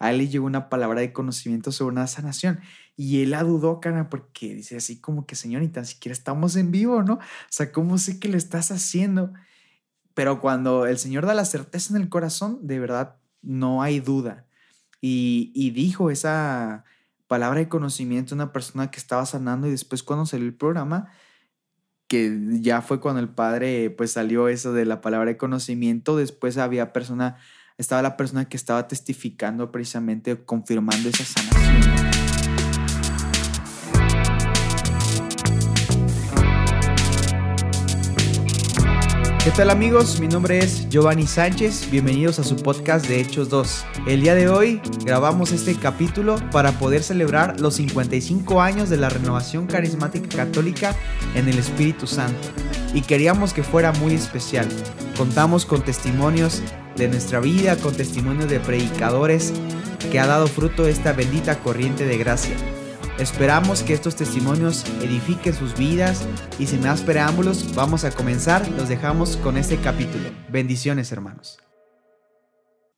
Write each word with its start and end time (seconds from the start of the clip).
a 0.00 0.10
él 0.10 0.18
le 0.18 0.28
llegó 0.28 0.46
una 0.46 0.68
palabra 0.68 1.00
de 1.02 1.12
conocimiento 1.12 1.70
sobre 1.70 1.92
una 1.92 2.06
sanación. 2.08 2.60
Y 2.96 3.22
él 3.22 3.30
la 3.30 3.44
dudó, 3.44 3.80
cara, 3.80 4.08
porque 4.08 4.54
dice 4.54 4.76
así 4.76 5.00
como 5.00 5.26
que, 5.26 5.36
Señor, 5.36 5.62
ni 5.62 5.68
tan 5.68 5.86
siquiera 5.86 6.12
estamos 6.12 6.56
en 6.56 6.72
vivo, 6.72 7.02
¿no? 7.02 7.14
O 7.14 7.20
sea, 7.50 7.70
¿cómo 7.70 7.98
sé 7.98 8.18
que 8.18 8.28
lo 8.28 8.36
estás 8.36 8.72
haciendo? 8.72 9.32
Pero 10.14 10.40
cuando 10.40 10.86
el 10.86 10.98
Señor 10.98 11.26
da 11.26 11.34
la 11.34 11.44
certeza 11.44 11.94
en 11.94 12.02
el 12.02 12.08
corazón, 12.08 12.58
de 12.62 12.80
verdad, 12.80 13.16
no 13.42 13.82
hay 13.82 14.00
duda. 14.00 14.46
Y, 15.00 15.52
y 15.54 15.70
dijo 15.70 16.10
esa 16.10 16.84
palabra 17.28 17.60
de 17.60 17.68
conocimiento 17.68 18.34
a 18.34 18.36
una 18.36 18.52
persona 18.52 18.90
que 18.90 18.98
estaba 18.98 19.24
sanando 19.24 19.68
y 19.68 19.70
después 19.70 20.02
cuando 20.02 20.26
salió 20.26 20.46
el 20.46 20.54
programa, 20.54 21.12
que 22.10 22.36
ya 22.60 22.82
fue 22.82 23.00
cuando 23.00 23.20
el 23.20 23.28
padre 23.28 23.88
pues 23.90 24.10
salió 24.10 24.48
eso 24.48 24.72
de 24.72 24.84
la 24.84 25.00
palabra 25.00 25.30
de 25.30 25.36
conocimiento, 25.36 26.16
después 26.16 26.58
había 26.58 26.92
persona, 26.92 27.36
estaba 27.80 28.02
la 28.02 28.16
persona 28.16 28.46
que 28.46 28.58
estaba 28.58 28.86
testificando 28.86 29.72
precisamente, 29.72 30.36
confirmando 30.44 31.08
esa 31.08 31.24
sanación. 31.24 31.80
¿Qué 39.42 39.50
tal 39.52 39.70
amigos? 39.70 40.20
Mi 40.20 40.28
nombre 40.28 40.58
es 40.58 40.86
Giovanni 40.90 41.26
Sánchez, 41.26 41.90
bienvenidos 41.90 42.38
a 42.38 42.44
su 42.44 42.56
podcast 42.56 43.06
de 43.08 43.22
Hechos 43.22 43.48
2. 43.48 43.86
El 44.06 44.20
día 44.20 44.34
de 44.34 44.50
hoy 44.50 44.82
grabamos 45.06 45.50
este 45.52 45.74
capítulo 45.74 46.36
para 46.50 46.72
poder 46.72 47.02
celebrar 47.02 47.58
los 47.60 47.76
55 47.76 48.60
años 48.60 48.90
de 48.90 48.98
la 48.98 49.08
renovación 49.08 49.66
carismática 49.66 50.28
católica 50.36 50.94
en 51.34 51.48
el 51.48 51.58
Espíritu 51.58 52.06
Santo 52.06 52.48
y 52.92 53.00
queríamos 53.00 53.54
que 53.54 53.62
fuera 53.62 53.92
muy 53.92 54.12
especial. 54.12 54.68
Contamos 55.16 55.64
con 55.64 55.82
testimonios 55.82 56.62
de 57.00 57.08
nuestra 57.08 57.40
vida, 57.40 57.76
con 57.76 57.94
testimonios 57.94 58.50
de 58.50 58.60
predicadores 58.60 59.54
que 60.12 60.20
ha 60.20 60.26
dado 60.26 60.46
fruto 60.46 60.86
esta 60.86 61.14
bendita 61.14 61.58
corriente 61.60 62.04
de 62.04 62.18
gracia. 62.18 62.54
Esperamos 63.18 63.82
que 63.82 63.94
estos 63.94 64.16
testimonios 64.16 64.84
edifiquen 65.00 65.54
sus 65.54 65.74
vidas 65.78 66.26
y 66.58 66.66
sin 66.66 66.82
más 66.82 67.00
preámbulos 67.00 67.74
vamos 67.74 68.04
a 68.04 68.10
comenzar. 68.10 68.70
Los 68.72 68.90
dejamos 68.90 69.38
con 69.38 69.56
este 69.56 69.78
capítulo. 69.78 70.28
Bendiciones 70.50 71.10
hermanos. 71.10 71.58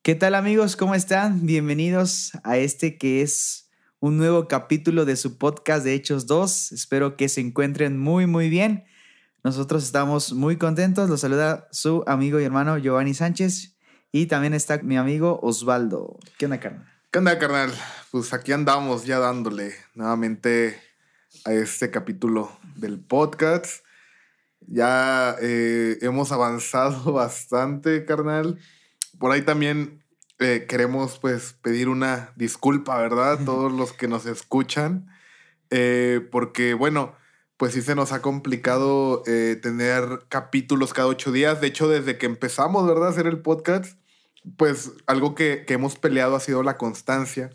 ¿Qué 0.01 0.15
tal 0.15 0.35
amigos? 0.35 0.75
¿Cómo 0.75 0.95
están? 0.95 1.45
Bienvenidos 1.45 2.31
a 2.43 2.57
este 2.57 2.97
que 2.97 3.21
es 3.21 3.69
un 4.01 4.17
nuevo 4.17 4.49
capítulo 4.49 5.05
de 5.05 5.15
su 5.15 5.37
podcast 5.37 5.85
de 5.85 5.93
Hechos 5.93 6.27
2. 6.27 6.73
Espero 6.73 7.15
que 7.15 7.29
se 7.29 7.39
encuentren 7.39 7.97
muy 7.97 8.27
muy 8.27 8.49
bien. 8.49 8.83
Nosotros 9.45 9.81
estamos 9.85 10.33
muy 10.33 10.57
contentos. 10.57 11.09
Los 11.09 11.21
saluda 11.21 11.69
su 11.71 12.03
amigo 12.05 12.41
y 12.41 12.43
hermano 12.43 12.77
Giovanni 12.77 13.13
Sánchez 13.13 13.72
y 14.15 14.27
también 14.27 14.53
está 14.53 14.77
mi 14.77 14.95
amigo 14.95 15.39
Osvaldo. 15.41 16.19
¿Qué 16.37 16.45
onda, 16.45 16.59
carnal? 16.59 16.87
¿Qué 17.09 17.17
onda, 17.17 17.39
carnal? 17.39 17.73
Pues 18.11 18.31
aquí 18.31 18.51
andamos 18.51 19.05
ya 19.05 19.17
dándole 19.17 19.73
nuevamente 19.95 20.79
a 21.45 21.53
este 21.53 21.89
capítulo 21.89 22.51
del 22.75 22.99
podcast. 22.99 23.83
Ya 24.67 25.35
eh, 25.41 25.97
hemos 26.01 26.31
avanzado 26.31 27.11
bastante, 27.13 28.05
carnal. 28.05 28.59
Por 29.17 29.31
ahí 29.31 29.41
también 29.41 30.03
eh, 30.37 30.67
queremos 30.69 31.17
pues 31.17 31.53
pedir 31.63 31.89
una 31.89 32.33
disculpa, 32.35 32.99
¿verdad? 32.99 33.33
A 33.33 33.37
todos 33.45 33.73
los 33.73 33.93
que 33.93 34.07
nos 34.07 34.27
escuchan. 34.27 35.07
Eh, 35.71 36.21
porque, 36.31 36.75
bueno, 36.75 37.15
pues 37.57 37.73
sí 37.73 37.81
se 37.81 37.95
nos 37.95 38.11
ha 38.11 38.21
complicado 38.21 39.23
tener 39.23 40.25
capítulos 40.29 40.93
cada 40.93 41.07
ocho 41.07 41.31
días. 41.31 41.61
De 41.61 41.67
hecho, 41.67 41.89
desde 41.89 42.19
que 42.19 42.27
empezamos, 42.27 42.85
¿verdad? 42.85 43.07
A 43.07 43.09
hacer 43.09 43.25
el 43.25 43.39
podcast 43.39 43.97
pues 44.57 44.91
algo 45.05 45.35
que, 45.35 45.65
hemos 45.67 45.97
peleado 45.97 46.35
ha 46.35 46.39
sido 46.39 46.63
la 46.63 46.77
constancia, 46.77 47.51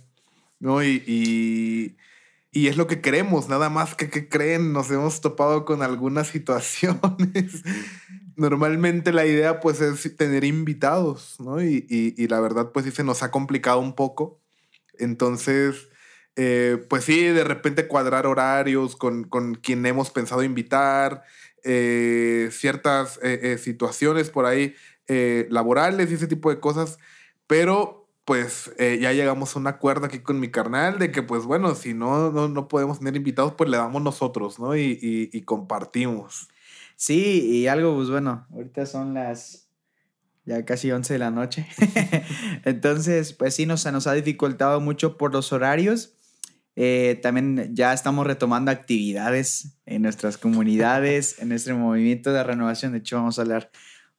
¿no? 0.59 0.83
Y, 0.83 1.97
es 2.53 2.77
lo 2.77 2.89
que 2.89 3.01
queremos, 3.01 3.49
nada 3.49 3.71
más 3.71 3.95
que 3.95 4.11
que 4.11 4.29
creen, 4.29 4.73
nos 4.73 4.91
hemos 4.91 5.21
topado 5.21 5.65
con 5.65 5.83
algunas 5.83 6.27
situaciones. 6.29 7.63
Normalmente 8.37 9.13
la 9.13 9.27
idea 9.27 9.61
pues 9.61 9.81
es 9.81 10.17
tener 10.17 10.43
invitados, 10.43 11.37
¿no? 11.39 11.63
Y, 11.63 12.27
la 12.29 12.41
verdad 12.41 12.73
pues 12.73 12.85
sí 12.85 12.91
se 12.91 13.05
nos 13.05 13.23
ha 13.23 13.31
complicado 13.31 13.79
un 13.79 13.95
poco. 13.95 14.41
Entonces, 14.99 15.89
eh, 16.35 16.85
pues 16.89 17.05
sí, 17.05 17.23
de 17.23 17.45
repente 17.45 17.87
cuadrar 17.87 18.27
horarios 18.27 18.97
con, 18.97 19.25
con 19.25 19.55
quien 19.55 19.87
hemos 19.87 20.11
pensado 20.11 20.43
invitar, 20.43 21.23
eh, 21.63 22.49
ciertas 22.51 23.21
eh, 23.23 23.59
situaciones 23.59 24.31
por 24.31 24.47
ahí 24.47 24.75
eh, 25.09 25.47
laborales 25.51 26.11
y 26.11 26.15
ese 26.15 26.27
tipo 26.27 26.51
de 26.51 26.61
cosas, 26.61 26.99
pero 27.47 28.09
pues 28.25 28.71
eh, 28.77 28.99
ya 29.01 29.13
llegamos 29.13 29.57
a 29.57 29.59
un 29.59 29.67
acuerdo 29.67 30.05
aquí 30.05 30.19
con 30.19 30.39
mi 30.39 30.51
carnal 30.51 30.99
de 30.99 31.11
que 31.11 31.23
pues 31.23 31.45
bueno, 31.45 31.75
si 31.75 31.95
no, 31.95 32.31
no, 32.31 32.69
podemos 32.69 32.99
tener 32.99 33.17
invitados, 33.17 33.55
pues 33.55 33.71
le 33.71 33.79
damos 33.79 34.03
nosotros, 34.03 34.59
¿no? 34.59 34.77
Y, 34.77 34.99
y, 35.33 35.43
compartimos. 35.43 36.49
Sí, 36.97 37.41
y 37.51 37.69
algo, 37.69 37.97
pues 37.97 38.11
bueno, 38.11 38.47
ahorita 38.53 38.85
son 38.85 39.15
las 39.15 39.69
ya 40.45 40.65
casi 40.65 40.91
11 40.91 41.15
de 41.15 41.19
la 41.19 41.31
noche. 41.31 41.67
Entonces, 42.65 43.33
pues 43.33 43.55
sí, 43.55 43.67
nos, 43.67 43.91
nos 43.91 44.07
ha 44.07 44.15
dificultado 44.15 44.81
mucho 44.81 45.17
por 45.17 45.33
los 45.33 45.53
horarios. 45.53 46.15
Eh, 46.75 47.19
también 47.23 47.75
ya 47.75 47.93
estamos 47.93 48.27
retomando 48.27 48.71
actividades 48.71 49.79
en 49.85 50.03
nuestras 50.03 50.39
comunidades, 50.39 51.39
en 51.39 51.49
nuestro 51.49 51.77
movimiento 51.77 52.33
de 52.33 52.43
renovación. 52.43 52.93
De 52.93 52.99
hecho, 52.99 53.17
vamos 53.17 53.39
a 53.39 53.43
hablar 53.43 53.71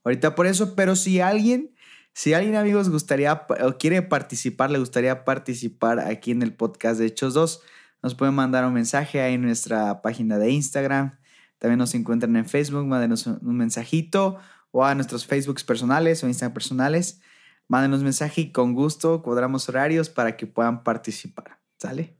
ahorita 0.04 0.36
por 0.36 0.48
eso, 0.48 0.76
pero 0.76 0.96
si 0.96 1.22
alguien, 1.22 1.76
si 2.14 2.34
alguien 2.34 2.56
amigos 2.56 2.90
gustaría 2.90 3.46
o 3.64 3.78
quiere 3.78 4.02
participar, 4.02 4.72
le 4.72 4.80
gustaría 4.80 5.26
participar 5.26 6.00
aquí 6.00 6.32
en 6.32 6.42
el 6.42 6.54
podcast 6.54 7.00
de 7.00 7.08
Hechos 7.08 7.34
2, 7.34 7.62
nos 8.02 8.16
pueden 8.16 8.34
mandar 8.34 8.66
un 8.66 8.74
mensaje 8.74 9.22
ahí 9.22 9.34
en 9.34 9.42
nuestra 9.42 10.02
página 10.02 10.38
de 10.38 10.52
Instagram. 10.52 11.20
También 11.58 11.80
nos 11.80 11.94
encuentran 11.96 12.36
en 12.38 12.46
Facebook, 12.46 12.86
mándenos 12.86 13.28
un 13.28 13.58
mensajito 13.58 14.38
o 14.72 14.86
a 14.86 14.96
nuestros 14.96 15.26
Facebooks 15.26 15.64
personales 15.64 16.24
o 16.24 16.28
Instagram 16.28 16.54
personales. 16.54 17.22
Mándenos 17.68 18.02
mensaje 18.02 18.42
y 18.42 18.52
con 18.52 18.74
gusto 18.74 19.22
cuadramos 19.22 19.70
horarios 19.70 20.10
para 20.10 20.38
que 20.38 20.48
puedan 20.48 20.84
participar. 20.84 21.60
¿Sale? 21.78 22.19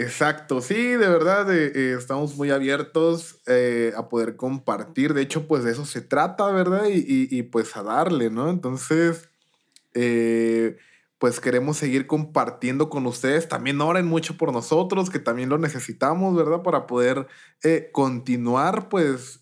Exacto, 0.00 0.60
sí, 0.60 0.76
de 0.76 1.08
verdad 1.08 1.52
eh, 1.52 1.72
eh, 1.74 1.96
estamos 1.98 2.36
muy 2.36 2.50
abiertos 2.52 3.40
eh, 3.48 3.92
a 3.96 4.08
poder 4.08 4.36
compartir. 4.36 5.12
De 5.12 5.22
hecho, 5.22 5.48
pues 5.48 5.64
de 5.64 5.72
eso 5.72 5.84
se 5.84 6.00
trata, 6.00 6.52
¿verdad? 6.52 6.84
Y, 6.88 7.42
pues 7.42 7.76
a 7.76 7.82
darle, 7.82 8.30
¿no? 8.30 8.48
Entonces, 8.48 9.28
pues 11.18 11.40
queremos 11.40 11.76
seguir 11.78 12.06
compartiendo 12.06 12.88
con 12.88 13.06
ustedes. 13.06 13.48
También 13.48 13.80
oren 13.80 14.06
mucho 14.06 14.36
por 14.36 14.52
nosotros, 14.52 15.10
que 15.10 15.18
también 15.18 15.48
lo 15.48 15.58
necesitamos, 15.58 16.36
¿verdad? 16.36 16.62
Para 16.62 16.86
poder 16.86 17.26
continuar, 17.90 18.88
pues, 18.88 19.40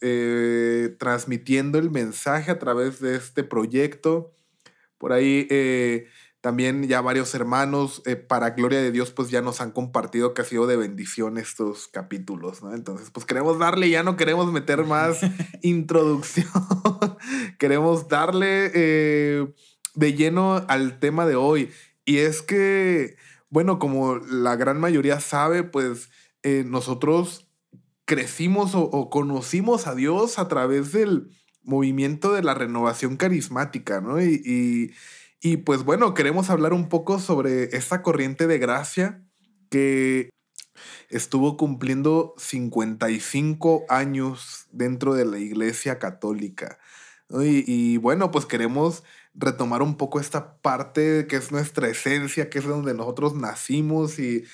transmitiendo 0.98 1.78
el 1.78 1.90
mensaje 1.90 2.50
a 2.50 2.58
través 2.58 2.98
de 3.00 3.16
este 3.16 3.44
proyecto. 3.44 4.32
Por 4.96 5.12
ahí 5.12 5.46
también 6.46 6.86
ya 6.86 7.00
varios 7.00 7.34
hermanos, 7.34 8.02
eh, 8.06 8.14
para 8.14 8.50
gloria 8.50 8.80
de 8.80 8.92
Dios, 8.92 9.10
pues 9.10 9.30
ya 9.30 9.42
nos 9.42 9.60
han 9.60 9.72
compartido 9.72 10.32
que 10.32 10.42
ha 10.42 10.44
sido 10.44 10.68
de 10.68 10.76
bendición 10.76 11.38
estos 11.38 11.88
capítulos, 11.88 12.62
¿no? 12.62 12.72
Entonces, 12.72 13.10
pues 13.10 13.26
queremos 13.26 13.58
darle, 13.58 13.90
ya 13.90 14.04
no 14.04 14.14
queremos 14.14 14.52
meter 14.52 14.84
más 14.84 15.18
introducción, 15.62 16.46
queremos 17.58 18.06
darle 18.06 18.70
eh, 18.74 19.52
de 19.96 20.14
lleno 20.14 20.64
al 20.68 21.00
tema 21.00 21.26
de 21.26 21.34
hoy. 21.34 21.72
Y 22.04 22.18
es 22.18 22.42
que, 22.42 23.16
bueno, 23.50 23.80
como 23.80 24.18
la 24.18 24.54
gran 24.54 24.78
mayoría 24.78 25.18
sabe, 25.18 25.64
pues 25.64 26.10
eh, 26.44 26.62
nosotros 26.64 27.48
crecimos 28.04 28.76
o, 28.76 29.10
conocimos 29.10 29.88
a 29.88 29.96
Dios 29.96 30.38
a 30.38 30.46
través 30.46 30.92
del 30.92 31.28
movimiento 31.64 32.32
de 32.32 32.44
la 32.44 32.54
renovación 32.54 33.16
carismática, 33.16 34.00
¿no? 34.00 34.22
y 34.22 34.40
y 34.44 34.92
pues 35.64 35.84
bueno, 35.84 36.14
queremos 36.14 36.50
hablar 36.50 36.72
un 36.72 36.88
poco 36.88 37.18
sobre 37.18 37.76
esta 37.76 38.02
corriente 38.02 38.46
de 38.46 38.58
gracia 38.58 39.22
que 39.70 40.30
estuvo 41.08 41.56
cumpliendo 41.56 42.34
55 42.38 43.84
años 43.88 44.66
dentro 44.72 45.14
de 45.14 45.24
la 45.24 45.38
Iglesia 45.38 45.98
Católica. 45.98 46.78
Y, 47.28 47.96
bueno, 47.96 48.30
pues 48.30 48.46
queremos 48.46 49.02
retomar 49.34 49.82
un 49.82 49.96
poco 49.96 50.20
esta 50.20 50.58
parte 50.58 51.26
que 51.26 51.36
es 51.36 51.50
nuestra 51.50 51.88
esencia, 51.88 52.48
que 52.48 52.60
es 52.60 52.66
donde 52.66 52.94
nosotros 52.94 53.34
nacimos 53.34 54.18
y, 54.18 54.44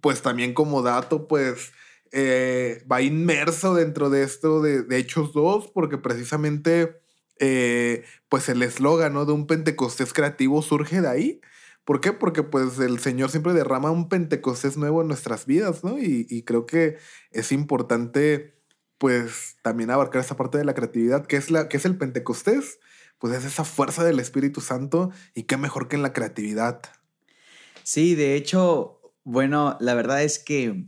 pues 0.00 0.22
también 0.22 0.54
como 0.54 0.82
dato, 0.82 1.28
pues 1.28 1.72
eh, 2.12 2.82
va 2.90 3.02
inmerso 3.02 3.74
dentro 3.74 4.08
de 4.08 4.22
esto 4.22 4.62
de, 4.62 4.82
de 4.82 4.96
Hechos 4.96 5.34
2, 5.34 5.70
porque 5.74 5.98
precisamente 5.98 6.98
eh, 7.40 8.04
pues 8.28 8.48
el 8.48 8.62
eslogan 8.62 9.14
¿no? 9.14 9.24
de 9.24 9.32
un 9.32 9.46
Pentecostés 9.46 10.12
creativo 10.12 10.62
surge 10.62 11.00
de 11.00 11.08
ahí. 11.08 11.40
¿Por 11.84 12.00
qué? 12.00 12.12
Porque 12.12 12.42
pues 12.42 12.78
el 12.80 12.98
Señor 12.98 13.30
siempre 13.30 13.54
derrama 13.54 13.90
un 13.90 14.08
Pentecostés 14.08 14.76
nuevo 14.76 15.00
en 15.00 15.08
nuestras 15.08 15.46
vidas, 15.46 15.84
¿no? 15.84 15.98
Y, 15.98 16.42
creo 16.42 16.66
que 16.66 16.98
es 17.30 17.50
importante 17.50 18.60
pues 18.98 19.56
también 19.62 19.90
abarcar 19.90 20.20
esa 20.20 20.36
parte 20.36 20.58
de 20.58 20.66
la 20.66 20.74
creatividad, 20.74 21.26
que 21.26 21.36
es, 21.36 21.50
la, 21.50 21.68
que 21.68 21.78
es 21.78 21.86
el 21.86 21.96
Pentecostés, 21.96 22.78
pues 23.18 23.34
es 23.34 23.44
esa 23.46 23.64
fuerza 23.64 24.04
del 24.04 24.20
Espíritu 24.20 24.60
Santo 24.60 25.10
y 25.34 25.44
qué 25.44 25.56
mejor 25.56 25.88
que 25.88 25.96
en 25.96 26.02
la 26.02 26.12
creatividad. 26.12 26.82
Sí, 27.84 28.14
de 28.14 28.34
hecho, 28.34 29.00
bueno, 29.24 29.78
la 29.80 29.94
verdad 29.94 30.22
es 30.22 30.38
que 30.38 30.84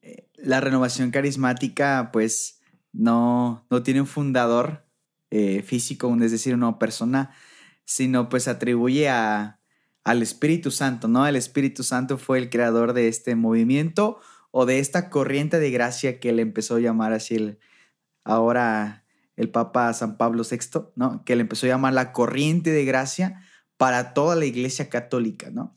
eh, 0.00 0.28
la 0.34 0.60
renovación 0.60 1.12
carismática, 1.12 2.10
pues, 2.12 2.60
no, 2.92 3.66
no 3.70 3.82
tiene 3.84 4.00
un 4.00 4.08
fundador 4.08 4.84
eh, 5.34 5.62
físico, 5.62 6.14
es 6.20 6.30
decir, 6.30 6.54
una 6.54 6.78
persona, 6.78 7.30
sino 7.86 8.28
pues 8.28 8.48
atribuye 8.48 9.08
a, 9.08 9.60
al 10.04 10.22
Espíritu 10.22 10.70
Santo, 10.70 11.08
¿no? 11.08 11.26
El 11.26 11.36
Espíritu 11.36 11.84
Santo 11.84 12.18
fue 12.18 12.36
el 12.36 12.50
creador 12.50 12.92
de 12.92 13.08
este 13.08 13.34
movimiento 13.34 14.20
o 14.50 14.66
de 14.66 14.78
esta 14.78 15.08
corriente 15.08 15.58
de 15.58 15.70
gracia 15.70 16.20
que 16.20 16.32
le 16.32 16.42
empezó 16.42 16.76
a 16.76 16.80
llamar 16.80 17.14
así 17.14 17.36
el, 17.36 17.58
ahora 18.24 19.06
el 19.36 19.48
Papa 19.48 19.90
San 19.94 20.18
Pablo 20.18 20.42
VI, 20.44 20.90
¿no? 20.96 21.24
Que 21.24 21.34
le 21.34 21.40
empezó 21.40 21.64
a 21.64 21.70
llamar 21.70 21.94
la 21.94 22.12
corriente 22.12 22.68
de 22.68 22.84
gracia 22.84 23.40
para 23.78 24.12
toda 24.12 24.36
la 24.36 24.44
iglesia 24.44 24.90
católica, 24.90 25.48
¿no? 25.50 25.74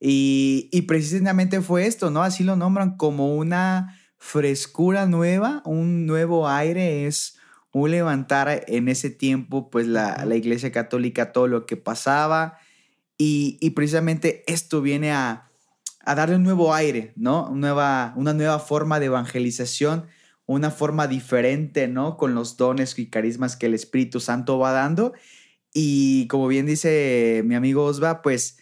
Y, 0.00 0.70
y 0.72 0.82
precisamente 0.82 1.60
fue 1.60 1.86
esto, 1.86 2.10
¿no? 2.10 2.24
Así 2.24 2.42
lo 2.42 2.56
nombran 2.56 2.96
como 2.96 3.36
una 3.36 3.96
frescura 4.16 5.06
nueva, 5.06 5.62
un 5.64 6.04
nuevo 6.04 6.48
aire, 6.48 7.06
es 7.06 7.37
un 7.72 7.90
levantar 7.90 8.64
en 8.66 8.88
ese 8.88 9.10
tiempo, 9.10 9.70
pues 9.70 9.86
la, 9.86 10.24
la 10.24 10.36
iglesia 10.36 10.72
católica, 10.72 11.32
todo 11.32 11.46
lo 11.46 11.66
que 11.66 11.76
pasaba, 11.76 12.58
y, 13.18 13.70
precisamente 13.70 14.44
esto 14.46 14.80
viene 14.80 15.10
a, 15.10 15.50
darle 16.06 16.36
un 16.36 16.44
nuevo 16.44 16.72
aire, 16.72 17.12
¿no? 17.16 17.50
Nueva, 17.50 18.14
una 18.16 18.32
nueva 18.32 18.60
forma 18.60 19.00
de 19.00 19.06
evangelización, 19.06 20.06
una 20.46 20.70
forma 20.70 21.08
diferente, 21.08 21.88
¿no? 21.88 22.16
Con 22.16 22.34
los 22.34 22.56
dones 22.56 22.98
y 22.98 23.10
carismas 23.10 23.56
que 23.56 23.66
el 23.66 23.74
Espíritu 23.74 24.20
Santo 24.20 24.58
va 24.58 24.72
dando. 24.72 25.12
Y 25.74 26.28
como 26.28 26.46
bien 26.46 26.64
dice 26.64 27.42
mi 27.44 27.56
amigo 27.56 27.84
Osva, 27.84 28.22
pues 28.22 28.58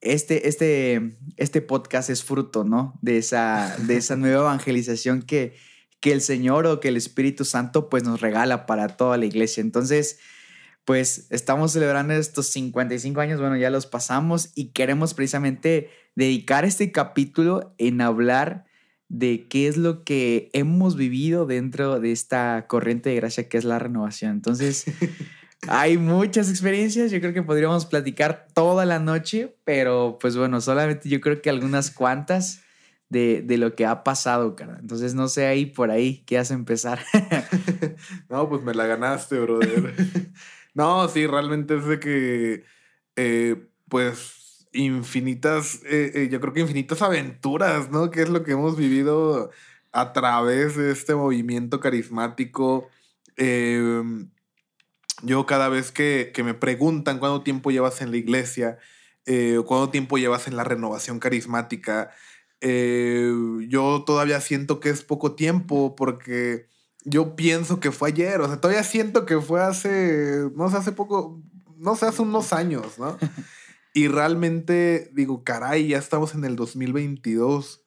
este, 0.00 0.46
este, 0.46 1.18
este 1.36 1.62
podcast 1.62 2.10
es 2.10 2.22
fruto, 2.22 2.62
¿no? 2.62 2.98
De 3.02 3.18
esa, 3.18 3.74
de 3.86 3.96
esa 3.96 4.14
nueva 4.16 4.42
evangelización 4.42 5.22
que, 5.22 5.56
que 6.00 6.12
el 6.12 6.20
Señor 6.20 6.66
o 6.66 6.80
que 6.80 6.88
el 6.88 6.96
Espíritu 6.96 7.44
Santo 7.44 7.88
pues 7.88 8.04
nos 8.04 8.20
regala 8.20 8.66
para 8.66 8.88
toda 8.88 9.16
la 9.16 9.26
iglesia. 9.26 9.60
Entonces, 9.60 10.18
pues 10.84 11.26
estamos 11.30 11.72
celebrando 11.72 12.14
estos 12.14 12.46
55 12.46 13.20
años, 13.20 13.40
bueno, 13.40 13.56
ya 13.56 13.70
los 13.70 13.86
pasamos 13.86 14.50
y 14.54 14.68
queremos 14.68 15.14
precisamente 15.14 15.90
dedicar 16.14 16.64
este 16.64 16.92
capítulo 16.92 17.74
en 17.78 18.00
hablar 18.00 18.66
de 19.08 19.46
qué 19.48 19.68
es 19.68 19.76
lo 19.76 20.04
que 20.04 20.50
hemos 20.52 20.96
vivido 20.96 21.46
dentro 21.46 22.00
de 22.00 22.12
esta 22.12 22.66
corriente 22.68 23.10
de 23.10 23.16
gracia 23.16 23.48
que 23.48 23.58
es 23.58 23.64
la 23.64 23.78
renovación. 23.78 24.30
Entonces, 24.30 24.84
hay 25.68 25.98
muchas 25.98 26.50
experiencias, 26.50 27.10
yo 27.10 27.20
creo 27.20 27.32
que 27.32 27.42
podríamos 27.42 27.86
platicar 27.86 28.46
toda 28.54 28.84
la 28.84 28.98
noche, 28.98 29.56
pero 29.64 30.18
pues 30.20 30.36
bueno, 30.36 30.60
solamente 30.60 31.08
yo 31.08 31.20
creo 31.20 31.42
que 31.42 31.50
algunas 31.50 31.90
cuantas 31.90 32.62
de, 33.08 33.42
de 33.42 33.58
lo 33.58 33.74
que 33.74 33.86
ha 33.86 34.02
pasado, 34.04 34.56
cara. 34.56 34.78
Entonces, 34.80 35.14
no 35.14 35.28
sé 35.28 35.46
ahí 35.46 35.66
por 35.66 35.90
ahí, 35.90 36.24
¿qué 36.26 36.38
hace 36.38 36.54
empezar? 36.54 37.00
no, 38.28 38.48
pues 38.48 38.62
me 38.62 38.74
la 38.74 38.86
ganaste, 38.86 39.38
brother. 39.38 39.94
No, 40.76 41.08
sí, 41.08 41.26
realmente 41.26 41.74
es 41.78 41.86
de 41.86 41.98
que, 41.98 42.64
eh, 43.16 43.56
pues, 43.88 44.68
infinitas, 44.74 45.80
eh, 45.86 46.12
eh, 46.14 46.28
yo 46.30 46.38
creo 46.38 46.52
que 46.52 46.60
infinitas 46.60 47.00
aventuras, 47.00 47.90
¿no? 47.90 48.10
Que 48.10 48.20
es 48.20 48.28
lo 48.28 48.44
que 48.44 48.52
hemos 48.52 48.76
vivido 48.76 49.50
a 49.92 50.12
través 50.12 50.76
de 50.76 50.92
este 50.92 51.14
movimiento 51.14 51.80
carismático. 51.80 52.90
Em, 53.38 54.30
yo 55.22 55.46
cada 55.46 55.70
vez 55.70 55.92
que, 55.92 56.30
que, 56.34 56.42
me 56.44 56.52
preguntan 56.52 57.18
cuánto 57.20 57.42
tiempo 57.42 57.70
llevas 57.70 58.02
en 58.02 58.10
la 58.10 58.18
iglesia, 58.18 58.78
cuánto 59.66 59.90
tiempo 59.90 60.18
llevas 60.18 60.46
en 60.46 60.56
la 60.56 60.64
renovación 60.64 61.20
carismática, 61.20 62.10
yo 62.60 64.04
todavía 64.04 64.40
siento 64.40 64.80
que 64.80 64.90
es 64.90 65.02
poco 65.02 65.34
tiempo 65.34 65.94
porque 65.96 66.66
yo 67.04 67.36
pienso 67.36 67.78
que 67.78 67.92
fue 67.92 68.08
ayer, 68.08 68.40
o 68.40 68.48
sea, 68.48 68.60
todavía 68.60 68.82
siento 68.82 69.26
que 69.26 69.40
fue 69.40 69.62
hace, 69.62 70.50
no 70.56 70.68
sé, 70.68 70.76
hace 70.76 70.92
poco, 70.92 71.40
no 71.76 71.94
sé, 71.94 72.06
hace 72.06 72.22
unos 72.22 72.52
años, 72.52 72.98
¿no? 72.98 73.16
Y 73.94 74.08
realmente 74.08 75.10
digo, 75.14 75.42
caray, 75.42 75.88
ya 75.88 75.96
estamos 75.98 76.34
en 76.34 76.44
el 76.44 76.54
2022 76.54 77.82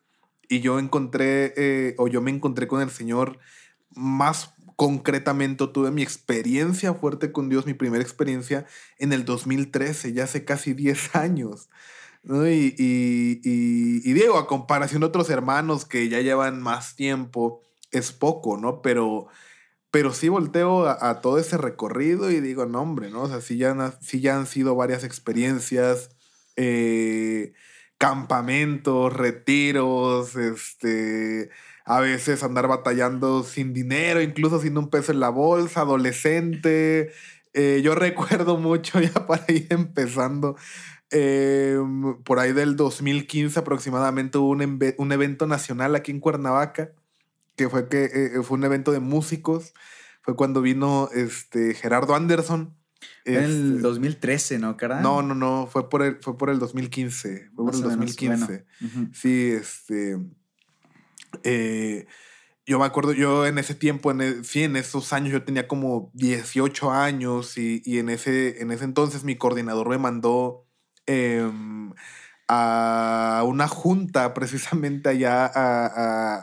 y 0.47 0.59
yo 0.61 0.79
encontré, 0.79 1.53
eh, 1.55 1.93
o 1.99 2.07
yo 2.07 2.19
me 2.21 2.31
encontré 2.31 2.67
con 2.67 2.81
el 2.81 2.89
Señor 2.89 3.37
más 3.91 4.55
concretamente, 4.75 5.67
tuve 5.67 5.91
mi 5.91 6.01
experiencia 6.01 6.93
fuerte 6.93 7.31
con 7.31 7.49
Dios, 7.49 7.65
mi 7.67 7.75
primera 7.75 8.01
experiencia 8.01 8.65
en 8.97 9.13
el 9.13 9.25
2013, 9.25 10.13
ya 10.13 10.23
hace 10.23 10.45
casi 10.45 10.73
10 10.73 11.15
años. 11.15 11.69
¿No? 12.23 12.47
Y, 12.47 12.75
y, 12.77 13.41
y, 13.43 14.09
y 14.09 14.13
digo, 14.13 14.37
a 14.37 14.47
comparación 14.47 15.01
de 15.01 15.07
otros 15.07 15.29
hermanos 15.29 15.85
que 15.85 16.09
ya 16.09 16.21
llevan 16.21 16.61
más 16.61 16.95
tiempo, 16.95 17.61
es 17.91 18.11
poco, 18.11 18.57
¿no? 18.57 18.81
Pero, 18.81 19.27
pero 19.91 20.13
sí 20.13 20.29
volteo 20.29 20.87
a, 20.87 21.21
todo 21.21 21.39
ese 21.39 21.57
recorrido 21.57 22.31
y 22.31 22.39
digo, 22.41 22.65
no, 22.65 22.81
hombre, 22.81 23.09
¿no? 23.09 23.23
O 23.23 23.27
sea, 23.27 23.41
sí 23.41 23.57
ya, 23.57 23.97
ya 24.01 24.37
han 24.37 24.45
sido 24.47 24.75
varias 24.75 25.03
experiencias, 25.03 26.11
eh, 26.55 27.53
campamentos, 27.97 29.13
retiros, 29.13 30.35
este, 30.35 31.49
a 31.85 31.99
veces 32.01 32.43
andar 32.43 32.67
batallando 32.67 33.43
sin 33.43 33.73
dinero, 33.73 34.21
incluso 34.21 34.61
sin 34.61 34.77
un 34.77 34.89
peso 34.89 35.11
en 35.11 35.19
la 35.19 35.29
bolsa, 35.29 35.81
adolescente. 35.81 37.11
Eh, 37.53 37.81
yo 37.83 37.95
recuerdo 37.95 38.57
mucho 38.57 38.99
ya 39.01 39.25
para 39.27 39.45
ir 39.51 39.67
empezando. 39.71 40.55
Em, 41.11 42.21
por 42.23 42.39
ahí 42.39 42.53
del 42.53 42.75
2015 42.75 43.59
aproximadamente 43.59 44.37
hubo 44.37 44.49
un, 44.49 44.79
un 44.97 45.11
evento 45.11 45.47
nacional 45.47 45.95
aquí 45.95 46.11
en 46.11 46.19
Cuernavaca 46.19 46.91
que 47.59 47.67
fue 47.67 47.89
que 47.89 48.05
eh, 48.05 48.11
eh, 48.37 48.43
fue 48.43 48.57
un 48.57 48.63
evento 48.63 48.93
de 48.93 49.01
músicos. 49.01 49.73
Fue 50.21 50.35
cuando 50.35 50.61
vino 50.61 51.09
este 51.13 51.73
Gerardo 51.73 52.15
Anderson. 52.15 52.73
En 53.25 53.35
el 53.35 53.81
2013, 53.81 54.55
este, 54.55 54.65
¿no, 54.65 54.77
cara? 54.77 55.01
No, 55.01 55.21
no, 55.21 55.35
no, 55.35 55.67
fue 55.67 55.89
por 55.89 56.01
el, 56.01 56.19
fue 56.21 56.37
por 56.37 56.49
el 56.49 56.57
2015. 56.57 57.49
Fue 57.53 57.65
por 57.65 57.75
el 57.75 57.81
2015. 57.81 58.65
Sí, 59.13 59.51
este. 59.51 60.19
Eh, 61.43 62.07
yo 62.65 62.79
me 62.79 62.85
acuerdo, 62.85 63.11
yo 63.11 63.45
en 63.45 63.57
ese 63.57 63.75
tiempo, 63.75 64.11
en 64.11 64.21
e, 64.21 64.43
sí, 64.43 64.63
en 64.63 64.77
esos 64.77 65.11
años, 65.11 65.33
yo 65.33 65.43
tenía 65.43 65.67
como 65.67 66.11
18 66.13 66.91
años 66.91 67.57
y, 67.57 67.81
y, 67.83 67.97
en, 67.97 68.09
ese, 68.09 68.61
en 68.61 68.71
ese 68.71 68.85
entonces 68.85 69.23
mi 69.23 69.35
coordinador 69.35 69.89
me 69.89 69.97
mandó 69.97 70.68
em, 71.09 71.93
a 72.47 73.43
una 73.47 73.67
junta 73.67 74.33
precisamente 74.33 75.09
allá 75.09 75.45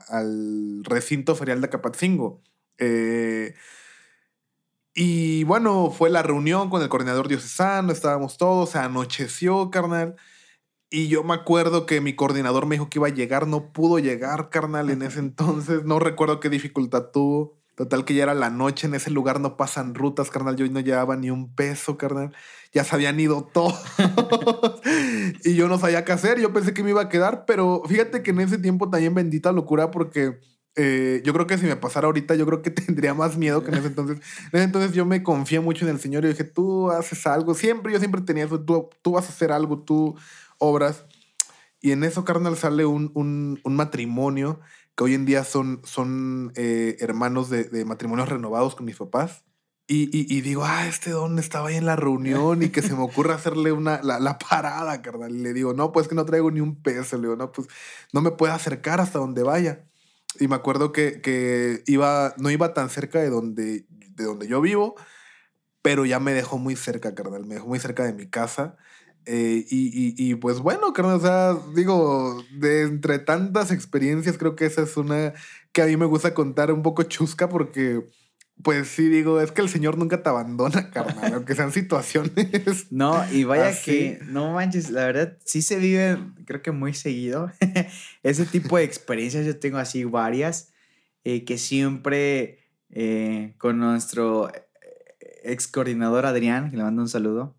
al 0.08 0.82
recinto 0.84 1.34
ferial 1.34 1.60
de 1.60 1.68
Capatzingo. 1.68 2.42
Eh, 2.78 3.54
y 4.94 5.44
bueno, 5.44 5.90
fue 5.90 6.10
la 6.10 6.22
reunión 6.22 6.70
con 6.70 6.82
el 6.82 6.88
coordinador 6.88 7.28
diocesano, 7.28 7.92
estábamos 7.92 8.38
todos, 8.38 8.70
se 8.70 8.78
anocheció, 8.78 9.70
carnal. 9.70 10.16
Y 10.90 11.08
yo 11.08 11.24
me 11.24 11.34
acuerdo 11.34 11.86
que 11.86 12.00
mi 12.00 12.14
coordinador 12.16 12.66
me 12.66 12.76
dijo 12.76 12.88
que 12.88 12.98
iba 12.98 13.08
a 13.08 13.10
llegar, 13.10 13.46
no 13.46 13.72
pudo 13.72 13.98
llegar, 13.98 14.50
carnal, 14.50 14.90
en 14.90 15.02
ese 15.02 15.18
entonces. 15.20 15.84
No 15.84 15.98
recuerdo 15.98 16.40
qué 16.40 16.48
dificultad 16.48 17.10
tuvo. 17.12 17.55
Total 17.76 18.06
que 18.06 18.14
ya 18.14 18.22
era 18.22 18.32
la 18.32 18.48
noche, 18.48 18.86
en 18.86 18.94
ese 18.94 19.10
lugar 19.10 19.38
no 19.38 19.58
pasan 19.58 19.94
rutas, 19.94 20.30
carnal. 20.30 20.56
Yo 20.56 20.66
no 20.68 20.80
llevaba 20.80 21.14
ni 21.14 21.30
un 21.30 21.54
peso, 21.54 21.98
carnal. 21.98 22.34
Ya 22.72 22.84
se 22.84 22.94
habían 22.94 23.20
ido 23.20 23.44
todos. 23.52 23.78
y 25.44 25.54
yo 25.54 25.68
no 25.68 25.78
sabía 25.78 26.02
qué 26.02 26.12
hacer. 26.12 26.40
Yo 26.40 26.54
pensé 26.54 26.72
que 26.72 26.82
me 26.82 26.90
iba 26.90 27.02
a 27.02 27.08
quedar, 27.10 27.44
pero 27.44 27.82
fíjate 27.86 28.22
que 28.22 28.30
en 28.30 28.40
ese 28.40 28.56
tiempo 28.56 28.88
también 28.88 29.14
bendita 29.14 29.52
locura 29.52 29.90
porque 29.90 30.40
eh, 30.74 31.20
yo 31.22 31.34
creo 31.34 31.46
que 31.46 31.58
si 31.58 31.66
me 31.66 31.76
pasara 31.76 32.06
ahorita, 32.06 32.34
yo 32.34 32.46
creo 32.46 32.62
que 32.62 32.70
tendría 32.86 33.12
más 33.12 33.36
miedo 33.36 33.62
que 33.62 33.70
en 33.72 33.76
ese 33.76 33.88
entonces. 33.88 34.20
En 34.44 34.58
ese 34.58 34.64
entonces 34.64 34.92
yo 34.92 35.04
me 35.04 35.22
confié 35.22 35.60
mucho 35.60 35.84
en 35.84 35.90
el 35.90 36.00
Señor 36.00 36.24
y 36.24 36.28
dije, 36.28 36.44
tú 36.44 36.90
haces 36.90 37.26
algo. 37.26 37.54
Siempre, 37.54 37.92
yo 37.92 37.98
siempre 37.98 38.22
tenía 38.22 38.46
eso. 38.46 38.58
Tú, 38.58 38.88
tú 39.02 39.12
vas 39.12 39.26
a 39.26 39.28
hacer 39.28 39.52
algo, 39.52 39.80
tú 39.80 40.16
obras. 40.56 41.04
Y 41.82 41.92
en 41.92 42.04
eso, 42.04 42.24
carnal, 42.24 42.56
sale 42.56 42.86
un, 42.86 43.10
un, 43.12 43.60
un 43.62 43.76
matrimonio 43.76 44.60
que 44.96 45.04
hoy 45.04 45.14
en 45.14 45.26
día 45.26 45.44
son, 45.44 45.82
son 45.84 46.52
eh, 46.56 46.96
hermanos 47.00 47.50
de, 47.50 47.84
matrimonios 47.84 48.28
renovados 48.28 48.74
con 48.74 48.86
mis 48.86 48.96
papás. 48.96 49.44
Y, 49.88 50.08
y, 50.12 50.40
digo, 50.40 50.64
ah, 50.64 50.88
este 50.88 51.10
don 51.10 51.38
estaba 51.38 51.68
ahí 51.68 51.76
en 51.76 51.86
la 51.86 51.94
reunión 51.94 52.60
y 52.64 52.70
que 52.70 52.82
se 52.82 52.92
me 52.92 53.02
ocurre 53.02 53.32
hacerle 53.34 53.70
una, 53.70 54.02
la, 54.02 54.38
parada, 54.38 55.00
carnal. 55.00 55.32
Y 55.32 55.38
le 55.38 55.52
digo, 55.52 55.74
no, 55.74 55.92
pues 55.92 56.08
que 56.08 56.16
no 56.16 56.24
traigo 56.24 56.50
ni 56.50 56.60
un 56.60 56.82
peso. 56.82 57.16
Le 57.16 57.22
digo, 57.22 57.36
no, 57.36 57.52
pues 57.52 57.68
no 58.12 58.20
me 58.20 58.32
puedo 58.32 58.52
acercar 58.52 59.00
hasta 59.00 59.20
donde 59.20 59.44
vaya. 59.44 59.84
Y 60.40 60.48
me 60.48 60.56
acuerdo 60.56 60.90
que, 60.90 61.20
que 61.20 61.84
iba, 61.86 62.34
no 62.36 62.50
iba 62.50 62.74
tan 62.74 62.90
cerca 62.90 63.20
de 63.20 63.30
donde, 63.30 63.86
de 63.90 64.24
donde 64.24 64.48
yo 64.48 64.60
vivo, 64.60 64.96
pero 65.82 66.04
ya 66.04 66.18
me 66.18 66.32
dejó 66.32 66.58
muy 66.58 66.74
cerca, 66.74 67.14
carnal. 67.14 67.46
Me 67.46 67.54
dejó 67.54 67.68
muy 67.68 67.78
cerca 67.78 68.02
de 68.02 68.12
mi 68.12 68.28
casa. 68.28 68.76
Eh, 69.26 69.64
y, 69.68 70.14
y, 70.16 70.34
pues 70.36 70.60
bueno, 70.60 70.92
carnal, 70.92 71.16
o 71.16 71.20
sea, 71.20 71.58
digo, 71.74 72.44
de 72.52 72.82
entre 72.82 73.18
tantas 73.18 73.72
experiencias, 73.72 74.38
creo 74.38 74.54
que 74.54 74.66
esa 74.66 74.82
es 74.82 74.96
una 74.96 75.34
que 75.72 75.82
a 75.82 75.86
mí 75.86 75.96
me 75.96 76.06
gusta 76.06 76.32
contar 76.32 76.70
un 76.72 76.82
poco 76.82 77.02
chusca 77.02 77.48
porque 77.48 78.04
Pues 78.62 78.88
sí, 78.88 79.08
digo, 79.08 79.40
es 79.40 79.52
que 79.52 79.60
el 79.60 79.68
Señor 79.68 79.98
nunca 79.98 80.22
te 80.22 80.28
abandona, 80.30 80.90
carnal, 80.90 81.34
aunque 81.34 81.54
sean 81.54 81.72
situaciones. 81.72 82.86
No, 82.90 83.22
y 83.30 83.44
vaya 83.44 83.74
que, 83.82 84.18
no 84.26 84.52
manches, 84.54 84.90
la 84.90 85.04
verdad, 85.06 85.36
sí 85.44 85.60
se 85.60 85.76
vive, 85.76 86.18
creo 86.46 86.62
que 86.62 86.70
muy 86.70 86.94
seguido. 86.94 87.52
Ese 88.22 88.46
tipo 88.46 88.78
de 88.78 88.84
experiencias 88.84 89.44
yo 89.44 89.58
tengo 89.58 89.78
así 89.78 90.04
varias, 90.04 90.72
eh, 91.24 91.44
que 91.44 91.58
siempre 91.58 92.60
eh, 92.90 93.54
con 93.58 93.78
nuestro 93.78 94.50
ex 95.42 95.68
coordinador 95.68 96.26
Adrián, 96.26 96.70
que 96.70 96.76
le 96.76 96.84
mando 96.84 97.02
un 97.02 97.08
saludo. 97.08 97.55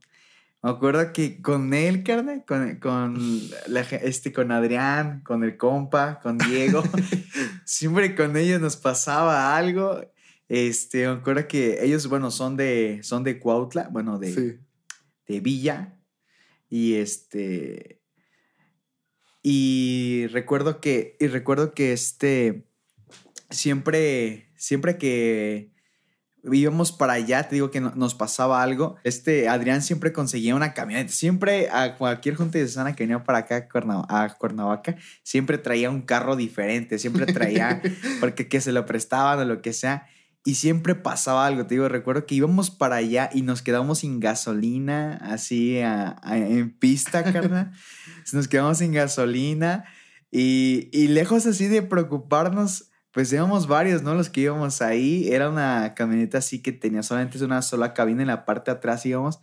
Me 0.67 0.73
acuerdo 0.73 1.13
que 1.13 1.41
con 1.41 1.73
él, 1.73 2.03
carne, 2.03 2.43
con, 2.45 2.75
con, 2.75 3.41
este, 4.01 4.33
con 4.33 4.51
Adrián, 4.51 5.21
con 5.21 5.43
el 5.43 5.55
compa, 5.55 6.19
con 6.21 6.37
Diego, 6.37 6.83
siempre 7.65 8.15
con 8.15 8.35
ellos 8.35 8.59
nos 8.59 8.75
pasaba 8.75 9.55
algo 9.55 10.01
este, 10.49 11.05
me 11.07 11.13
acuerdo 11.13 11.47
que 11.47 11.83
ellos, 11.83 12.07
bueno, 12.07 12.31
son 12.31 12.55
de, 12.55 13.01
son 13.03 13.23
de 13.23 13.39
Cuautla, 13.39 13.89
bueno, 13.91 14.17
de, 14.17 14.59
de 15.27 15.39
Villa. 15.39 15.99
Y 16.69 16.95
este. 16.95 18.01
Y 19.41 20.27
recuerdo 20.31 20.79
que. 20.79 21.17
Y 21.19 21.27
recuerdo 21.27 21.73
que 21.73 21.93
este. 21.93 22.65
Siempre. 23.49 24.51
Siempre 24.55 24.97
que 24.97 25.71
íbamos 26.43 26.91
para 26.91 27.13
allá, 27.13 27.47
te 27.47 27.55
digo 27.55 27.71
que 27.71 27.81
nos 27.81 28.15
pasaba 28.15 28.61
algo. 28.61 28.95
Este 29.03 29.49
Adrián 29.49 29.81
siempre 29.81 30.13
conseguía 30.13 30.55
una 30.55 30.73
camioneta. 30.73 31.11
Siempre 31.11 31.69
a 31.69 31.97
cualquier 31.97 32.35
junta 32.35 32.57
de 32.57 32.67
sana 32.67 32.95
que 32.95 33.03
venía 33.03 33.23
para 33.23 33.39
acá 33.39 33.67
a 34.09 34.29
Cuernavaca, 34.37 34.95
siempre 35.23 35.57
traía 35.57 35.89
un 35.89 36.01
carro 36.01 36.35
diferente. 36.35 36.99
Siempre 36.99 37.25
traía, 37.25 37.81
porque 38.19 38.47
que 38.47 38.61
se 38.61 38.71
lo 38.71 38.85
prestaban 38.85 39.39
o 39.39 39.45
lo 39.45 39.61
que 39.61 39.73
sea. 39.73 40.07
Y 40.45 40.55
siempre 40.55 40.95
pasaba 40.95 41.45
algo, 41.45 41.65
te 41.65 41.75
digo, 41.75 41.89
recuerdo 41.89 42.25
que 42.25 42.35
íbamos 42.35 42.71
para 42.71 42.95
allá 42.95 43.29
y 43.33 43.41
nos 43.41 43.61
quedamos 43.61 43.99
sin 43.99 44.21
gasolina, 44.21 45.17
así 45.21 45.77
en 45.77 46.71
pista, 46.79 47.21
carnal. 47.23 47.73
nos 48.31 48.47
quedamos 48.47 48.77
sin 48.77 48.93
gasolina 48.93 49.83
y, 50.31 50.89
y, 50.93 51.07
lejos 51.07 51.45
así 51.45 51.67
de 51.67 51.81
preocuparnos, 51.81 52.86
pues 53.17 53.33
íbamos 53.33 53.65
varios, 53.65 54.03
¿no? 54.03 54.13
Los 54.13 54.29
que 54.29 54.41
íbamos 54.41 54.79
ahí, 54.79 55.27
era 55.33 55.49
una 55.49 55.95
camioneta 55.95 56.37
así 56.37 56.61
que 56.61 56.71
tenía 56.71 57.01
solamente 57.01 57.43
una 57.43 57.63
sola 57.63 57.95
cabina 57.95 58.21
en 58.21 58.27
la 58.27 58.45
parte 58.45 58.69
de 58.69 58.77
atrás 58.77 59.07
íbamos. 59.07 59.39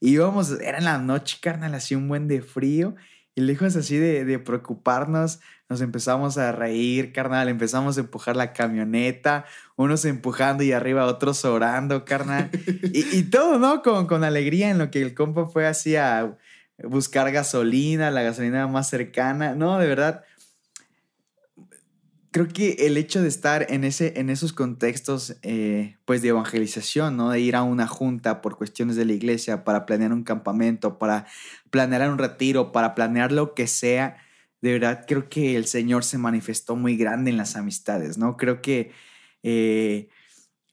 íbamos, 0.00 0.50
era 0.60 0.78
en 0.78 0.86
la 0.86 0.98
noche, 0.98 1.38
carnal, 1.40 1.72
así 1.76 1.94
un 1.94 2.08
buen 2.08 2.26
de 2.26 2.42
frío. 2.42 2.96
Y 3.36 3.42
lejos 3.42 3.76
así 3.76 3.96
de, 3.96 4.24
de 4.24 4.40
preocuparnos, 4.40 5.38
nos 5.68 5.80
empezamos 5.82 6.36
a 6.36 6.50
reír, 6.50 7.12
carnal, 7.12 7.48
empezamos 7.48 7.96
a 7.96 8.00
empujar 8.00 8.34
la 8.34 8.52
camioneta, 8.52 9.44
unos 9.76 10.04
empujando 10.04 10.64
y 10.64 10.72
arriba 10.72 11.06
otros 11.06 11.44
orando, 11.44 12.04
carnal. 12.04 12.50
y, 12.92 13.16
y, 13.16 13.22
todo, 13.30 13.60
¿no? 13.60 13.82
Con, 13.82 14.08
con 14.08 14.24
alegría 14.24 14.68
en 14.68 14.78
lo 14.78 14.90
que 14.90 15.00
el 15.00 15.14
compa 15.14 15.46
fue 15.46 15.68
así 15.68 15.94
a 15.94 16.36
buscar 16.82 17.30
gasolina, 17.30 18.10
la 18.10 18.22
gasolina 18.22 18.66
más 18.66 18.90
cercana. 18.90 19.54
No, 19.54 19.78
de 19.78 19.86
verdad, 19.86 20.24
creo 22.32 22.48
que 22.48 22.72
el 22.86 22.96
hecho 22.96 23.22
de 23.22 23.28
estar 23.28 23.66
en, 23.70 23.84
ese, 23.84 24.14
en 24.18 24.30
esos 24.30 24.52
contextos, 24.52 25.36
eh, 25.42 25.96
pues 26.04 26.22
de 26.22 26.28
evangelización, 26.28 27.16
¿no? 27.16 27.30
De 27.30 27.40
ir 27.40 27.54
a 27.54 27.62
una 27.62 27.86
junta 27.86 28.40
por 28.40 28.56
cuestiones 28.56 28.96
de 28.96 29.04
la 29.04 29.12
iglesia, 29.12 29.64
para 29.64 29.86
planear 29.86 30.12
un 30.12 30.24
campamento, 30.24 30.98
para 30.98 31.26
planear 31.70 32.10
un 32.10 32.18
retiro, 32.18 32.72
para 32.72 32.94
planear 32.94 33.32
lo 33.32 33.54
que 33.54 33.66
sea, 33.66 34.16
de 34.62 34.72
verdad 34.72 35.04
creo 35.06 35.28
que 35.28 35.56
el 35.56 35.66
Señor 35.66 36.04
se 36.04 36.18
manifestó 36.18 36.76
muy 36.76 36.96
grande 36.96 37.30
en 37.30 37.36
las 37.36 37.56
amistades, 37.56 38.16
¿no? 38.16 38.36
Creo 38.36 38.62
que 38.62 38.92
eh, 39.42 40.08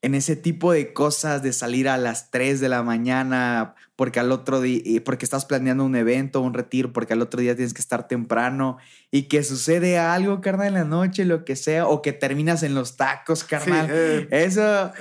en 0.02 0.16
ese 0.16 0.36
tipo 0.36 0.72
de 0.72 0.94
cosas 0.94 1.44
de 1.44 1.52
salir 1.54 1.90
a 1.90 1.98
las 1.98 2.32
3 2.32 2.60
de 2.62 2.70
la 2.70 2.84
mañana 2.84 3.76
porque 4.00 4.22
al 4.22 4.32
otro 4.32 4.62
día, 4.62 4.82
porque 5.04 5.26
estás 5.26 5.44
planeando 5.44 5.84
un 5.84 5.94
evento, 5.94 6.40
un 6.40 6.54
retiro, 6.54 6.94
porque 6.94 7.12
al 7.12 7.22
otro 7.22 7.42
día 7.42 7.54
tienes 7.54 7.74
que 7.74 7.82
estar 7.82 8.08
temprano 8.08 8.78
y 9.12 9.24
que 9.24 9.44
sucede 9.44 10.00
algo, 10.00 10.40
carnal, 10.40 10.68
en 10.68 10.74
la 10.76 10.84
noche, 10.86 11.26
lo 11.26 11.44
que 11.44 11.58
sea, 11.58 11.86
o 11.86 12.02
que 12.02 12.14
terminas 12.14 12.64
en 12.64 12.76
los 12.76 12.96
tacos, 12.96 13.44
carnal. 13.44 13.90
Eh, 13.92 14.26
eso, 14.32 14.94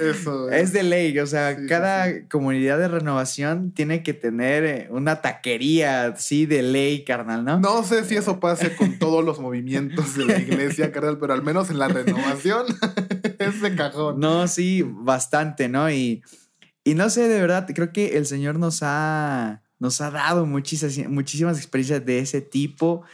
es 0.51 0.73
de 0.73 0.83
ley, 0.83 1.17
o 1.21 1.29
sea, 1.29 1.57
cada 1.69 2.27
comunidad 2.27 2.77
de 2.81 2.89
renovación 2.89 3.71
tiene 3.71 4.03
que 4.03 4.15
tener 4.15 4.65
eh, 4.65 4.89
una 4.91 5.21
taquería, 5.23 6.17
sí, 6.17 6.47
de 6.47 6.63
ley, 6.63 7.05
carnal, 7.05 7.45
¿no? 7.45 7.61
No 7.61 7.85
sé 7.85 8.05
si 8.05 8.17
eso 8.17 8.41
pase 8.41 8.75
con 8.75 8.99
todos 8.99 9.25
los 9.25 9.39
movimientos 9.39 10.17
de 10.17 10.25
la 10.25 10.39
iglesia, 10.41 10.91
carnal, 10.91 11.19
pero 11.21 11.35
al 11.35 11.45
menos 11.45 11.71
en 11.71 11.79
la 11.79 11.87
renovación 11.87 12.67
es 13.39 13.63
de 13.63 13.77
cajón. 13.77 14.19
No, 14.19 14.49
sí, 14.49 14.83
bastante, 14.85 15.69
¿no? 15.69 15.89
Y 15.89 16.25
y 16.89 16.95
no 16.95 17.11
sé, 17.11 17.29
de 17.29 17.39
verdad, 17.39 17.69
creo 17.75 17.93
que 17.93 18.17
el 18.17 18.25
Señor 18.25 18.59
nos 18.59 18.79
ha, 18.83 19.63
nos 19.79 20.01
ha 20.01 20.11
dado 20.11 20.47
muchísimas, 20.47 20.97
muchísimas 21.07 21.59
experiencias 21.59 22.07
de 22.07 22.21
ese 22.21 22.41
tipo. 22.41 23.05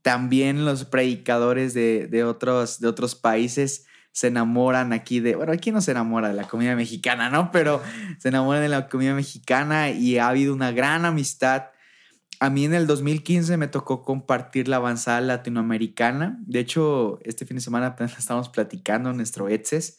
También 0.00 0.64
los 0.64 0.84
predicadores 0.84 1.74
de, 1.74 2.06
de, 2.06 2.22
otros, 2.22 2.78
de 2.78 2.86
otros 2.86 3.16
países 3.16 3.86
se 4.12 4.28
enamoran 4.28 4.92
aquí 4.92 5.18
de, 5.18 5.34
bueno, 5.34 5.50
aquí 5.50 5.72
no 5.72 5.80
se 5.80 5.90
enamora 5.90 6.28
de 6.28 6.34
la 6.34 6.46
comida 6.46 6.76
mexicana, 6.76 7.28
¿no? 7.28 7.50
Pero 7.50 7.82
se 8.20 8.28
enamoran 8.28 8.62
de 8.62 8.68
la 8.68 8.86
comida 8.86 9.12
mexicana 9.12 9.90
y 9.90 10.18
ha 10.18 10.28
habido 10.28 10.54
una 10.54 10.70
gran 10.70 11.04
amistad. 11.04 11.70
A 12.38 12.48
mí 12.48 12.64
en 12.64 12.74
el 12.74 12.86
2015 12.86 13.56
me 13.56 13.66
tocó 13.66 14.04
compartir 14.04 14.68
la 14.68 14.76
avanzada 14.76 15.20
latinoamericana. 15.20 16.38
De 16.46 16.60
hecho, 16.60 17.18
este 17.24 17.44
fin 17.44 17.56
de 17.56 17.60
semana 17.60 17.96
estamos 18.16 18.50
platicando 18.50 19.10
en 19.10 19.16
nuestro 19.16 19.48
ETSES 19.48 19.98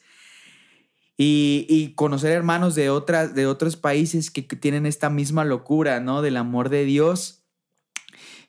y, 1.20 1.94
conocer 1.96 2.30
hermanos 2.30 2.76
de, 2.76 2.90
otras, 2.90 3.34
de 3.34 3.46
otros 3.46 3.76
países 3.76 4.30
que, 4.30 4.42
tienen 4.42 4.86
esta 4.86 5.10
misma 5.10 5.44
locura, 5.44 5.98
¿no? 5.98 6.22
Del 6.22 6.36
amor 6.36 6.68
de 6.68 6.84
Dios, 6.84 7.44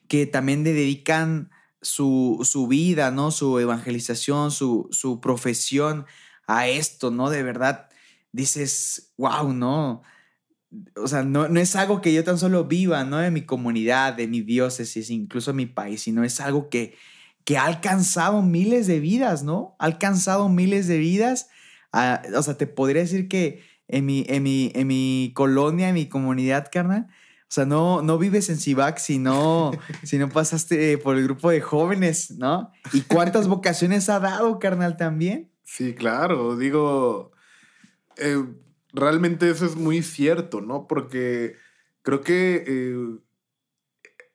que 0.06 0.26
también 0.26 0.62
dedican 0.62 1.50
su, 1.82 2.66
vida, 2.68 3.10
¿no? 3.10 3.32
Su 3.32 3.58
evangelización, 3.58 4.52
su, 4.52 4.88
su 4.92 5.20
profesión 5.20 6.06
a 6.46 6.68
esto, 6.68 7.10
¿no? 7.10 7.28
De 7.28 7.42
verdad, 7.42 7.88
dices, 8.30 9.12
wow, 9.16 9.52
¿no? 9.52 10.02
O 10.94 11.08
sea, 11.08 11.24
no, 11.24 11.48
no 11.48 11.58
es 11.58 11.74
algo 11.74 12.00
que 12.00 12.14
yo 12.14 12.22
tan 12.22 12.38
solo 12.38 12.66
viva, 12.66 13.02
¿no? 13.02 13.18
De 13.18 13.32
mi 13.32 13.42
comunidad, 13.42 14.14
de 14.14 14.28
mi 14.28 14.42
diócesis, 14.42 15.10
incluso 15.10 15.52
mi 15.52 15.66
país, 15.66 16.02
sino 16.02 16.22
es 16.22 16.38
algo 16.38 16.68
que, 16.68 16.94
que 17.42 17.58
ha 17.58 17.64
alcanzado 17.64 18.42
miles 18.42 18.86
de 18.86 19.00
vidas, 19.00 19.42
¿no? 19.42 19.74
Ha 19.80 19.86
alcanzado 19.86 20.48
miles 20.48 20.86
de 20.86 20.98
vidas 20.98 21.48
o 21.92 22.42
sea, 22.42 22.56
te 22.56 22.66
podría 22.66 23.02
decir 23.02 23.28
que 23.28 23.62
en 23.88 24.06
mi, 24.06 24.24
en 24.28 24.42
mi, 24.42 24.72
en 24.74 24.86
mi 24.86 25.32
colonia, 25.34 25.88
en 25.88 25.94
mi 25.94 26.08
comunidad, 26.08 26.68
carnal, 26.70 27.08
o 27.50 27.52
sea, 27.52 27.66
no, 27.66 28.00
no 28.02 28.16
vives 28.16 28.48
en 28.48 28.58
Cibac 28.58 28.98
si 28.98 29.18
no, 29.18 29.72
si 30.04 30.18
no 30.18 30.28
pasaste 30.28 30.98
por 30.98 31.16
el 31.16 31.24
grupo 31.24 31.50
de 31.50 31.60
jóvenes, 31.60 32.30
¿no? 32.30 32.70
¿Y 32.92 33.00
cuántas 33.00 33.48
vocaciones 33.48 34.08
ha 34.08 34.20
dado, 34.20 34.60
carnal, 34.60 34.96
también? 34.96 35.50
Sí, 35.64 35.94
claro. 35.94 36.56
Digo, 36.56 37.32
eh, 38.16 38.44
realmente 38.92 39.50
eso 39.50 39.66
es 39.66 39.74
muy 39.74 40.02
cierto, 40.02 40.60
¿no? 40.60 40.86
Porque 40.86 41.56
creo 42.02 42.20
que 42.20 42.64
eh, 42.68 43.18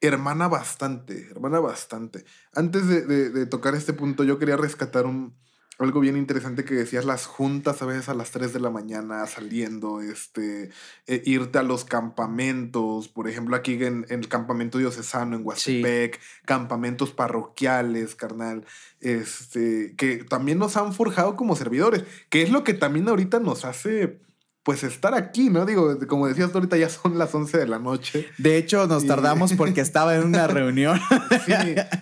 hermana 0.02 0.50
bastante, 0.50 1.30
hermana 1.32 1.60
bastante. 1.60 2.26
Antes 2.54 2.88
de, 2.88 3.46
tocar 3.46 3.76
este 3.76 3.94
punto, 3.94 4.26
yo 4.26 4.40
quería 4.40 4.58
rescatar 4.58 5.06
un, 5.06 5.38
algo 5.78 6.00
bien 6.00 6.18
interesante 6.18 6.64
que 6.64 6.74
decías, 6.74 7.06
las 7.06 7.26
juntas 7.26 7.82
a 7.82 7.86
veces 7.86 8.10
a 8.10 8.14
las 8.14 8.32
3 8.32 8.54
de 8.54 8.60
la 8.60 8.70
mañana 8.70 9.26
saliendo, 9.28 10.02
este, 10.02 10.70
eh, 11.08 11.22
irte 11.26 11.58
a 11.60 11.64
los 11.64 11.84
campamentos, 11.84 13.08
por 13.08 13.28
ejemplo, 13.28 13.56
aquí 13.56 13.74
en, 13.84 14.06
el 14.10 14.28
campamento 14.28 14.78
diocesano 14.78 15.36
en 15.36 15.46
Huastepec, 15.46 16.20
campamentos 16.46 17.12
parroquiales, 17.12 18.16
carnal, 18.16 18.66
este, 19.02 19.96
que 19.98 20.24
también 20.24 20.60
nos 20.60 20.78
han 20.78 20.94
forjado 20.94 21.36
como 21.36 21.56
servidores, 21.56 22.04
que 22.30 22.42
es 22.42 22.50
lo 22.50 22.64
que 22.64 22.74
también 22.74 23.10
ahorita 23.10 23.40
nos 23.40 23.66
hace 23.66 24.20
pues 24.64 24.84
estar 24.84 25.14
aquí, 25.14 25.52
¿no? 25.52 25.64
Digo, 25.64 25.96
como 26.08 26.28
decías 26.28 26.50
ahorita 26.52 26.76
ya 26.76 26.90
son 26.90 27.20
las 27.20 27.36
11 27.36 27.56
de 27.56 27.68
la 27.68 27.78
noche. 27.78 28.28
De 28.40 28.58
hecho, 28.58 28.88
nos 28.88 29.06
tardamos 29.06 29.54
porque 29.54 29.80
estaba 29.80 30.16
en 30.16 30.24
una 30.24 30.48
reunión. 30.48 31.00
sí, 31.46 31.54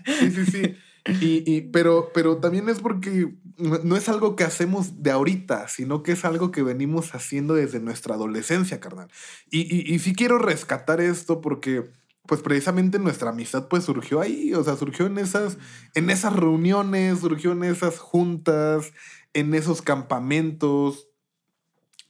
sí, 0.06 0.32
sí, 0.32 0.46
sí. 0.46 0.78
Y, 1.06 1.62
pero, 1.62 2.12
pero 2.14 2.38
también 2.38 2.70
es 2.70 2.80
porque 2.80 3.36
no 3.58 3.98
es 3.98 4.08
algo 4.08 4.38
que 4.38 4.46
hacemos 4.46 5.04
de 5.04 5.12
ahorita, 5.12 5.68
sino 5.68 6.02
que 6.02 6.14
es 6.14 6.24
algo 6.24 6.52
que 6.52 6.64
venimos 6.64 7.14
haciendo 7.14 7.56
desde 7.56 7.82
nuestra 7.82 8.16
adolescencia, 8.16 8.80
carnal. 8.80 9.10
Y, 9.52 9.94
y, 9.94 10.00
sí 10.00 10.14
quiero 10.14 10.38
rescatar 10.38 11.02
esto 11.02 11.42
porque, 11.42 11.92
pues 12.26 12.42
precisamente 12.42 13.00
nuestra 13.00 13.32
amistad 13.32 13.68
pues 13.68 13.84
surgió 13.84 14.22
ahí, 14.22 14.54
o 14.54 14.64
sea, 14.64 14.78
surgió 14.78 15.06
en 15.08 15.18
esas, 15.18 15.58
en 15.94 16.10
esas 16.10 16.34
reuniones, 16.34 17.20
surgió 17.20 17.52
en 17.52 17.66
esas 17.66 18.00
juntas, 18.00 18.94
en 19.34 19.54
esos 19.54 19.82
campamentos. 19.82 21.10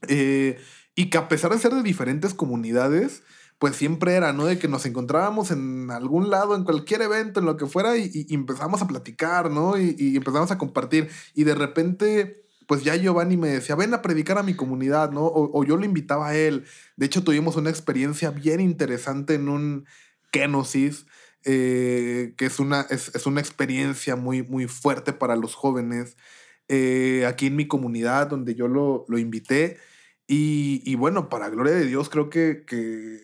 Eh, 0.08 0.60
y 0.96 1.10
que 1.10 1.18
a 1.18 1.28
pesar 1.28 1.52
de 1.52 1.58
ser 1.58 1.74
de 1.74 1.82
diferentes 1.82 2.36
comunidades, 2.36 3.24
pues 3.64 3.78
siempre 3.78 4.16
era, 4.16 4.34
¿no? 4.34 4.44
De 4.44 4.60
que 4.60 4.68
nos 4.68 4.86
encontrábamos 4.86 5.50
en 5.50 5.90
algún 5.90 6.30
lado, 6.30 6.54
en 6.54 6.66
cualquier 6.66 7.02
evento, 7.02 7.40
en 7.40 7.46
lo 7.46 7.56
que 7.56 7.66
fuera, 7.66 7.96
y, 7.96 8.28
empezamos 8.32 8.82
a 8.82 8.88
platicar, 8.88 9.50
¿no? 9.50 9.78
Y, 9.78 10.18
empezamos 10.18 10.52
a 10.52 10.58
compartir. 10.58 11.08
Y 11.34 11.46
de 11.46 11.56
repente, 11.56 12.44
pues 12.68 12.84
ya 12.84 12.98
Giovanni 12.98 13.38
me 13.38 13.48
decía, 13.48 13.76
ven 13.76 13.94
a 13.94 14.02
predicar 14.02 14.38
a 14.38 14.44
mi 14.44 14.54
comunidad, 14.54 15.12
¿no? 15.12 15.22
O, 15.34 15.64
yo 15.64 15.78
lo 15.78 15.86
invitaba 15.86 16.28
a 16.28 16.36
él. 16.36 16.66
De 16.98 17.06
hecho, 17.06 17.24
tuvimos 17.24 17.56
una 17.56 17.70
experiencia 17.70 18.32
bien 18.32 18.60
interesante 18.60 19.36
en 19.36 19.48
un 19.48 19.86
kenosis, 20.30 21.06
eh, 21.46 22.34
que 22.36 22.48
es 22.48 22.60
una, 22.60 22.82
es, 22.90 23.26
una 23.26 23.40
experiencia 23.40 24.18
muy, 24.18 24.44
muy 24.44 24.68
fuerte 24.68 25.14
para 25.14 25.38
los 25.38 25.56
jóvenes. 25.56 26.18
Eh, 26.68 27.26
aquí 27.26 27.48
en 27.48 27.56
mi 27.56 27.66
comunidad, 27.66 28.28
donde 28.28 28.56
yo 28.56 28.68
lo, 28.68 29.06
lo 29.08 29.18
invité. 29.18 29.78
Y, 30.26 30.96
bueno, 30.96 31.30
para 31.30 31.50
gloria 31.50 31.74
de 31.74 31.86
Dios, 31.86 32.10
creo 32.10 32.30
que, 32.30 32.64
que 32.66 32.78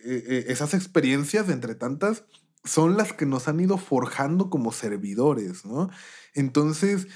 eh, 0.04 0.44
esas 0.48 0.74
experiencias, 0.74 1.48
entre 1.48 1.74
tantas, 1.74 2.24
son 2.64 2.96
las 2.96 3.12
que 3.12 3.26
nos 3.26 3.48
han 3.48 3.58
ido 3.60 3.78
forjando 3.78 4.50
como 4.50 4.70
servidores, 4.70 5.64
¿no? 5.64 5.90
Entonces, 6.34 7.08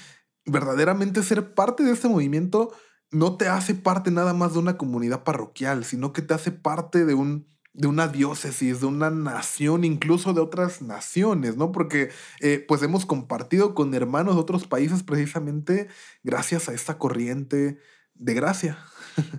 verdaderamente 0.45 1.23
ser 1.23 1.53
parte 1.53 1.83
de 1.83 1.91
este 1.91 2.07
movimiento 2.07 2.73
no 3.11 3.37
te 3.37 3.47
hace 3.47 3.75
parte 3.75 4.11
nada 4.11 4.33
más 4.33 4.53
de 4.53 4.59
una 4.59 4.77
comunidad 4.77 5.23
parroquial, 5.23 5.85
sino 5.85 6.13
que 6.13 6.21
te 6.21 6.33
hace 6.33 6.51
parte 6.51 7.05
de 7.05 7.13
un 7.13 7.47
de 7.75 7.87
una 7.87 8.07
diócesis, 8.07 8.79
de 8.79 8.85
una 8.85 9.09
nación, 9.09 9.83
incluso 9.83 10.33
de 10.33 10.39
otras 10.39 10.81
naciones, 10.81 11.57
¿no? 11.57 11.73
Porque 11.73 12.09
eh, 12.39 12.63
pues 12.65 12.81
hemos 12.83 13.05
compartido 13.05 13.75
con 13.75 13.93
hermanos 13.93 14.35
de 14.35 14.41
otros 14.41 14.65
países 14.65 15.03
precisamente 15.03 15.89
gracias 16.23 16.69
a 16.69 16.73
esta 16.73 16.97
corriente 16.97 17.77
de 18.13 18.33
gracia. 18.33 18.77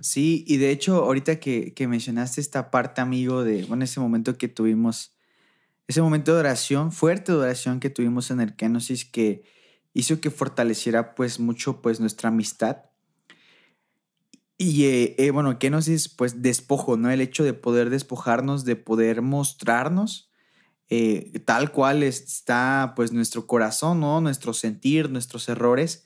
Sí, 0.01 0.43
y 0.47 0.57
de 0.57 0.71
hecho, 0.71 1.03
ahorita 1.03 1.39
que, 1.39 1.73
que 1.73 1.87
mencionaste 1.87 2.41
esta 2.41 2.71
parte, 2.71 3.01
amigo, 3.01 3.43
de, 3.43 3.65
bueno, 3.65 3.83
ese 3.83 3.99
momento 3.99 4.37
que 4.37 4.47
tuvimos, 4.47 5.15
ese 5.87 6.01
momento 6.01 6.33
de 6.33 6.39
oración, 6.39 6.91
fuerte 6.91 7.31
de 7.31 7.37
oración 7.37 7.79
que 7.79 7.89
tuvimos 7.89 8.31
en 8.31 8.41
el 8.41 8.55
Kenosis, 8.55 9.05
que 9.05 9.43
hizo 9.93 10.19
que 10.21 10.31
fortaleciera 10.31 11.15
pues 11.15 11.39
mucho 11.39 11.81
pues 11.81 11.99
nuestra 11.99 12.29
amistad. 12.29 12.77
Y 14.57 14.85
eh, 14.85 15.15
eh, 15.17 15.31
bueno, 15.31 15.59
Kenosis 15.59 16.09
pues 16.09 16.41
despojo, 16.41 16.97
¿no? 16.97 17.11
El 17.11 17.21
hecho 17.21 17.43
de 17.43 17.53
poder 17.53 17.89
despojarnos, 17.89 18.65
de 18.65 18.75
poder 18.75 19.21
mostrarnos 19.21 20.27
eh, 20.89 21.41
tal 21.45 21.71
cual 21.71 22.01
está 22.01 22.93
pues 22.95 23.11
nuestro 23.11 23.45
corazón, 23.45 23.99
¿no? 23.99 24.21
Nuestro 24.21 24.53
sentir, 24.53 25.09
nuestros 25.09 25.49
errores. 25.49 26.05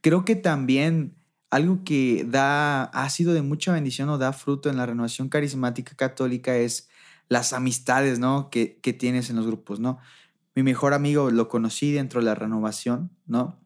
Creo 0.00 0.24
que 0.24 0.36
también 0.36 1.17
algo 1.50 1.82
que 1.84 2.26
da, 2.28 2.84
ha 2.84 3.08
sido 3.10 3.32
de 3.32 3.42
mucha 3.42 3.72
bendición 3.72 4.08
o 4.10 4.18
da 4.18 4.32
fruto 4.32 4.68
en 4.68 4.76
la 4.76 4.86
renovación 4.86 5.28
carismática 5.28 5.94
católica 5.96 6.56
es 6.56 6.88
las 7.28 7.52
amistades, 7.52 8.18
¿no? 8.18 8.50
Que, 8.50 8.78
que 8.80 8.92
tienes 8.92 9.30
en 9.30 9.36
los 9.36 9.46
grupos, 9.46 9.80
¿no? 9.80 9.98
Mi 10.54 10.62
mejor 10.62 10.94
amigo 10.94 11.30
lo 11.30 11.48
conocí 11.48 11.92
dentro 11.92 12.20
de 12.20 12.26
la 12.26 12.34
renovación, 12.34 13.10
¿no? 13.26 13.58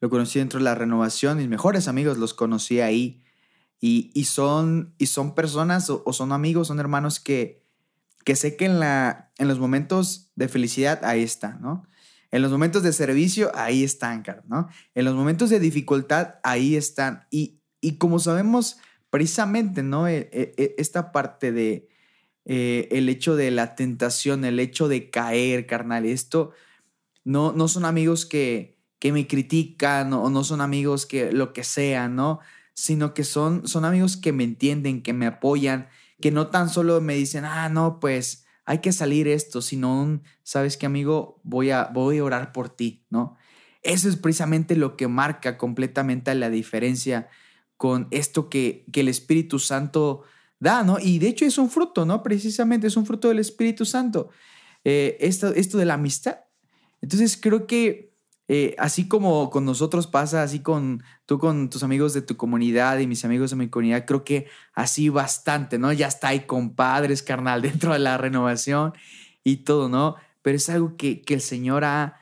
Lo 0.00 0.10
conocí 0.10 0.38
dentro 0.38 0.58
de 0.58 0.64
la 0.64 0.74
renovación, 0.74 1.38
mis 1.38 1.48
mejores 1.48 1.88
amigos 1.88 2.18
los 2.18 2.34
conocí 2.34 2.80
ahí. 2.80 3.24
Y, 3.80 4.10
y 4.12 4.24
son, 4.24 4.94
y 4.98 5.06
son 5.06 5.34
personas 5.34 5.88
o, 5.88 6.12
son 6.12 6.32
amigos, 6.32 6.68
son 6.68 6.80
hermanos 6.80 7.20
que, 7.20 7.64
que 8.24 8.34
sé 8.34 8.56
que 8.56 8.64
en, 8.64 8.80
la, 8.80 9.30
en 9.38 9.46
los 9.46 9.60
momentos 9.60 10.30
de 10.34 10.48
felicidad 10.48 11.04
ahí 11.04 11.22
están, 11.22 11.60
¿no? 11.62 11.84
En 12.30 12.42
los 12.42 12.50
momentos 12.50 12.82
de 12.82 12.92
servicio 12.92 13.50
ahí 13.54 13.84
están, 13.84 14.22
¿no? 14.46 14.68
En 14.94 15.04
los 15.04 15.14
momentos 15.14 15.50
de 15.50 15.60
dificultad 15.60 16.34
ahí 16.42 16.76
están. 16.76 17.26
Y, 17.30 17.60
y 17.80 17.96
como 17.96 18.18
sabemos, 18.18 18.78
precisamente, 19.10 19.82
¿no? 19.82 20.08
E, 20.08 20.28
e, 20.32 20.54
e, 20.56 20.74
esta 20.78 21.12
parte 21.12 21.52
de, 21.52 21.88
eh, 22.50 22.88
el 22.92 23.10
hecho 23.10 23.36
de 23.36 23.50
la 23.50 23.74
tentación, 23.74 24.42
el 24.46 24.58
hecho 24.58 24.88
de 24.88 25.10
caer, 25.10 25.66
carnal. 25.66 26.06
Esto 26.06 26.52
no, 27.22 27.52
no 27.52 27.68
son 27.68 27.84
amigos 27.84 28.24
que, 28.24 28.78
que 28.98 29.12
me 29.12 29.26
critican 29.26 30.14
o 30.14 30.30
no 30.30 30.44
son 30.44 30.62
amigos 30.62 31.04
que 31.04 31.30
lo 31.30 31.52
que 31.52 31.62
sea, 31.62 32.08
¿no? 32.08 32.40
Sino 32.72 33.12
que 33.12 33.24
son, 33.24 33.68
son 33.68 33.84
amigos 33.84 34.16
que 34.16 34.32
me 34.32 34.44
entienden, 34.44 35.02
que 35.02 35.12
me 35.12 35.26
apoyan, 35.26 35.88
que 36.22 36.30
no 36.30 36.48
tan 36.48 36.70
solo 36.70 37.02
me 37.02 37.16
dicen, 37.16 37.44
ah, 37.44 37.68
no, 37.68 38.00
pues 38.00 38.46
hay 38.68 38.80
que 38.80 38.92
salir 38.92 39.28
esto, 39.28 39.62
sino 39.62 40.20
sabes 40.42 40.76
qué, 40.76 40.84
amigo, 40.84 41.40
voy 41.42 41.70
a, 41.70 41.84
voy 41.84 42.18
a 42.18 42.24
orar 42.24 42.52
por 42.52 42.68
ti, 42.68 43.02
¿no? 43.08 43.34
Eso 43.82 44.10
es 44.10 44.16
precisamente 44.16 44.76
lo 44.76 44.94
que 44.94 45.08
marca 45.08 45.56
completamente 45.56 46.34
la 46.34 46.50
diferencia 46.50 47.30
con 47.78 48.08
esto 48.10 48.50
que, 48.50 48.84
que 48.92 49.00
el 49.00 49.08
Espíritu 49.08 49.58
Santo 49.58 50.24
da, 50.60 50.84
¿no? 50.84 50.98
Y 51.00 51.18
de 51.18 51.28
hecho 51.28 51.46
es 51.46 51.56
un 51.56 51.70
fruto, 51.70 52.04
¿no? 52.04 52.22
Precisamente 52.22 52.88
es 52.88 52.98
un 52.98 53.06
fruto 53.06 53.28
del 53.28 53.38
Espíritu 53.38 53.86
Santo. 53.86 54.28
Eh, 54.84 55.16
esto, 55.18 55.54
esto 55.54 55.78
de 55.78 55.86
la 55.86 55.94
amistad. 55.94 56.40
Entonces 57.00 57.38
creo 57.40 57.66
que 57.66 58.17
eh, 58.48 58.74
así 58.78 59.08
como 59.08 59.50
con 59.50 59.64
nosotros 59.64 60.06
pasa, 60.06 60.42
así 60.42 60.60
con 60.60 61.02
tú 61.26 61.38
con 61.38 61.70
tus 61.70 61.82
amigos 61.82 62.14
de 62.14 62.22
tu 62.22 62.36
comunidad 62.36 62.98
y 62.98 63.06
mis 63.06 63.24
amigos 63.24 63.50
de 63.50 63.56
mi 63.56 63.68
comunidad, 63.68 64.06
creo 64.06 64.24
que 64.24 64.46
así 64.74 65.08
bastante, 65.10 65.78
¿no? 65.78 65.92
Ya 65.92 66.08
está 66.08 66.28
ahí 66.28 66.40
compadres, 66.40 67.22
carnal, 67.22 67.62
dentro 67.62 67.92
de 67.92 67.98
la 67.98 68.18
renovación 68.18 68.94
y 69.44 69.58
todo, 69.58 69.88
¿no? 69.88 70.16
Pero 70.42 70.56
es 70.56 70.68
algo 70.70 70.96
que, 70.96 71.22
que 71.22 71.34
el 71.34 71.40
Señor 71.42 71.84
ha, 71.84 72.16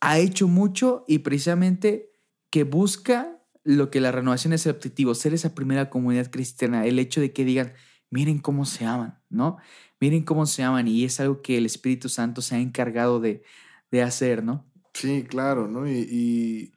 ha 0.00 0.18
hecho 0.18 0.48
mucho 0.48 1.04
y 1.06 1.18
precisamente 1.18 2.10
que 2.50 2.64
busca 2.64 3.36
lo 3.64 3.90
que 3.90 4.00
la 4.00 4.12
renovación 4.12 4.52
es 4.52 4.64
el 4.66 4.76
objetivo, 4.76 5.14
ser 5.14 5.34
esa 5.34 5.54
primera 5.54 5.90
comunidad 5.90 6.30
cristiana, 6.30 6.86
el 6.86 7.00
hecho 7.00 7.20
de 7.20 7.32
que 7.32 7.44
digan, 7.44 7.72
miren 8.10 8.38
cómo 8.38 8.64
se 8.64 8.86
aman, 8.86 9.18
¿no? 9.28 9.56
Miren 10.00 10.22
cómo 10.22 10.46
se 10.46 10.62
aman 10.62 10.86
y 10.86 11.04
es 11.04 11.18
algo 11.18 11.42
que 11.42 11.58
el 11.58 11.66
Espíritu 11.66 12.08
Santo 12.08 12.42
se 12.42 12.54
ha 12.54 12.60
encargado 12.60 13.20
de, 13.20 13.42
hacer, 14.04 14.44
¿no? 14.44 14.64
Sí, 14.96 15.24
claro, 15.24 15.68
¿no? 15.68 15.88
Y, 15.88 16.72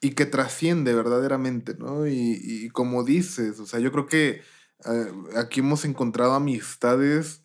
y, 0.00 0.10
que 0.10 0.26
trasciende 0.26 0.94
verdaderamente, 0.94 1.74
¿no? 1.74 2.06
Y, 2.06 2.68
como 2.72 3.04
dices, 3.04 3.58
o 3.58 3.66
sea, 3.66 3.80
yo 3.80 3.90
creo 3.90 4.06
que 4.06 4.42
eh, 4.84 5.12
aquí 5.36 5.60
hemos 5.60 5.84
encontrado 5.84 6.34
amistades, 6.34 7.42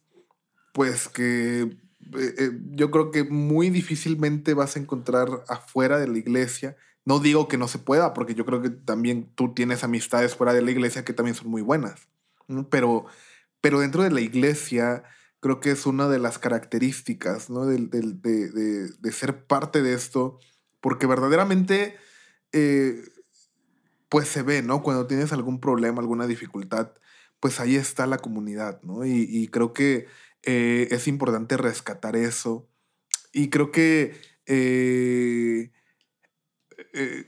pues 0.74 1.08
que 1.10 1.62
eh, 1.62 1.78
eh, 2.38 2.52
yo 2.72 2.92
creo 2.92 3.12
que 3.12 3.24
muy 3.24 3.70
difícilmente 3.70 4.54
vas 4.54 4.76
a 4.76 4.80
encontrar 4.80 5.30
afuera 5.48 5.98
de 6.00 6.08
la 6.08 6.18
iglesia 6.18 6.78
no 7.08 7.20
digo 7.20 7.48
que 7.48 7.58
no 7.58 7.70
se 7.70 7.80
pueda, 7.80 8.14
porque 8.14 8.36
yo 8.36 8.46
creo 8.46 8.62
que 8.62 8.70
también 8.70 9.32
tú 9.34 9.54
tienes 9.54 9.86
amistades 9.86 10.36
fuera 10.36 10.54
de 10.54 10.62
la 10.62 10.72
iglesia 10.72 11.06
que 11.06 11.14
también 11.14 11.36
son 11.36 11.48
muy 11.50 11.62
buenas. 11.62 12.10
Pero, 12.70 13.06
pero 13.62 13.80
dentro 13.80 14.04
de 14.04 14.12
la 14.12 14.20
iglesia 14.20 15.06
creo 15.40 15.60
que 15.60 15.72
es 15.72 15.86
una 15.86 16.08
de 16.08 16.20
las 16.20 16.40
características 16.40 17.50
¿no? 17.50 17.66
de, 17.66 17.78
de, 17.78 19.12
ser 19.12 19.46
parte 19.46 19.82
de 19.82 19.94
esto, 19.94 20.40
porque 20.82 21.08
verdaderamente 21.08 21.96
eh, 22.52 23.02
pues 24.10 24.28
se 24.28 24.42
ve, 24.42 24.62
¿no? 24.62 24.84
Cuando 24.84 25.08
tienes 25.08 25.34
algún 25.34 25.60
problema, 25.60 26.00
alguna 26.00 26.28
dificultad, 26.28 26.94
pues 27.40 27.60
ahí 27.60 27.76
está 27.76 28.08
la 28.08 28.18
comunidad, 28.18 28.82
¿no? 28.84 29.06
Y, 29.06 29.48
creo 29.50 29.74
que 29.74 30.08
eh, 30.44 30.88
es 30.92 31.08
importante 31.08 31.58
rescatar 31.58 32.16
eso. 32.16 32.70
Y 33.34 33.50
creo 33.50 33.72
que 33.72 34.20
eh, 34.46 35.72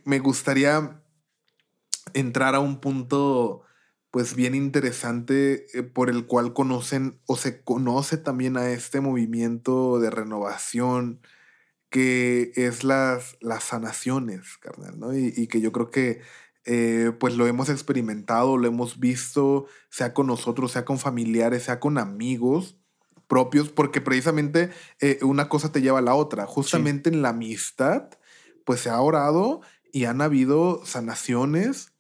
me 0.06 0.20
gustaría 0.20 1.04
entrar 2.14 2.56
a 2.56 2.60
un 2.60 2.80
punto 2.80 3.64
pues 4.12 4.36
bien 4.36 4.56
interesante 4.56 5.66
eh, 5.78 5.84
por 5.84 6.10
el 6.10 6.26
cual 6.26 6.54
conocen 6.54 7.20
o 7.28 7.38
se 7.38 7.64
conoce 7.64 8.18
también 8.18 8.58
a 8.58 8.70
este 8.72 9.02
movimiento 9.02 10.00
de 10.00 10.10
renovación 10.10 11.22
que 11.90 12.52
es 12.56 12.84
las, 12.84 13.38
las 13.42 13.64
sanaciones, 13.64 14.58
carnal, 14.60 15.00
¿no? 15.00 15.16
Y, 15.16 15.48
que 15.48 15.60
yo 15.60 15.72
creo 15.72 15.90
que 15.90 16.22
eh, 16.66 17.12
pues 17.20 17.36
lo 17.36 17.48
hemos 17.48 17.70
experimentado, 17.70 18.58
lo 18.58 18.68
hemos 18.68 19.00
visto, 19.00 19.66
sea 19.90 20.14
con 20.14 20.28
nosotros, 20.28 20.72
sea 20.72 20.86
con 20.86 21.00
familiares, 21.00 21.64
sea 21.64 21.80
con 21.80 21.98
amigos 21.98 22.78
propios, 23.28 23.70
porque 23.70 24.02
precisamente 24.02 24.72
una 25.22 25.50
cosa 25.50 25.72
te 25.72 25.82
lleva 25.82 26.00
a 26.00 26.04
la 26.04 26.16
otra. 26.16 26.46
Justamente 26.46 27.10
en 27.10 27.22
la 27.22 27.30
amistad 27.30 28.10
pues 28.66 28.82
se 28.82 28.92
ha 28.92 29.02
orado 29.02 29.62
y 29.92 30.06
han 30.06 30.22
habido 30.22 30.86
sanaciones, 30.86 31.92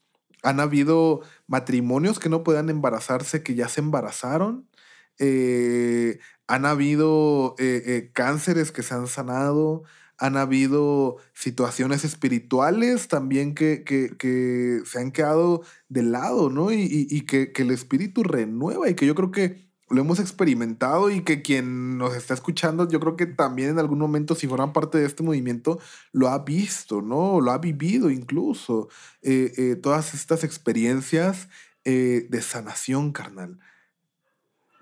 han 0.44 0.60
habido 0.60 1.22
matrimonios 1.50 2.20
que 2.20 2.30
no 2.30 2.44
puedan 2.44 2.70
embarazarse, 2.70 3.44
que 3.44 3.56
ya 3.56 3.68
se 3.68 3.82
embarazaron, 3.82 4.70
eh, 5.18 6.20
han 6.48 6.66
habido 6.66 7.56
eh, 7.60 7.84
eh, 7.86 8.12
cánceres 8.14 8.72
que 8.72 8.84
se 8.84 8.94
han 8.94 9.08
sanado, 9.08 9.84
han 10.18 10.38
habido 10.38 11.18
situaciones 11.34 12.06
espirituales 12.06 13.08
también 13.08 13.56
que, 13.56 13.84
que, 13.84 14.82
se 14.86 15.00
han 15.00 15.12
quedado 15.12 15.64
de 15.90 16.04
lado, 16.04 16.50
¿no? 16.50 16.72
Y, 16.72 17.26
que, 17.26 17.52
que, 17.52 17.62
el 17.64 17.72
espíritu 17.72 18.24
renueva 18.24 18.90
y 18.90 18.96
que 18.96 19.06
yo 19.06 19.16
creo 19.16 19.32
que 19.32 19.69
lo 19.90 20.02
hemos 20.02 20.20
experimentado 20.20 21.10
y 21.10 21.22
que 21.22 21.42
quien 21.42 21.98
nos 21.98 22.16
está 22.16 22.34
escuchando, 22.34 22.88
yo 22.88 23.00
creo 23.00 23.16
que 23.16 23.26
también 23.26 23.70
en 23.70 23.80
algún 23.80 24.00
momento, 24.00 24.36
si 24.36 24.48
fueran 24.48 24.74
parte 24.74 24.98
de 24.98 25.06
este 25.06 25.24
movimiento, 25.24 25.80
lo 26.12 26.30
ha 26.30 26.40
visto, 26.40 27.02
¿no? 27.02 27.42
Lo 27.42 27.52
ha 27.52 27.58
vivido 27.58 28.10
incluso. 28.10 28.90
Eh, 29.22 29.52
eh, 29.58 29.76
todas 29.76 30.14
estas 30.14 30.44
experiencias 30.44 31.50
eh, 31.86 32.28
de 32.30 32.42
sanación 32.42 33.12
carnal. 33.12 33.60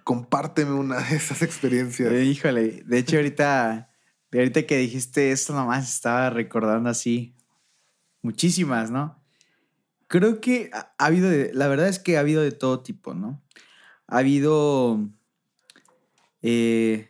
Compárteme 0.03 0.71
una 0.71 0.99
de 1.01 1.15
esas 1.15 1.41
experiencias. 1.41 2.11
híjole, 2.13 2.83
de 2.85 2.97
hecho 2.97 3.17
ahorita, 3.17 3.89
ahorita 4.33 4.65
que 4.65 4.77
dijiste 4.77 5.31
esto 5.31 5.53
nomás 5.53 5.89
estaba 5.89 6.29
recordando 6.29 6.89
así 6.89 7.35
muchísimas, 8.21 8.91
¿no? 8.91 9.21
Creo 10.07 10.39
que 10.39 10.69
ha, 10.73 10.93
habido, 10.97 11.29
de, 11.29 11.51
la 11.53 11.67
verdad 11.67 11.87
es 11.87 11.99
que 11.99 12.17
ha 12.17 12.21
habido 12.21 12.41
de 12.41 12.51
todo 12.51 12.81
tipo, 12.81 13.13
¿no? 13.13 13.41
Ha 14.07 14.19
habido 14.19 15.09
eh, 16.41 17.09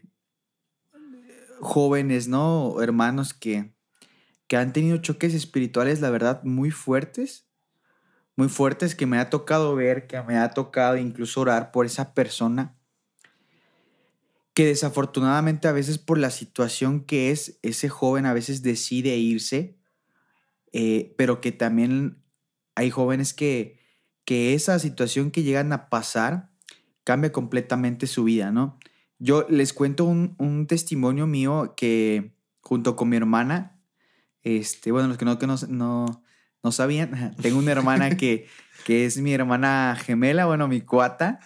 jóvenes, 1.60 2.28
¿no? 2.28 2.82
Hermanos 2.82 3.34
que, 3.34 3.74
que 4.48 4.58
han 4.58 4.74
tenido 4.74 4.98
choques 4.98 5.34
espirituales, 5.34 6.02
la 6.02 6.10
verdad, 6.10 6.44
muy 6.44 6.72
fuertes, 6.72 7.48
muy 8.36 8.50
fuertes 8.50 8.96
que 8.96 9.06
me 9.06 9.20
ha 9.20 9.30
tocado 9.30 9.76
ver, 9.76 10.08
que 10.08 10.22
me 10.24 10.38
ha 10.38 10.50
tocado 10.52 10.98
incluso 10.98 11.42
orar 11.42 11.72
por 11.72 11.86
esa 11.86 12.14
persona 12.14 12.78
que 14.58 14.66
desafortunadamente 14.66 15.68
a 15.68 15.72
veces 15.72 16.00
por 16.00 16.18
la 16.18 16.32
situación 16.32 17.06
que 17.06 17.30
es, 17.30 17.60
ese 17.62 17.90
joven 17.90 18.26
a 18.26 18.34
veces 18.34 18.64
decide 18.64 19.16
irse, 19.16 19.78
eh, 20.74 21.14
pero 21.16 21.42
que 21.42 21.52
también 21.52 22.24
hay 22.74 22.90
jóvenes 22.90 23.36
que, 23.36 23.80
que 24.26 24.56
esa 24.56 24.80
situación 24.80 25.30
que 25.30 25.44
llegan 25.44 25.74
a 25.74 25.92
pasar 25.92 26.50
cambia 27.08 27.32
completamente 27.32 28.06
su 28.06 28.26
vida, 28.26 28.52
¿no? 28.52 28.78
Yo 29.18 29.48
les 29.50 29.72
cuento 29.72 30.04
un, 30.04 30.68
testimonio 30.68 31.26
mío 31.26 31.74
que 31.78 32.36
junto 32.60 32.98
con 32.98 33.08
mi 33.08 33.16
hermana, 33.16 33.80
este, 34.44 34.92
bueno, 34.92 35.08
los 35.08 35.18
que 35.18 35.24
no, 35.24 35.40
que 35.40 35.48
no, 35.48 36.24
no 36.64 36.72
sabían, 36.72 37.36
tengo 37.42 37.60
una 37.60 37.72
hermana 37.72 38.18
que 38.18 38.48
que 38.88 39.06
es 39.06 39.18
mi 39.18 39.34
hermana 39.34 39.98
gemela, 40.02 40.46
bueno, 40.46 40.70
mi 40.70 40.80
cuata, 40.80 41.40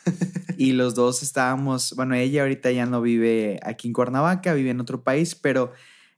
y 0.57 0.73
los 0.73 0.93
dos 0.93 1.23
estábamos, 1.23 1.95
bueno, 1.95 2.13
ella 2.13 2.43
ahorita 2.43 2.71
ya 2.71 2.85
no 2.85 3.01
vive 3.01 3.59
aquí 3.63 3.87
en 3.87 3.93
Cuernavaca, 3.93 4.53
vive 4.53 4.69
en 4.69 4.79
otro 4.79 5.03
país, 5.03 5.33
pero 5.33 5.71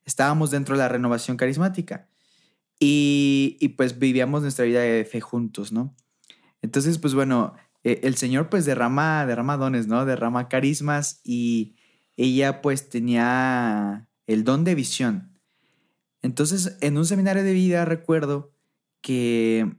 estábamos 0.03 0.51
dentro 0.51 0.75
de 0.75 0.79
la 0.79 0.89
renovación 0.89 1.37
carismática 1.37 2.09
y, 2.77 3.55
y 3.61 3.69
pues 3.69 3.99
vivíamos 3.99 4.41
nuestra 4.41 4.65
vida 4.65 4.81
de 4.81 5.05
fe 5.05 5.21
juntos, 5.21 5.71
¿no? 5.71 5.95
Entonces, 6.61 6.99
pues 6.99 7.13
bueno, 7.13 7.53
e, 7.83 8.01
el 8.03 8.15
Señor 8.15 8.49
pues 8.49 8.65
derrama, 8.65 9.25
derrama 9.25 9.57
dones, 9.57 9.87
¿no? 9.87 10.05
Derrama 10.05 10.49
carismas 10.49 11.21
y 11.23 11.75
ella 12.17 12.61
pues 12.61 12.89
tenía 12.89 14.09
el 14.27 14.43
don 14.43 14.63
de 14.63 14.75
visión. 14.75 15.39
Entonces, 16.21 16.77
en 16.81 16.97
un 16.97 17.05
seminario 17.05 17.43
de 17.43 17.53
vida 17.53 17.85
recuerdo 17.85 18.53
que 19.01 19.75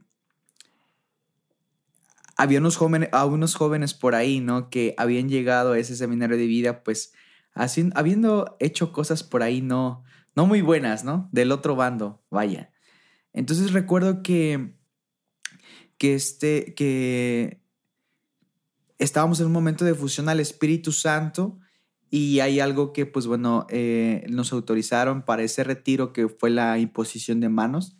había 2.37 2.59
unos 2.59 2.77
jóvenes, 2.77 3.09
a 3.11 3.25
unos 3.25 3.55
jóvenes 3.55 3.93
por 3.93 4.13
ahí, 4.13 4.39
¿no? 4.39 4.69
Que 4.69 4.93
habían 4.97 5.29
llegado 5.29 5.73
a 5.73 5.79
ese 5.79 5.95
seminario 5.95 6.37
de 6.37 6.45
vida, 6.45 6.83
pues, 6.83 7.13
habiendo 7.53 8.57
hecho 8.59 8.91
cosas 8.91 9.23
por 9.23 9.41
ahí 9.41 9.61
no, 9.61 10.03
no 10.35 10.45
muy 10.45 10.61
buenas, 10.61 11.03
¿no? 11.03 11.29
Del 11.31 11.51
otro 11.51 11.75
bando, 11.75 12.23
vaya. 12.29 12.71
Entonces 13.33 13.73
recuerdo 13.73 14.21
que, 14.21 14.75
que, 15.97 16.13
este, 16.13 16.75
que 16.75 17.64
estábamos 18.99 19.39
en 19.39 19.47
un 19.47 19.51
momento 19.51 19.85
de 19.85 19.95
fusión 19.95 20.29
al 20.29 20.39
Espíritu 20.39 20.91
Santo 20.91 21.59
y 22.09 22.39
hay 22.39 22.59
algo 22.59 22.93
que, 22.93 23.05
pues 23.05 23.27
bueno, 23.27 23.65
eh, 23.69 24.25
nos 24.29 24.53
autorizaron 24.53 25.23
para 25.23 25.43
ese 25.43 25.63
retiro 25.63 26.13
que 26.13 26.29
fue 26.29 26.49
la 26.49 26.77
imposición 26.77 27.39
de 27.39 27.49
manos 27.49 27.97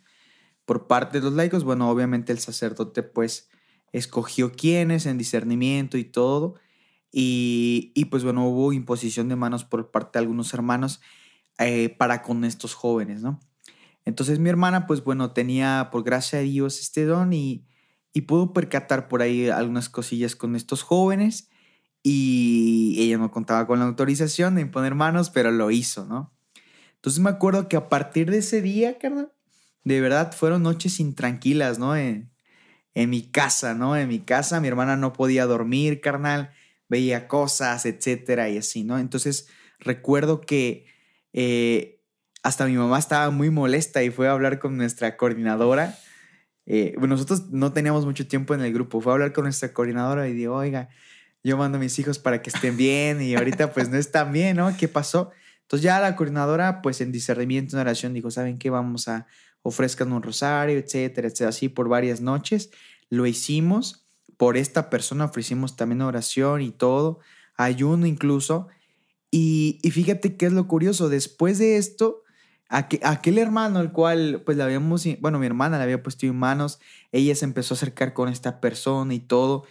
por 0.64 0.86
parte 0.86 1.18
de 1.18 1.24
los 1.24 1.34
laicos. 1.34 1.64
Bueno, 1.64 1.90
obviamente 1.90 2.32
el 2.32 2.38
sacerdote, 2.38 3.02
pues, 3.02 3.50
escogió 3.92 4.52
quiénes 4.52 5.06
en 5.06 5.18
discernimiento 5.18 5.98
y 5.98 6.04
todo. 6.04 6.54
Y, 7.12 7.92
y, 7.94 8.06
pues 8.06 8.24
bueno, 8.24 8.46
hubo 8.46 8.72
imposición 8.72 9.28
de 9.28 9.36
manos 9.36 9.64
por 9.64 9.90
parte 9.90 10.18
de 10.18 10.24
algunos 10.24 10.52
hermanos 10.54 11.00
eh, 11.58 11.88
para 11.88 12.22
con 12.22 12.44
estos 12.44 12.74
jóvenes, 12.74 13.22
¿no? 13.22 13.40
Entonces 14.04 14.38
mi 14.38 14.48
hermana, 14.48 14.86
pues 14.86 15.02
bueno, 15.02 15.32
tenía 15.32 15.88
por 15.90 16.04
gracia 16.04 16.38
de 16.38 16.44
Dios 16.44 16.80
este 16.80 17.06
don 17.06 17.32
y, 17.32 17.66
y 18.16 18.22
pudo 18.22 18.54
percatar 18.54 19.08
por 19.08 19.20
ahí 19.20 19.50
algunas 19.50 19.90
cosillas 19.90 20.36
con 20.36 20.56
estos 20.56 20.82
jóvenes 20.82 21.50
y 22.02 22.96
ella 22.98 23.18
no 23.18 23.30
contaba 23.30 23.66
con 23.66 23.78
la 23.78 23.84
autorización 23.84 24.54
de 24.54 24.62
imponer 24.62 24.94
manos, 24.94 25.28
pero 25.28 25.50
lo 25.50 25.70
hizo, 25.70 26.06
¿no? 26.06 26.32
Entonces 26.94 27.20
me 27.20 27.28
acuerdo 27.28 27.68
que 27.68 27.76
a 27.76 27.90
partir 27.90 28.30
de 28.30 28.38
ese 28.38 28.62
día, 28.62 28.96
carnal, 28.96 29.34
de 29.84 30.00
verdad 30.00 30.32
fueron 30.32 30.62
noches 30.62 30.98
intranquilas, 30.98 31.78
¿no? 31.78 31.94
Eh, 31.94 32.26
en 32.94 33.10
mi 33.10 33.20
casa, 33.20 33.74
¿no? 33.74 33.98
En 33.98 34.08
mi 34.08 34.20
casa 34.20 34.62
mi 34.62 34.68
hermana 34.68 34.96
no 34.96 35.12
podía 35.12 35.44
dormir, 35.44 36.00
carnal, 36.00 36.52
veía 36.88 37.28
cosas, 37.28 37.84
etcétera, 37.84 38.48
y 38.48 38.56
así, 38.56 38.82
¿no? 38.82 38.98
Entonces 38.98 39.46
recuerdo 39.78 40.40
que 40.40 40.86
eh, 41.34 42.00
hasta 42.42 42.64
mi 42.64 42.78
mamá 42.78 42.98
estaba 42.98 43.28
muy 43.28 43.50
molesta 43.50 44.02
y 44.02 44.08
fue 44.08 44.26
a 44.26 44.32
hablar 44.32 44.58
con 44.58 44.78
nuestra 44.78 45.18
coordinadora. 45.18 45.98
Eh, 46.66 46.94
nosotros 46.98 47.50
no 47.50 47.72
teníamos 47.72 48.04
mucho 48.04 48.26
tiempo 48.26 48.54
en 48.54 48.60
el 48.60 48.72
grupo, 48.72 49.00
fue 49.00 49.12
a 49.12 49.14
hablar 49.14 49.32
con 49.32 49.44
nuestra 49.44 49.72
coordinadora 49.72 50.28
y 50.28 50.34
dijo, 50.34 50.54
oiga, 50.54 50.88
yo 51.44 51.56
mando 51.56 51.78
a 51.78 51.80
mis 51.80 51.98
hijos 51.98 52.18
para 52.18 52.42
que 52.42 52.50
estén 52.50 52.76
bien 52.76 53.22
y 53.22 53.36
ahorita 53.36 53.72
pues 53.72 53.88
no 53.88 53.96
están 53.96 54.32
bien, 54.32 54.56
¿no? 54.56 54.76
¿Qué 54.76 54.88
pasó? 54.88 55.30
Entonces 55.62 55.84
ya 55.84 56.00
la 56.00 56.16
coordinadora 56.16 56.82
pues 56.82 57.00
en 57.00 57.12
discernimiento, 57.12 57.76
en 57.76 57.80
oración 57.80 58.12
dijo, 58.12 58.30
¿saben 58.30 58.58
qué? 58.58 58.70
Vamos 58.70 59.08
a 59.08 59.26
ofrezcan 59.66 60.12
un 60.12 60.22
rosario, 60.22 60.78
etcétera, 60.78 61.28
etcétera, 61.28 61.50
así 61.50 61.68
por 61.68 61.88
varias 61.88 62.20
noches. 62.20 62.70
Lo 63.10 63.26
hicimos, 63.26 64.06
por 64.36 64.56
esta 64.56 64.90
persona 64.90 65.24
ofrecimos 65.24 65.76
también 65.76 66.02
oración 66.02 66.62
y 66.62 66.70
todo, 66.70 67.20
ayuno 67.56 68.06
incluso. 68.06 68.68
Y, 69.30 69.80
fíjate 69.90 70.36
qué 70.36 70.46
es 70.46 70.52
lo 70.52 70.68
curioso, 70.68 71.08
después 71.08 71.58
de 71.58 71.76
esto, 71.76 72.22
aquel 72.68 73.38
hermano 73.38 73.78
al 73.78 73.92
cual 73.92 74.42
pues 74.44 74.56
le 74.56 74.64
habíamos, 74.64 75.06
bueno, 75.20 75.38
mi 75.38 75.46
hermana 75.46 75.78
le 75.78 75.84
había 75.84 76.02
puesto 76.02 76.26
en 76.26 76.36
manos, 76.36 76.80
ella 77.12 77.34
se 77.34 77.44
empezó 77.44 77.74
a 77.74 77.76
acercar 77.76 78.12
con 78.12 78.28
esta 78.28 78.60
persona 78.60 79.14
y 79.14 79.20
todo. 79.20 79.64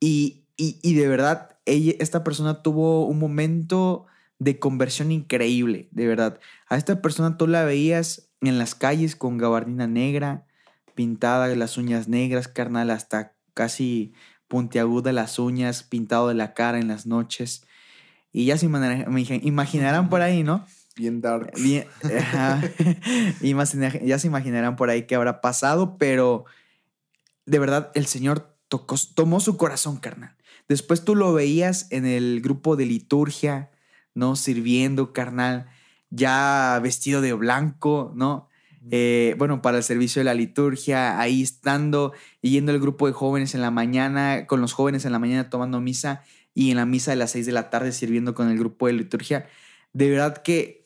Y, 0.00 0.44
y, 0.56 0.94
de 0.94 1.08
verdad, 1.08 1.58
ella, 1.64 1.94
esta 1.98 2.24
persona 2.24 2.62
tuvo 2.62 3.06
un 3.06 3.18
momento 3.18 4.06
de 4.38 4.58
conversión 4.58 5.12
increíble, 5.12 5.88
de 5.92 6.06
verdad. 6.06 6.40
A 6.68 6.76
esta 6.76 7.00
persona 7.00 7.38
tú 7.38 7.46
la 7.46 7.64
veías 7.64 8.28
en 8.42 8.58
las 8.58 8.74
calles 8.74 9.16
con 9.16 9.38
gabardina 9.38 9.86
negra, 9.86 10.46
pintada 10.94 11.54
las 11.56 11.78
uñas 11.78 12.08
negras, 12.08 12.48
carnal, 12.48 12.90
hasta 12.90 13.34
casi 13.54 14.12
puntiaguda 14.48 15.12
las 15.12 15.38
uñas, 15.38 15.82
pintado 15.82 16.28
de 16.28 16.34
la 16.34 16.52
cara 16.54 16.78
en 16.78 16.88
las 16.88 17.06
noches. 17.06 17.66
Y 18.32 18.44
ya 18.44 18.58
se 18.58 18.66
imaginarán 18.66 20.10
por 20.10 20.20
ahí, 20.20 20.42
¿no? 20.42 20.66
Bien 20.96 21.20
dark. 21.20 21.52
Bien, 21.56 21.86
ya 24.04 24.18
se 24.18 24.26
imaginarán 24.26 24.76
por 24.76 24.90
ahí 24.90 25.06
qué 25.06 25.14
habrá 25.14 25.40
pasado, 25.40 25.98
pero 25.98 26.46
de 27.44 27.58
verdad 27.58 27.90
el 27.94 28.06
Señor 28.06 28.56
tocó, 28.68 28.96
tomó 29.14 29.40
su 29.40 29.56
corazón, 29.56 29.98
carnal. 29.98 30.36
Después 30.68 31.04
tú 31.04 31.14
lo 31.14 31.32
veías 31.32 31.86
en 31.90 32.06
el 32.06 32.40
grupo 32.40 32.76
de 32.76 32.86
liturgia, 32.86 33.70
¿no? 34.14 34.36
Sirviendo, 34.36 35.12
carnal 35.12 35.68
ya 36.10 36.78
vestido 36.82 37.20
de 37.20 37.32
blanco, 37.32 38.12
¿no? 38.14 38.48
Eh, 38.90 39.34
bueno, 39.38 39.62
para 39.62 39.78
el 39.78 39.82
servicio 39.82 40.20
de 40.20 40.24
la 40.24 40.34
liturgia, 40.34 41.20
ahí 41.20 41.42
estando 41.42 42.12
y 42.40 42.50
yendo 42.50 42.72
el 42.72 42.80
grupo 42.80 43.06
de 43.06 43.12
jóvenes 43.12 43.54
en 43.54 43.60
la 43.60 43.70
mañana, 43.70 44.46
con 44.46 44.60
los 44.60 44.72
jóvenes 44.72 45.04
en 45.04 45.12
la 45.12 45.18
mañana 45.18 45.50
tomando 45.50 45.80
misa 45.80 46.22
y 46.54 46.70
en 46.70 46.76
la 46.76 46.86
misa 46.86 47.10
de 47.10 47.16
las 47.16 47.32
seis 47.32 47.46
de 47.46 47.52
la 47.52 47.68
tarde 47.68 47.90
sirviendo 47.90 48.34
con 48.34 48.48
el 48.48 48.58
grupo 48.58 48.86
de 48.86 48.92
liturgia. 48.92 49.48
De 49.92 50.08
verdad 50.08 50.42
que, 50.42 50.85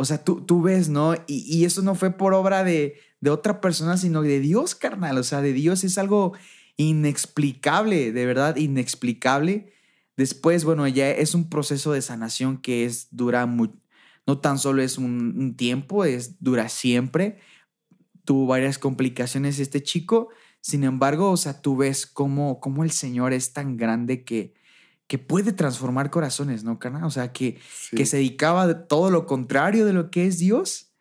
o 0.00 0.04
sea, 0.04 0.24
tú, 0.24 0.40
tú 0.40 0.62
ves, 0.62 0.88
¿no? 0.88 1.14
Y, 1.26 1.44
y 1.46 1.64
eso 1.64 1.82
no 1.82 1.94
fue 1.94 2.10
por 2.10 2.32
obra 2.32 2.64
de, 2.64 2.98
de 3.20 3.30
otra 3.30 3.60
persona, 3.60 3.96
sino 3.96 4.22
de 4.22 4.40
Dios, 4.40 4.74
carnal. 4.74 5.18
O 5.18 5.22
sea, 5.22 5.42
de 5.42 5.52
Dios 5.52 5.84
es 5.84 5.98
algo 5.98 6.32
inexplicable, 6.76 8.10
de 8.12 8.26
verdad, 8.26 8.56
inexplicable. 8.56 9.72
Después, 10.16 10.64
bueno, 10.64 10.88
ya 10.88 11.10
es 11.10 11.34
un 11.34 11.50
proceso 11.50 11.92
de 11.92 12.02
sanación 12.02 12.56
que 12.58 12.86
es, 12.86 13.08
dura 13.10 13.44
mucho 13.46 13.80
no 14.26 14.38
tan 14.38 14.58
solo 14.58 14.80
es 14.80 14.96
un, 14.96 15.56
tiempo, 15.56 16.04
es 16.04 16.40
dura 16.40 16.68
siempre. 16.68 17.40
Tuvo 18.24 18.46
varias 18.46 18.78
complicaciones 18.78 19.58
este 19.58 19.82
chico, 19.82 20.28
sin 20.60 20.84
embargo, 20.84 21.30
o 21.30 21.36
sea, 21.36 21.60
tú 21.60 21.76
ves 21.76 22.06
cómo, 22.06 22.60
cómo 22.60 22.84
el 22.84 22.92
Señor 22.92 23.32
es 23.32 23.52
tan 23.52 23.76
grande 23.76 24.24
que, 24.24 24.54
que 25.10 25.18
puede 25.18 25.52
transformar 25.52 26.08
corazones, 26.08 26.62
¿no, 26.62 26.78
carnal? 26.78 27.02
O 27.02 27.10
sea, 27.10 27.32
que, 27.32 27.58
que 27.96 28.06
se 28.06 28.18
dedicaba 28.18 28.62
a 28.62 28.86
todo 28.86 29.10
lo 29.10 29.26
contrario 29.26 29.84
de 29.84 29.92
lo 29.92 30.08
que 30.08 30.24
es 30.24 30.38
Dios. 30.38 30.92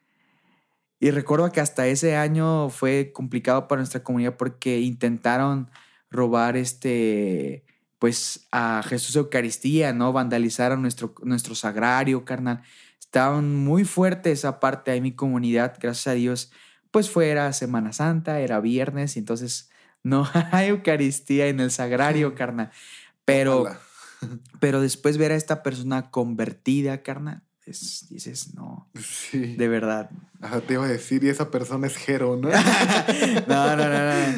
Y 0.99 1.11
recuerdo 1.11 1.51
que 1.51 1.61
hasta 1.61 1.85
ese 1.85 2.15
año 2.15 2.69
fue 2.69 3.11
complicado 3.13 3.67
para 3.67 3.81
nuestra 3.81 4.01
comunidad 4.01 4.35
porque 4.35 4.79
intentaron 4.79 5.69
robar 6.09 6.57
este, 6.57 7.65
pues 7.99 8.47
a 8.51 8.81
Jesús 8.83 9.15
Eucaristía, 9.15 9.93
¿no? 9.93 10.11
Vandalizaron 10.11 10.81
nuestro, 10.81 11.13
nuestro 11.21 11.53
sagrario, 11.53 12.25
carnal. 12.25 12.63
Estaban 12.99 13.57
muy 13.57 13.83
fuerte 13.83 14.31
esa 14.31 14.59
parte 14.59 14.89
de 14.89 15.01
mi 15.01 15.11
comunidad, 15.11 15.77
gracias 15.79 16.07
a 16.07 16.13
Dios. 16.13 16.51
Pues 16.89 17.11
fuera 17.11 17.53
Semana 17.53 17.93
Santa, 17.93 18.39
era 18.39 18.59
viernes, 18.59 19.17
y 19.17 19.19
entonces 19.19 19.69
no 20.01 20.27
hay 20.51 20.69
Eucaristía 20.69 21.45
en 21.45 21.59
el 21.59 21.69
sagrario, 21.69 22.33
carnal. 22.33 22.71
Pero, 23.23 23.67
pero 24.59 24.81
después 24.81 25.17
ver 25.17 25.31
a 25.31 25.35
esta 25.35 25.63
persona 25.63 26.11
convertida, 26.11 27.03
carnal, 27.03 27.43
dices, 28.09 28.53
no, 28.55 28.89
de 29.31 29.67
verdad, 29.67 30.09
Ajá, 30.41 30.61
te 30.61 30.73
iba 30.73 30.85
a 30.85 30.87
decir, 30.87 31.23
y 31.23 31.29
esa 31.29 31.51
persona 31.51 31.85
es 31.87 31.97
Jero, 31.97 32.37
¿no? 32.37 32.49
no, 33.47 33.75
no, 33.75 33.89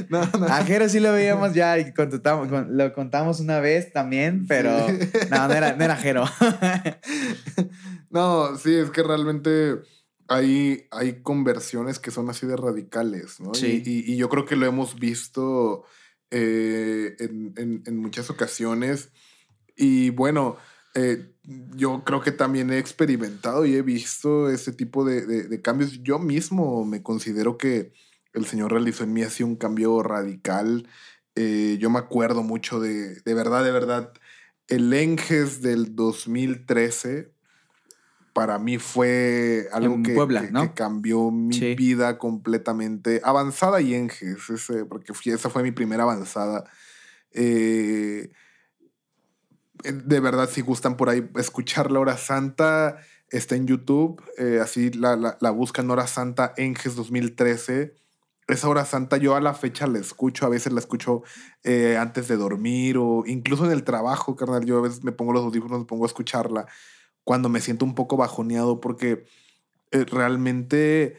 no, 0.09 0.39
no, 0.39 0.45
A 0.47 0.63
Jero 0.63 0.89
sí 0.89 0.99
lo 0.99 1.13
veíamos 1.13 1.53
ya 1.53 1.77
y 1.77 1.93
contamos, 1.93 2.67
lo 2.69 2.93
contamos 2.93 3.39
una 3.39 3.59
vez 3.59 3.93
también, 3.93 4.47
pero 4.47 4.71
no, 5.29 5.47
no 5.47 5.53
era, 5.53 5.75
no 5.75 5.83
era 5.83 5.95
Jero. 5.95 6.25
no, 8.09 8.57
sí, 8.57 8.73
es 8.73 8.89
que 8.89 9.03
realmente 9.03 9.79
hay, 10.27 10.87
hay 10.89 11.21
conversiones 11.21 11.99
que 11.99 12.09
son 12.09 12.29
así 12.29 12.47
de 12.47 12.57
radicales, 12.57 13.39
¿no? 13.39 13.53
Sí. 13.53 13.83
Y, 13.85 14.17
yo 14.17 14.27
creo 14.27 14.45
que 14.45 14.55
lo 14.55 14.65
hemos 14.65 14.99
visto 14.99 15.83
eh, 16.31 17.15
en, 17.19 17.83
en 17.85 17.97
muchas 17.97 18.29
ocasiones. 18.31 19.09
Y 19.81 20.11
bueno, 20.11 20.57
eh, 20.93 21.33
yo 21.75 22.03
creo 22.03 22.21
que 22.21 22.31
también 22.31 22.69
he 22.69 22.77
experimentado 22.77 23.65
y 23.65 23.75
he 23.75 23.81
visto 23.81 24.47
ese 24.47 24.71
tipo 24.71 25.03
de, 25.03 25.59
cambios. 25.63 26.03
Yo 26.03 26.19
mismo 26.19 26.85
me 26.85 27.01
considero 27.01 27.57
que 27.57 27.91
el 28.33 28.45
Señor 28.45 28.71
realizó 28.71 29.05
en 29.05 29.13
mí 29.13 29.23
así 29.23 29.41
un 29.41 29.55
cambio 29.55 30.03
radical. 30.03 30.87
Eh, 31.33 31.77
yo 31.79 31.89
me 31.89 31.97
acuerdo 31.97 32.43
mucho 32.43 32.79
de, 32.79 33.15
de 33.21 33.33
verdad, 33.33 33.63
de 33.63 33.71
verdad, 33.71 34.13
el 34.67 34.93
Enges 34.93 35.63
del 35.63 35.95
2013 35.95 37.33
para 38.33 38.59
mí 38.59 38.77
fue 38.77 39.67
algo 39.73 39.97
que, 40.03 40.71
cambió 40.75 41.31
mi 41.31 41.73
vida 41.73 42.19
completamente. 42.19 43.19
Avanzada 43.23 43.81
y 43.81 43.95
Enges, 43.95 44.37
porque 44.87 45.11
esa 45.25 45.49
fue 45.49 45.63
mi 45.63 45.71
primera 45.71 46.03
avanzada. 46.03 46.65
Eh, 47.33 48.29
de 49.83 50.19
verdad, 50.19 50.49
si 50.49 50.61
gustan 50.61 50.97
por 50.97 51.09
ahí 51.09 51.29
escuchar 51.35 51.91
la 51.91 51.99
hora 51.99 52.17
santa, 52.17 52.97
está 53.29 53.55
en 53.55 53.67
YouTube. 53.67 54.21
Eh, 54.37 54.59
así 54.61 54.91
la, 54.91 55.15
la, 55.15 55.37
la, 55.39 55.51
buscan 55.51 55.89
hora 55.89 56.07
santa 56.07 56.53
Enges 56.57 56.95
2013. 56.95 57.95
Esa 58.47 58.67
hora 58.67 58.85
santa 58.85 59.17
yo 59.17 59.35
a 59.35 59.41
la 59.41 59.53
fecha 59.53 59.87
la 59.87 59.99
escucho, 59.99 60.45
a 60.45 60.49
veces 60.49 60.73
la 60.73 60.79
escucho 60.79 61.23
eh, 61.63 61.97
antes 61.97 62.27
de 62.27 62.35
dormir 62.35 62.97
o 62.97 63.23
incluso 63.25 63.65
en 63.65 63.71
el 63.71 63.83
trabajo, 63.83 64.35
carnal. 64.35 64.65
Yo 64.65 64.79
a 64.79 64.81
veces 64.81 65.03
me 65.03 65.11
pongo 65.11 65.33
los 65.33 65.43
audífonos, 65.43 65.79
me 65.79 65.85
pongo 65.85 66.05
a 66.05 66.07
escucharla 66.07 66.67
cuando 67.23 67.49
me 67.49 67.61
siento 67.61 67.85
un 67.85 67.95
poco 67.95 68.17
bajoneado 68.17 68.81
porque 68.81 69.25
realmente 69.91 71.17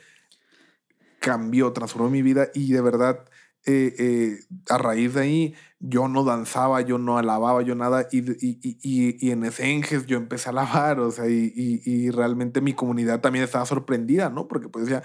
cambió, 1.21 1.73
transformó 1.73 2.11
mi 2.11 2.23
vida 2.23 2.49
y 2.55 2.73
de 2.73 2.81
verdad 2.81 3.25
eh, 3.65 3.95
eh, 3.99 4.41
a 4.69 4.79
raíz 4.79 5.15
de 5.15 5.21
ahí 5.21 5.55
yo 5.79 6.07
no 6.07 6.25
danzaba, 6.25 6.81
yo 6.81 6.99
no 6.99 7.19
alababa, 7.19 7.63
yo 7.63 7.75
nada, 7.75 8.07
y, 8.13 8.19
y, 8.19 8.79
y, 8.83 9.17
y 9.21 9.31
en 9.33 9.45
Esenges 9.45 10.07
yo 10.07 10.17
empecé 10.17 10.49
a 10.49 10.53
alabar, 10.53 11.01
o 11.01 11.11
sea, 11.11 11.29
y, 11.29 12.11
realmente 12.11 12.61
mi 12.61 12.73
comunidad 12.73 13.21
también 13.21 13.45
estaba 13.45 13.67
sorprendida, 13.67 14.31
¿no? 14.31 14.47
Porque 14.47 14.69
pues 14.69 14.87
decía, 14.87 15.03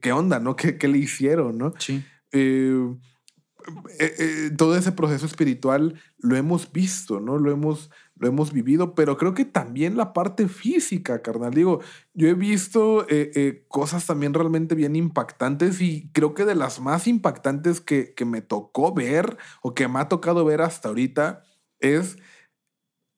¿qué 0.00 0.12
onda, 0.12 0.40
no? 0.40 0.56
¿Qué, 0.56 0.78
qué 0.78 0.88
le 0.88 0.98
hicieron, 0.98 1.58
no? 1.58 1.74
Sí. 1.78 2.04
Eh, 2.32 4.50
todo 4.56 4.76
ese 4.76 4.92
proceso 4.92 5.26
espiritual 5.26 6.00
lo 6.18 6.36
hemos 6.36 6.72
visto, 6.72 7.20
¿no? 7.20 7.38
Lo 7.38 7.52
hemos, 7.52 7.90
lo 8.20 8.28
hemos 8.28 8.52
vivido, 8.52 8.94
pero 8.94 9.16
creo 9.16 9.32
que 9.32 9.46
también 9.46 9.96
la 9.96 10.12
parte 10.12 10.46
física, 10.46 11.22
carnal. 11.22 11.54
Digo, 11.54 11.80
yo 12.12 12.28
he 12.28 12.34
visto 12.34 13.08
eh, 13.08 13.30
eh, 13.34 13.64
cosas 13.66 14.06
también 14.06 14.34
realmente 14.34 14.74
bien 14.74 14.94
impactantes 14.94 15.80
y 15.80 16.10
creo 16.12 16.34
que 16.34 16.44
de 16.44 16.54
las 16.54 16.80
más 16.80 17.06
impactantes 17.06 17.80
que, 17.80 18.12
que, 18.14 18.26
me 18.26 18.42
tocó 18.42 18.92
ver 18.92 19.38
o 19.62 19.74
que 19.74 19.88
me 19.88 20.00
ha 20.00 20.08
tocado 20.08 20.44
ver 20.44 20.60
hasta 20.60 20.88
ahorita 20.88 21.44
es 21.78 22.18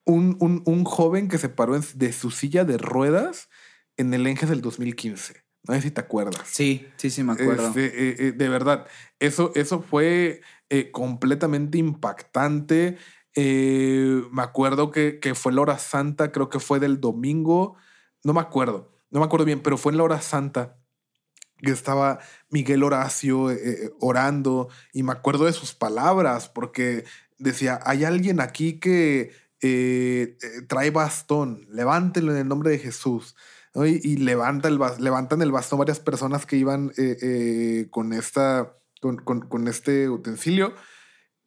un, 0.05 0.37
un, 0.39 0.63
un 0.65 0.85
joven 0.85 1.27
que 1.27 1.37
se 1.37 1.49
paró 1.49 1.77
de 1.77 2.13
su 2.13 2.31
silla 2.31 2.63
de 2.63 2.77
ruedas 2.77 3.49
en 3.97 4.13
el 4.13 4.25
Enges 4.25 4.49
del 4.49 4.61
2015. 4.61 5.43
No 5.67 5.73
sé 5.73 5.81
si 5.81 5.91
te 5.91 5.99
acuerdas. 5.99 6.43
Sí, 6.45 6.87
sí, 6.95 7.09
sí, 7.09 7.23
me 7.23 7.33
acuerdo. 7.33 7.67
Este, 7.67 8.27
eh, 8.27 8.31
de 8.31 8.49
verdad, 8.49 8.87
eso, 9.19 9.51
eso 9.55 9.81
fue 9.81 10.41
completamente 10.91 11.77
impactante. 11.77 12.97
Eh, 13.35 14.23
me 14.31 14.43
acuerdo 14.43 14.91
que, 14.91 15.19
que, 15.19 15.33
fue 15.33 15.53
la 15.53 15.61
hora 15.61 15.79
santa, 15.79 16.31
creo 16.31 16.49
que 16.49 16.59
fue 16.59 16.79
del 16.79 17.01
domingo, 17.01 17.75
no 18.23 18.33
me 18.33 18.41
acuerdo, 18.41 18.91
no 19.09 19.19
me 19.19 19.25
acuerdo 19.25 19.45
bien, 19.45 19.61
pero 19.61 19.77
fue 19.77 19.91
en 19.91 19.97
la 19.97 20.03
hora 20.03 20.21
santa 20.21 20.77
que 21.57 21.71
estaba 21.71 22.19
Miguel 22.49 22.83
Horacio 22.83 23.49
eh, 23.49 23.57
eh, 23.63 23.91
orando 24.01 24.69
y 24.91 25.01
me 25.01 25.13
acuerdo 25.13 25.45
de 25.45 25.53
sus 25.53 25.73
palabras 25.73 26.49
porque 26.49 27.05
decía, 27.39 27.79
hay 27.83 28.03
alguien 28.03 28.39
aquí 28.39 28.79
que 28.79 29.31
trae 30.67 30.91
bastón, 30.91 31.65
levántelo 31.69 32.33
en 32.33 32.37
el 32.37 32.47
nombre 32.49 32.69
de 32.69 32.79
Jesús. 32.79 33.37
Y, 33.75 34.17
levanta 34.17 34.67
el, 34.67 34.77
levantan 34.99 35.41
el 35.41 35.53
bastón 35.53 35.79
varias 35.79 36.01
personas 36.01 36.45
que 36.45 36.57
iban 36.57 36.91
con, 37.91 38.11
esta, 38.11 38.73
con, 38.99 39.17
con, 39.17 39.47
con 39.47 39.69
este 39.69 40.09
utensilio 40.09 40.73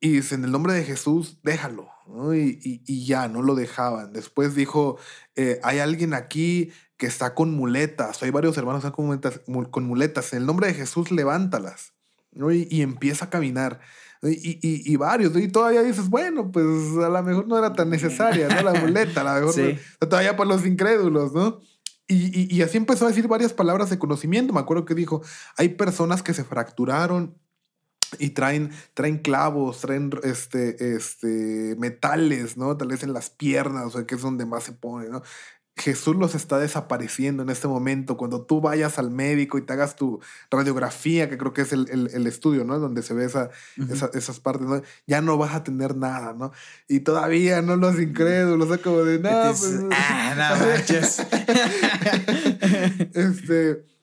y 0.00 0.10
dice, 0.10 0.34
en 0.34 0.44
el 0.44 0.52
nombre 0.52 0.74
de 0.74 0.84
Jesús, 0.84 1.38
déjalo. 1.42 1.88
Y, 2.34 2.82
y, 2.86 3.06
ya, 3.06 3.28
no 3.28 3.42
lo 3.42 3.54
dejaban. 3.54 4.12
Después 4.12 4.54
dijo, 4.54 4.98
eh, 5.34 5.58
hay 5.62 5.78
alguien 5.78 6.14
aquí 6.14 6.70
que 6.96 7.06
está 7.06 7.34
con 7.34 7.54
muletas. 7.54 8.22
Hay 8.22 8.30
varios 8.30 8.56
hermanos 8.56 8.82
que 8.82 8.88
están 8.88 8.96
con 8.96 9.06
muletas. 9.06 9.40
Con 9.70 9.84
muletas. 9.84 10.32
En 10.32 10.40
el 10.40 10.46
nombre 10.46 10.68
de 10.68 10.74
Jesús, 10.74 11.10
levántalas. 11.10 11.94
Y, 12.32 12.76
y, 12.76 12.82
empieza 12.82 13.24
a 13.24 13.30
caminar. 13.30 13.80
Y, 14.22 14.58
y, 14.62 14.96
varios. 14.96 15.36
Y 15.36 15.48
todavía 15.48 15.82
dices, 15.82 16.08
bueno, 16.08 16.52
pues 16.52 16.66
a 17.02 17.08
lo 17.08 17.22
mejor 17.22 17.46
no 17.48 17.58
era 17.58 17.72
tan 17.72 17.90
necesaria, 17.90 18.48
¿no? 18.48 18.62
La 18.62 18.74
muleta, 18.80 19.22
a 19.22 19.40
lo 19.40 19.46
mejor 19.46 19.80
todavía 20.00 20.36
por 20.36 20.46
los 20.46 20.66
incrédulos, 20.66 21.32
¿no? 21.32 21.60
Y, 22.08 22.54
y, 22.54 22.62
así 22.62 22.76
empezó 22.76 23.04
a 23.04 23.08
decir 23.08 23.26
varias 23.26 23.52
palabras 23.52 23.90
de 23.90 23.98
conocimiento. 23.98 24.52
Me 24.52 24.60
acuerdo 24.60 24.84
que 24.84 24.94
dijo, 24.94 25.22
hay 25.56 25.70
personas 25.70 26.22
que 26.22 26.34
se 26.34 26.44
fracturaron 26.44 27.36
y 28.18 28.30
traen, 28.30 28.70
traen 28.94 29.18
clavos, 29.18 29.80
traen 29.80 30.10
este, 30.22 30.94
este, 30.94 31.74
metales, 31.78 32.56
¿no? 32.56 32.76
Tal 32.76 32.88
vez 32.88 33.02
en 33.02 33.12
las 33.12 33.30
piernas, 33.30 33.94
o 33.94 34.06
que 34.06 34.14
es 34.14 34.20
donde 34.20 34.46
más 34.46 34.64
se 34.64 34.72
pone, 34.72 35.08
¿no? 35.08 35.22
Jesús 35.78 36.16
los 36.16 36.34
está 36.34 36.58
desapareciendo 36.58 37.42
en 37.42 37.50
este 37.50 37.68
momento. 37.68 38.16
Cuando 38.16 38.40
tú 38.40 38.62
vayas 38.62 38.98
al 38.98 39.10
médico 39.10 39.58
y 39.58 39.62
te 39.62 39.74
hagas 39.74 39.94
tu 39.94 40.20
radiografía, 40.50 41.28
que 41.28 41.36
creo 41.36 41.52
que 41.52 41.60
es 41.60 41.74
el, 41.74 41.86
el, 41.90 42.26
estudio, 42.26 42.64
¿no? 42.64 42.78
Donde 42.78 43.02
se 43.02 43.12
ve 43.12 43.26
esa, 43.26 43.50
esas 44.14 44.40
partes, 44.40 44.66
¿no? 44.66 44.80
Ya 45.06 45.20
no 45.20 45.36
vas 45.36 45.54
a 45.54 45.64
tener 45.64 45.94
nada, 45.94 46.32
¿no? 46.32 46.52
Y 46.88 47.00
todavía, 47.00 47.60
¿no? 47.60 47.76
Los 47.76 48.00
incrédulos, 48.00 48.70
o 48.70 48.80
como 48.80 49.04
de, 49.04 49.18
nada. 49.18 49.50
Pues, 49.50 49.80
ah, 49.90 50.56
no 50.58 50.66
este 53.20 53.95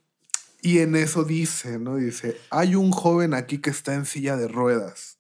y 0.65 0.79
en 0.79 0.95
eso 0.95 1.25
dice, 1.25 1.77
¿no? 1.77 1.97
Dice, 1.97 2.37
hay 2.49 2.75
un 2.75 2.91
joven 2.91 3.33
aquí 3.33 3.57
que 3.57 3.69
está 3.69 3.95
en 3.95 4.05
silla 4.05 4.37
de 4.37 4.47
ruedas. 4.47 5.19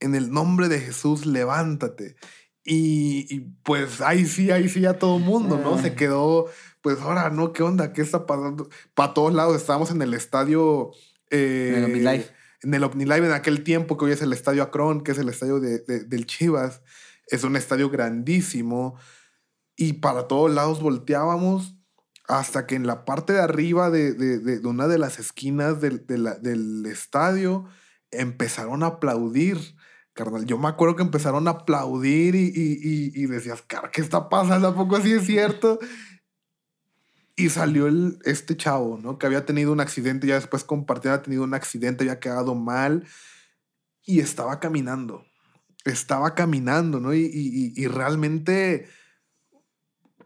En 0.00 0.16
el 0.16 0.32
nombre 0.32 0.68
de 0.68 0.80
Jesús, 0.80 1.24
levántate. 1.24 2.16
Y, 2.64 3.42
pues 3.62 4.00
ahí 4.00 4.26
sí, 4.26 4.50
ahí 4.50 4.68
sí 4.68 4.80
ya 4.80 4.98
todo 4.98 5.18
el 5.18 5.22
mundo, 5.22 5.56
¿no? 5.56 5.80
Se 5.80 5.94
quedó, 5.94 6.50
pues 6.82 6.98
ahora, 6.98 7.30
¿no? 7.30 7.52
¿Qué 7.52 7.62
onda? 7.62 7.92
¿Qué 7.92 8.02
está 8.02 8.26
pasando? 8.26 8.68
Para 8.94 9.14
todos 9.14 9.32
lados, 9.32 9.54
estábamos 9.54 9.92
en 9.92 10.02
el 10.02 10.14
estadio... 10.14 10.90
Eh, 11.30 11.68
en 11.68 11.76
el 11.76 11.84
OmniLife. 11.84 12.30
En 12.62 12.74
el 12.74 12.82
OmniLife 12.82 13.24
en 13.24 13.32
aquel 13.32 13.62
tiempo, 13.62 13.96
que 13.96 14.06
hoy 14.06 14.12
es 14.12 14.22
el 14.22 14.32
estadio 14.32 14.64
Akron, 14.64 15.04
que 15.04 15.12
es 15.12 15.18
el 15.18 15.28
estadio 15.28 15.60
de, 15.60 15.78
del 15.78 16.26
Chivas. 16.26 16.82
Es 17.28 17.44
un 17.44 17.54
estadio 17.54 17.88
grandísimo. 17.88 18.98
Y 19.76 19.92
para 19.92 20.26
todos 20.26 20.50
lados 20.50 20.82
volteábamos 20.82 21.75
hasta 22.28 22.66
que 22.66 22.74
en 22.74 22.86
la 22.86 23.04
parte 23.04 23.32
de 23.32 23.40
arriba 23.40 23.90
de, 23.90 24.12
de, 24.12 24.38
de 24.38 24.66
una 24.66 24.88
de 24.88 24.98
las 24.98 25.18
esquinas 25.18 25.80
del, 25.80 26.06
del, 26.06 26.86
estadio 26.86 27.66
empezaron 28.10 28.82
a 28.82 28.86
aplaudir. 28.86 29.58
Carnal, 30.12 30.46
yo 30.46 30.58
me 30.58 30.68
acuerdo 30.68 30.96
que 30.96 31.02
empezaron 31.02 31.46
a 31.46 31.52
aplaudir 31.52 32.34
y, 32.34 32.46
y, 32.48 33.12
y, 33.14 33.26
decías, 33.26 33.62
¿qué 33.92 34.00
está 34.00 34.28
pasando? 34.28 34.68
¿A 34.68 34.74
poco 34.74 34.96
así 34.96 35.12
es 35.12 35.26
cierto? 35.26 35.78
Y 37.36 37.50
salió 37.50 37.86
el, 37.86 38.18
este 38.24 38.56
chavo, 38.56 38.98
¿no? 39.00 39.18
Que 39.18 39.26
había 39.26 39.44
tenido 39.44 39.72
un 39.72 39.80
accidente, 39.80 40.26
ya 40.26 40.36
después 40.36 40.64
compartió, 40.64 41.12
había 41.12 41.22
tenido 41.22 41.44
un 41.44 41.54
accidente, 41.54 42.04
había 42.04 42.18
quedado 42.18 42.54
mal 42.54 43.04
y 44.04 44.20
estaba 44.20 44.58
caminando. 44.58 45.26
Estaba 45.84 46.34
caminando, 46.34 46.98
¿no? 46.98 47.14
Y 47.14 47.86
realmente 47.86 48.88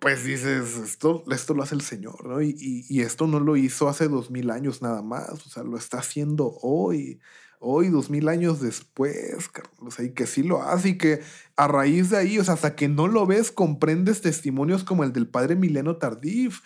pues 0.00 0.24
dices, 0.24 0.76
esto, 0.76 1.24
esto 1.30 1.54
lo 1.54 1.62
hace 1.62 1.74
el 1.74 1.82
Señor, 1.82 2.26
¿no? 2.26 2.40
Y, 2.42 2.56
y, 2.88 3.00
esto 3.02 3.26
no 3.26 3.38
lo 3.38 3.56
hizo 3.56 3.88
hace 3.88 4.08
dos 4.08 4.30
mil 4.30 4.50
años 4.50 4.82
nada 4.82 5.02
más, 5.02 5.30
o 5.30 5.48
sea, 5.50 5.62
lo 5.62 5.76
está 5.76 5.98
haciendo 5.98 6.58
hoy, 6.62 7.20
hoy, 7.58 7.90
dos 7.90 8.08
mil 8.08 8.28
años 8.28 8.60
después, 8.60 9.48
Carlos, 9.48 10.00
y 10.00 10.12
que 10.12 10.26
sí 10.26 10.42
lo 10.42 10.62
hace 10.62 10.90
y 10.90 10.98
que 10.98 11.20
a 11.56 11.68
raíz 11.68 12.08
de 12.08 12.16
ahí, 12.16 12.38
o 12.38 12.44
sea, 12.44 12.54
hasta 12.54 12.74
que 12.74 12.88
no 12.88 13.08
lo 13.08 13.26
ves, 13.26 13.52
comprendes 13.52 14.22
testimonios 14.22 14.84
como 14.84 15.04
el 15.04 15.12
del 15.12 15.28
padre 15.28 15.54
Mileno 15.54 15.96
Tardif. 15.96 16.60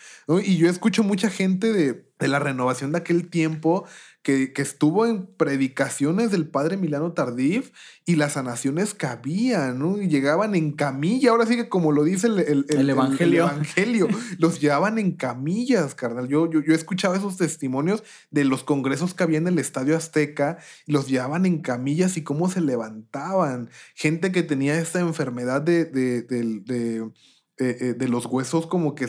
Y 0.44 0.56
yo 0.56 0.70
escucho 0.70 1.02
mucha 1.02 1.28
gente 1.28 1.72
de, 1.72 2.08
de 2.20 2.28
la 2.28 2.38
renovación 2.38 2.92
de 2.92 2.98
aquel 2.98 3.28
tiempo 3.28 3.84
que, 4.24 4.50
estuvo 4.56 5.04
en 5.04 5.26
predicaciones 5.26 6.30
del 6.30 6.48
padre 6.48 6.78
Milano 6.78 7.12
Tardif 7.12 7.72
y 8.06 8.16
las 8.16 8.32
sanaciones 8.32 8.94
cabían, 8.94 9.78
¿no? 9.78 10.00
Y 10.00 10.08
llegaban 10.08 10.54
en 10.54 10.72
camilla, 10.72 11.30
ahora 11.30 11.44
sí 11.44 11.56
que 11.56 11.68
como 11.68 11.92
lo 11.92 12.04
dice 12.04 12.28
el, 12.28 12.64
el, 12.70 12.88
evangelio, 12.90 13.44
evangelio 13.44 14.08
los 14.38 14.62
llevaban 14.62 14.98
en 14.98 15.12
camillas, 15.12 15.94
carnal. 15.94 16.26
Yo, 16.26 16.50
yo, 16.50 16.62
yo 16.62 16.72
he 16.72 16.74
escuchado 16.74 17.14
esos 17.14 17.36
testimonios 17.36 18.02
de 18.30 18.44
los 18.44 18.64
congresos 18.64 19.12
que 19.12 19.24
había 19.24 19.36
en 19.36 19.46
el 19.46 19.58
Estadio 19.58 19.94
Azteca, 19.94 20.56
los 20.86 21.06
llevaban 21.06 21.44
en 21.44 21.58
camillas 21.58 22.16
y 22.16 22.22
cómo 22.22 22.48
se 22.48 22.62
levantaban. 22.62 23.68
Gente 23.94 24.32
que 24.32 24.42
tenía 24.42 24.78
esta 24.80 25.00
enfermedad 25.00 25.60
de, 25.60 25.84
de, 25.84 26.22
de, 26.22 27.10
eh, 27.58 27.76
eh, 27.80 27.94
de 27.94 28.08
los 28.08 28.24
huesos 28.24 28.66
como 28.66 28.94
que... 28.94 29.06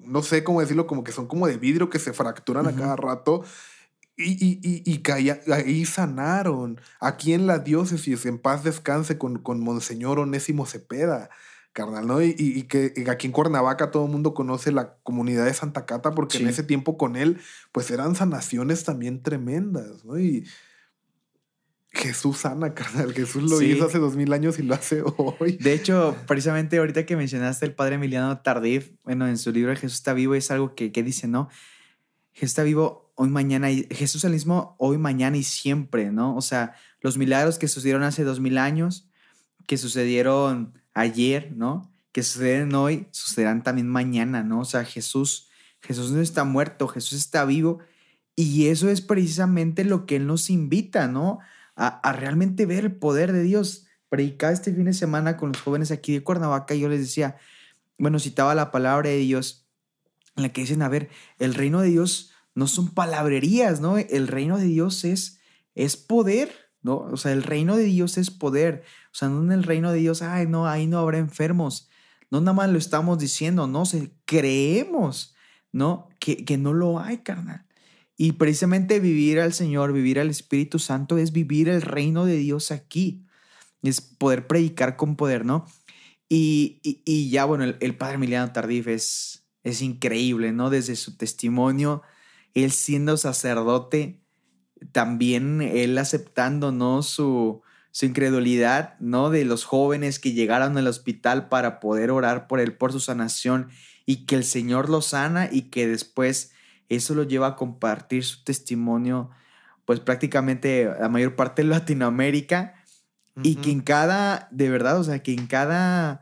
no 0.00 0.22
sé 0.22 0.44
cómo 0.44 0.60
decirlo, 0.60 0.86
como 0.86 1.04
que 1.04 1.12
son 1.12 1.26
como 1.26 1.46
de 1.46 1.56
vidrio 1.56 1.88
que 1.88 1.98
se 1.98 2.12
fracturan 2.12 2.66
a 2.66 2.76
cada 2.76 2.96
rato 2.96 3.44
y, 4.24 4.60
y, 4.62 4.82
y, 4.84 4.98
que 4.98 5.12
ahí, 5.12 5.84
sanaron. 5.84 6.80
Aquí 7.00 7.32
en 7.32 7.46
la 7.46 7.58
diócesis, 7.58 8.26
en 8.26 8.38
paz 8.38 8.64
descanse 8.64 9.18
con, 9.18 9.38
con 9.38 9.60
Monseñor 9.60 10.18
Onésimo 10.18 10.66
Cepeda, 10.66 11.30
carnal, 11.72 12.06
¿no? 12.06 12.22
Y, 12.22 12.34
y 12.36 12.62
que 12.64 12.92
aquí 13.10 13.26
en 13.26 13.32
Cuernavaca 13.32 13.90
todo 13.90 14.06
el 14.06 14.12
mundo 14.12 14.34
conoce 14.34 14.72
la 14.72 14.96
comunidad 15.02 15.44
de 15.44 15.54
Santa 15.54 15.86
Cata 15.86 16.12
porque 16.12 16.38
en 16.38 16.48
ese 16.48 16.62
tiempo 16.62 16.96
con 16.98 17.16
él, 17.16 17.40
pues 17.72 17.90
eran 17.90 18.14
sanaciones 18.14 18.84
también 18.84 19.22
tremendas, 19.22 20.04
¿no? 20.04 20.18
Y 20.18 20.46
Jesús 21.92 22.38
sana, 22.38 22.74
carnal. 22.74 23.12
Jesús 23.12 23.50
lo 23.50 23.60
hizo 23.62 23.86
hace 23.86 23.98
dos 23.98 24.16
mil 24.16 24.32
años 24.32 24.58
y 24.58 24.62
lo 24.62 24.74
hace 24.74 25.02
hoy. 25.16 25.58
De 25.60 25.72
hecho, 25.72 26.16
precisamente 26.26 26.78
ahorita 26.78 27.06
que 27.06 27.16
mencionaste 27.16 27.66
el 27.66 27.74
padre 27.74 27.96
Emiliano 27.96 28.40
Tardif, 28.40 28.92
bueno, 29.04 29.26
en 29.28 29.38
su 29.38 29.52
libro 29.52 29.74
Jesús 29.74 29.94
está 29.94 30.12
vivo, 30.12 30.34
es 30.34 30.50
algo 30.50 30.74
que, 30.74 30.92
que 30.92 31.02
dice, 31.02 31.28
¿no? 31.28 31.48
Jesús 32.32 32.50
está 32.50 32.62
vivo 32.62 33.09
hoy, 33.20 33.28
mañana, 33.28 33.70
y 33.70 33.86
Jesús 33.90 34.24
el 34.24 34.32
mismo 34.32 34.76
hoy, 34.78 34.96
mañana 34.96 35.36
y 35.36 35.42
siempre, 35.42 36.10
¿no? 36.10 36.34
O 36.36 36.40
sea, 36.40 36.74
los 37.02 37.18
milagros 37.18 37.58
que 37.58 37.68
sucedieron 37.68 38.02
hace 38.02 38.24
dos 38.24 38.40
mil 38.40 38.56
años, 38.56 39.10
que 39.66 39.76
sucedieron 39.76 40.72
ayer, 40.94 41.52
¿no? 41.54 41.92
Que 42.12 42.22
suceden 42.22 42.74
hoy, 42.74 43.08
sucederán 43.10 43.62
también 43.62 43.88
mañana, 43.88 44.42
¿no? 44.42 44.60
O 44.60 44.64
sea, 44.64 44.86
Jesús, 44.86 45.50
Jesús 45.82 46.12
no 46.12 46.22
está 46.22 46.44
muerto, 46.44 46.88
Jesús 46.88 47.18
está 47.18 47.44
vivo 47.44 47.80
y 48.36 48.68
eso 48.68 48.88
es 48.88 49.02
precisamente 49.02 49.84
lo 49.84 50.06
que 50.06 50.16
Él 50.16 50.26
nos 50.26 50.48
invita, 50.48 51.06
¿no? 51.06 51.40
A, 51.76 51.88
a 51.88 52.14
realmente 52.14 52.64
ver 52.64 52.86
el 52.86 52.96
poder 52.96 53.32
de 53.34 53.42
Dios. 53.42 53.84
Predicaba 54.08 54.54
este 54.54 54.72
fin 54.72 54.86
de 54.86 54.94
semana 54.94 55.36
con 55.36 55.52
los 55.52 55.60
jóvenes 55.60 55.90
aquí 55.90 56.14
de 56.14 56.22
Cuernavaca 56.22 56.74
y 56.74 56.80
yo 56.80 56.88
les 56.88 57.00
decía, 57.00 57.36
bueno, 57.98 58.18
citaba 58.18 58.54
la 58.54 58.70
palabra 58.70 59.10
de 59.10 59.18
Dios 59.18 59.66
en 60.36 60.44
la 60.44 60.48
que 60.54 60.62
dicen, 60.62 60.80
a 60.80 60.88
ver, 60.88 61.10
el 61.38 61.52
reino 61.52 61.82
de 61.82 61.90
Dios 61.90 62.32
no 62.54 62.66
son 62.66 62.88
palabrerías, 62.88 63.80
¿no? 63.80 63.98
El 63.98 64.28
reino 64.28 64.58
de 64.58 64.64
Dios 64.64 65.04
es, 65.04 65.40
es 65.74 65.96
poder, 65.96 66.52
¿no? 66.82 66.98
O 66.98 67.16
sea, 67.16 67.32
el 67.32 67.42
reino 67.42 67.76
de 67.76 67.84
Dios 67.84 68.18
es 68.18 68.30
poder. 68.30 68.84
O 69.06 69.14
sea, 69.14 69.28
no 69.28 69.42
en 69.42 69.52
el 69.52 69.62
reino 69.62 69.92
de 69.92 69.98
Dios, 69.98 70.22
ay, 70.22 70.46
no, 70.46 70.66
ahí 70.66 70.86
no 70.86 70.98
habrá 70.98 71.18
enfermos. 71.18 71.88
No 72.30 72.40
nada 72.40 72.52
más 72.52 72.70
lo 72.70 72.78
estamos 72.78 73.18
diciendo, 73.18 73.66
no, 73.66 73.86
se, 73.86 74.12
creemos, 74.24 75.34
¿no? 75.72 76.08
Que, 76.18 76.44
que 76.44 76.58
no 76.58 76.72
lo 76.72 77.00
hay, 77.00 77.18
carnal. 77.18 77.66
Y 78.16 78.32
precisamente 78.32 79.00
vivir 79.00 79.40
al 79.40 79.52
Señor, 79.52 79.92
vivir 79.92 80.20
al 80.20 80.28
Espíritu 80.28 80.78
Santo 80.78 81.16
es 81.16 81.32
vivir 81.32 81.68
el 81.68 81.82
reino 81.82 82.26
de 82.26 82.36
Dios 82.36 82.70
aquí. 82.70 83.26
Es 83.82 84.00
poder 84.00 84.46
predicar 84.46 84.96
con 84.96 85.16
poder, 85.16 85.46
¿no? 85.46 85.64
Y, 86.28 86.80
y, 86.82 87.30
ya, 87.30 87.44
bueno, 87.44 87.64
el, 87.64 87.76
el, 87.80 87.96
Padre 87.96 88.16
Emiliano 88.16 88.52
Tardif 88.52 88.86
es, 88.86 89.48
es 89.64 89.82
increíble, 89.82 90.52
¿no? 90.52 90.70
Desde 90.70 90.94
su 90.96 91.16
testimonio, 91.16 92.02
él 92.54 92.72
siendo 92.72 93.16
sacerdote, 93.16 94.20
también 94.92 95.60
él 95.62 95.98
aceptando, 95.98 96.72
¿no? 96.72 97.02
Su, 97.02 97.62
su 97.92 98.06
incredulidad, 98.06 98.98
¿no? 99.00 99.30
De 99.30 99.44
los 99.44 99.64
jóvenes 99.64 100.18
que 100.18 100.32
llegaron 100.32 100.76
al 100.76 100.86
hospital 100.86 101.48
para 101.48 101.80
poder 101.80 102.10
orar 102.10 102.46
por 102.46 102.60
él, 102.60 102.76
por 102.76 102.92
su 102.92 103.00
sanación, 103.00 103.68
y 104.06 104.26
que 104.26 104.36
el 104.36 104.44
Señor 104.44 104.88
lo 104.88 105.02
sana 105.02 105.48
y 105.50 105.70
que 105.70 105.86
después 105.86 106.52
eso 106.88 107.14
lo 107.14 107.22
lleva 107.22 107.48
a 107.48 107.56
compartir 107.56 108.24
su 108.24 108.42
testimonio, 108.42 109.30
pues 109.84 110.00
prácticamente 110.00 110.90
la 111.00 111.08
mayor 111.08 111.36
parte 111.36 111.62
de 111.62 111.68
Latinoamérica, 111.68 112.74
y 113.42 113.56
que 113.56 113.70
en 113.70 113.80
cada, 113.80 114.48
de 114.50 114.68
verdad, 114.68 114.98
o 114.98 115.04
sea, 115.04 115.22
que 115.22 115.32
en 115.32 115.46
cada 115.46 116.20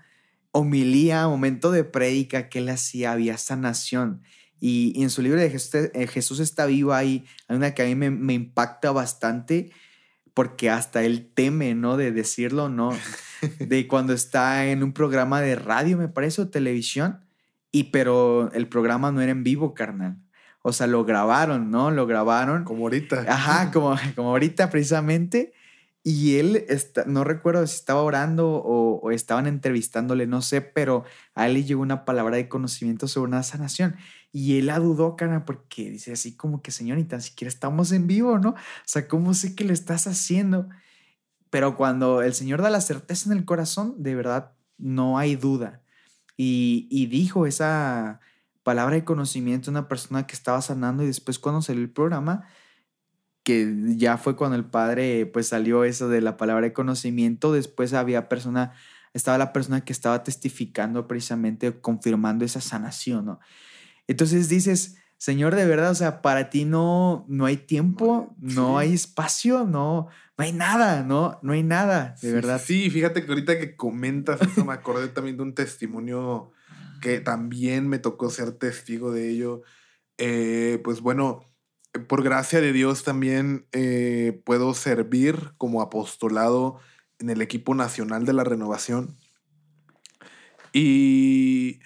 homilía, 0.52 1.26
momento 1.26 1.70
de 1.70 1.84
prédica 1.84 2.48
que 2.48 2.58
él 2.58 2.68
hacía, 2.68 3.12
había 3.12 3.38
sanación. 3.38 4.22
Y, 4.60 5.02
en 5.02 5.10
su 5.10 5.22
libro 5.22 5.40
de 5.40 5.50
Jesús, 5.50 5.74
eh, 5.74 6.06
Jesús, 6.06 6.40
está 6.40 6.66
vivo 6.66 6.92
ahí, 6.92 7.24
hay 7.46 7.56
una 7.56 7.74
que 7.74 7.82
a 7.82 7.86
mí 7.86 7.94
me, 7.94 8.32
impacta 8.32 8.90
bastante 8.90 9.70
porque 10.34 10.70
hasta 10.70 11.02
él 11.02 11.30
teme, 11.34 11.74
¿no? 11.74 11.96
De 11.96 12.12
decirlo, 12.12 12.68
¿no? 12.68 12.90
De 13.58 13.86
cuando 13.86 14.12
está 14.12 14.66
en 14.66 14.82
un 14.82 14.92
programa 14.92 15.40
de 15.40 15.54
radio, 15.54 15.96
me 15.96 16.08
parece, 16.08 16.42
o 16.42 16.48
televisión, 16.48 17.20
y 17.70 17.84
pero 17.84 18.50
el 18.52 18.68
programa 18.68 19.12
no 19.12 19.20
era 19.20 19.32
en 19.32 19.44
vivo, 19.44 19.74
carnal. 19.74 20.16
O 20.62 20.72
sea, 20.72 20.86
lo 20.86 21.04
grabaron, 21.04 21.70
¿no? 21.70 21.90
Lo 21.90 22.06
grabaron. 22.06 22.64
Como 22.64 22.84
ahorita. 22.84 23.24
Ajá, 23.28 23.70
como, 23.70 23.96
como 24.14 24.30
ahorita 24.30 24.70
precisamente. 24.70 25.52
Y 26.10 26.38
él, 26.38 26.64
está, 26.68 27.04
no 27.04 27.22
recuerdo 27.22 27.66
si 27.66 27.74
estaba 27.74 28.00
orando 28.00 28.48
o, 28.48 28.98
o, 28.98 29.10
estaban 29.10 29.46
entrevistándole, 29.46 30.26
no 30.26 30.40
sé, 30.40 30.62
pero 30.62 31.04
a 31.34 31.46
él 31.46 31.52
le 31.52 31.64
llegó 31.64 31.82
una 31.82 32.06
palabra 32.06 32.36
de 32.36 32.48
conocimiento 32.48 33.06
sobre 33.08 33.28
una 33.28 33.42
sanación. 33.42 33.94
Y 34.32 34.58
él 34.58 34.68
la 34.68 34.78
dudó, 34.78 35.16
cara, 35.16 35.44
porque 35.44 35.90
dice 35.90 36.12
así 36.12 36.34
como 36.34 36.62
que, 36.62 36.70
Señor, 36.70 36.96
ni 36.96 37.04
tan 37.04 37.20
siquiera 37.20 37.50
estamos 37.50 37.92
en 37.92 38.06
vivo, 38.06 38.38
¿no? 38.38 38.52
O 38.52 38.56
sea, 38.86 39.06
¿cómo 39.06 39.34
sé 39.34 39.54
que 39.54 39.64
lo 39.64 39.74
estás 39.74 40.06
haciendo? 40.06 40.70
Pero 41.50 41.76
cuando 41.76 42.22
el 42.22 42.32
Señor 42.32 42.62
da 42.62 42.70
la 42.70 42.80
certeza 42.80 43.30
en 43.30 43.36
el 43.36 43.44
corazón, 43.44 43.94
de 43.98 44.14
verdad, 44.14 44.52
no 44.78 45.18
hay 45.18 45.36
duda. 45.36 45.82
Y, 46.38 46.88
y 46.90 47.04
dijo 47.04 47.44
esa 47.44 48.20
palabra 48.62 48.94
de 48.94 49.04
conocimiento 49.04 49.68
a 49.68 49.72
una 49.72 49.88
persona 49.88 50.26
que 50.26 50.34
estaba 50.34 50.62
sanando 50.62 51.02
y 51.02 51.06
después 51.06 51.38
cuando 51.38 51.60
salió 51.60 51.82
el 51.82 51.90
programa, 51.92 52.48
que 53.48 53.74
ya 53.96 54.18
fue 54.18 54.36
cuando 54.36 54.58
el 54.58 54.66
padre 54.66 55.24
pues 55.24 55.48
salió 55.48 55.84
eso 55.84 56.10
de 56.10 56.20
la 56.20 56.36
palabra 56.36 56.66
de 56.66 56.74
conocimiento, 56.74 57.50
después 57.50 57.94
había 57.94 58.28
persona, 58.28 58.74
estaba 59.14 59.38
la 59.38 59.54
persona 59.54 59.86
que 59.86 59.94
estaba 59.94 60.22
testificando 60.22 61.08
precisamente, 61.08 61.80
confirmando 61.80 62.44
esa 62.44 62.60
sanación, 62.60 63.24
¿no? 63.24 63.40
Entonces 64.06 64.50
dices, 64.50 64.98
Señor, 65.16 65.54
de 65.54 65.64
verdad, 65.64 65.92
o 65.92 65.94
sea, 65.94 66.20
para 66.20 66.50
ti 66.50 66.66
no, 66.66 67.24
no 67.26 67.46
hay 67.46 67.56
tiempo, 67.56 68.36
no 68.38 68.76
hay 68.76 68.92
espacio, 68.92 69.64
no, 69.64 70.08
no 70.36 70.44
hay 70.44 70.52
nada, 70.52 71.02
no, 71.02 71.38
no 71.42 71.54
hay 71.54 71.62
nada, 71.62 72.16
de 72.20 72.32
verdad. 72.34 72.60
Sí, 72.62 72.90
fíjate 72.90 73.24
que 73.24 73.30
ahorita 73.30 73.58
que 73.58 73.76
comentas 73.76 74.42
eso, 74.42 74.62
me 74.66 74.74
acordé 74.74 75.08
también 75.08 75.38
de 75.38 75.44
un 75.44 75.54
testimonio 75.54 76.52
que 77.00 77.20
también 77.20 77.88
me 77.88 77.98
tocó 77.98 78.28
ser 78.28 78.52
testigo 78.52 79.10
de 79.10 79.30
ello. 79.30 79.62
Eh, 80.18 80.82
pues 80.84 81.00
bueno, 81.00 81.47
por 82.06 82.22
gracia 82.22 82.60
de 82.60 82.72
Dios 82.72 83.04
también 83.04 83.66
eh, 83.72 84.40
puedo 84.44 84.74
servir 84.74 85.52
como 85.56 85.82
apostolado 85.82 86.78
en 87.18 87.30
el 87.30 87.42
equipo 87.42 87.74
nacional 87.74 88.24
de 88.24 88.32
la 88.32 88.44
renovación. 88.44 89.16
Y 90.72 91.80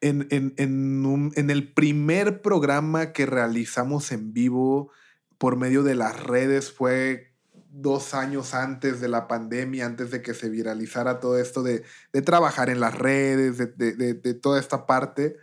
en, 0.00 0.28
en, 0.30 0.54
en, 0.56 1.32
en, 1.34 1.50
el 1.50 1.72
primer 1.72 2.40
programa 2.40 3.12
que 3.12 3.26
realizamos 3.26 4.12
en 4.12 4.32
vivo 4.32 4.92
por 5.38 5.56
medio 5.56 5.82
de 5.82 5.96
las 5.96 6.22
redes 6.22 6.72
fue 6.72 7.34
dos 7.70 8.14
años 8.14 8.54
antes 8.54 9.00
de 9.00 9.08
la 9.08 9.28
pandemia, 9.28 9.86
antes 9.86 10.10
de 10.10 10.22
que 10.22 10.34
se 10.34 10.48
viralizara 10.48 11.20
todo 11.20 11.38
esto 11.38 11.62
de, 11.62 11.82
de 12.12 12.22
trabajar 12.22 12.70
en 12.70 12.80
las 12.80 12.94
redes, 12.94 13.58
de, 13.58 13.66
de, 13.66 14.14
de 14.14 14.34
toda 14.34 14.58
esta 14.60 14.86
parte, 14.86 15.36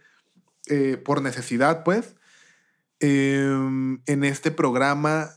eh, 0.68 0.98
por 0.98 1.22
necesidad, 1.22 1.84
pues. 1.84 2.16
Em, 3.00 4.02
en 4.06 4.24
este 4.24 4.52
programa 4.52 5.30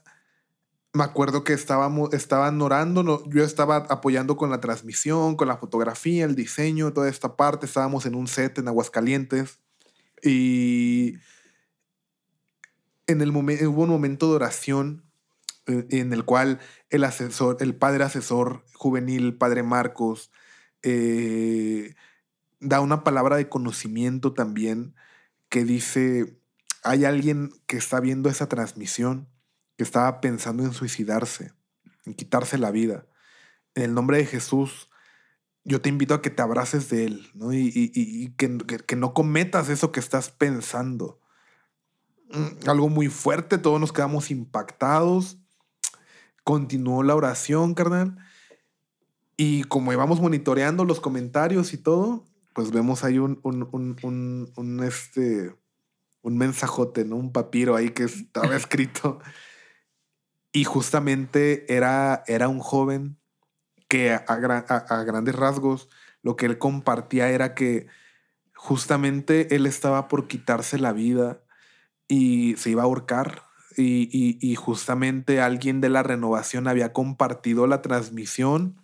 me 0.94 1.04
acuerdo 1.04 1.44
que 1.44 1.52
estábamos, 1.52 2.12
estaban 2.12 2.60
orando, 2.60 3.22
yo 3.28 3.44
estaba 3.44 3.76
apoyando 3.76 4.36
con 4.36 4.50
la 4.50 4.60
transmisión, 4.60 5.36
con 5.36 5.46
la 5.48 5.58
fotografía, 5.58 6.24
el 6.24 6.34
diseño, 6.34 6.92
toda 6.92 7.08
esta 7.08 7.36
parte. 7.36 7.66
Estábamos 7.66 8.06
en 8.06 8.14
un 8.14 8.26
set 8.26 8.58
en 8.58 8.68
Aguascalientes 8.68 9.60
y 10.22 11.18
en 13.06 13.20
el 13.20 13.30
hubo 13.30 13.82
un 13.82 13.88
momento 13.88 14.28
de 14.28 14.36
oración 14.36 15.04
eh, 15.66 15.86
en 15.90 16.12
el 16.12 16.24
cual 16.24 16.58
el 16.90 17.04
asesor, 17.04 17.58
el 17.60 17.76
padre 17.76 18.04
asesor 18.04 18.64
juvenil, 18.74 19.36
padre 19.36 19.62
Marcos, 19.62 20.30
eh, 20.82 21.94
da 22.60 22.80
una 22.80 23.04
palabra 23.04 23.36
de 23.36 23.48
conocimiento 23.48 24.32
también 24.32 24.94
que 25.48 25.64
dice, 25.64 26.38
hay 26.88 27.04
alguien 27.04 27.52
que 27.66 27.76
está 27.76 28.00
viendo 28.00 28.30
esa 28.30 28.48
transmisión 28.48 29.28
que 29.76 29.84
estaba 29.84 30.22
pensando 30.22 30.62
en 30.64 30.72
suicidarse, 30.72 31.52
en 32.06 32.14
quitarse 32.14 32.56
la 32.56 32.70
vida. 32.70 33.06
En 33.74 33.82
el 33.82 33.94
nombre 33.94 34.16
de 34.16 34.24
Jesús, 34.24 34.88
yo 35.64 35.82
te 35.82 35.90
invito 35.90 36.14
a 36.14 36.22
que 36.22 36.30
te 36.30 36.40
abraces 36.40 36.88
de 36.88 37.04
Él, 37.04 37.30
¿no? 37.34 37.52
Y, 37.52 38.34
que, 38.38 38.96
no 38.96 39.12
cometas 39.12 39.68
eso 39.68 39.92
que 39.92 40.00
estás 40.00 40.30
pensando. 40.30 41.20
Mm, 42.30 42.68
algo 42.68 42.88
muy 42.88 43.08
fuerte, 43.08 43.58
todos 43.58 43.78
nos 43.78 43.92
quedamos 43.92 44.30
impactados. 44.30 45.36
Continuó 46.42 47.02
la 47.02 47.14
oración, 47.14 47.74
carnal. 47.74 48.16
Y 49.36 49.64
como 49.64 49.92
íbamos 49.92 50.22
monitoreando 50.22 50.86
los 50.86 51.00
comentarios 51.00 51.74
y 51.74 51.76
todo, 51.76 52.24
pues 52.54 52.70
vemos 52.70 53.04
ahí 53.04 53.18
un, 53.18 53.38
un, 53.42 54.82
este, 54.82 55.54
un 56.28 56.38
mensajote, 56.38 57.04
¿no? 57.04 57.16
Un 57.16 57.32
papiro 57.32 57.74
ahí 57.76 57.90
que 57.90 58.04
estaba 58.04 58.56
escrito. 58.56 59.20
Y 60.52 60.64
justamente 60.64 61.72
era, 61.74 62.22
era 62.26 62.48
un 62.48 62.60
joven 62.60 63.18
que 63.88 64.12
a, 64.12 64.36
grandes 65.04 65.34
rasgos 65.34 65.88
lo 66.22 66.36
que 66.36 66.46
él 66.46 66.58
compartía 66.58 67.30
era 67.30 67.54
que 67.54 67.86
justamente 68.54 69.54
él 69.54 69.66
estaba 69.66 70.08
por 70.08 70.28
quitarse 70.28 70.78
la 70.78 70.92
vida 70.92 71.42
y 72.06 72.56
se 72.56 72.70
iba 72.70 72.82
a 72.82 72.86
ahorcar. 72.86 73.42
Y, 73.76 74.56
justamente 74.56 75.40
alguien 75.40 75.80
de 75.80 75.88
la 75.88 76.02
renovación 76.02 76.66
había 76.66 76.92
compartido 76.92 77.68
la 77.68 77.80
transmisión 77.80 78.82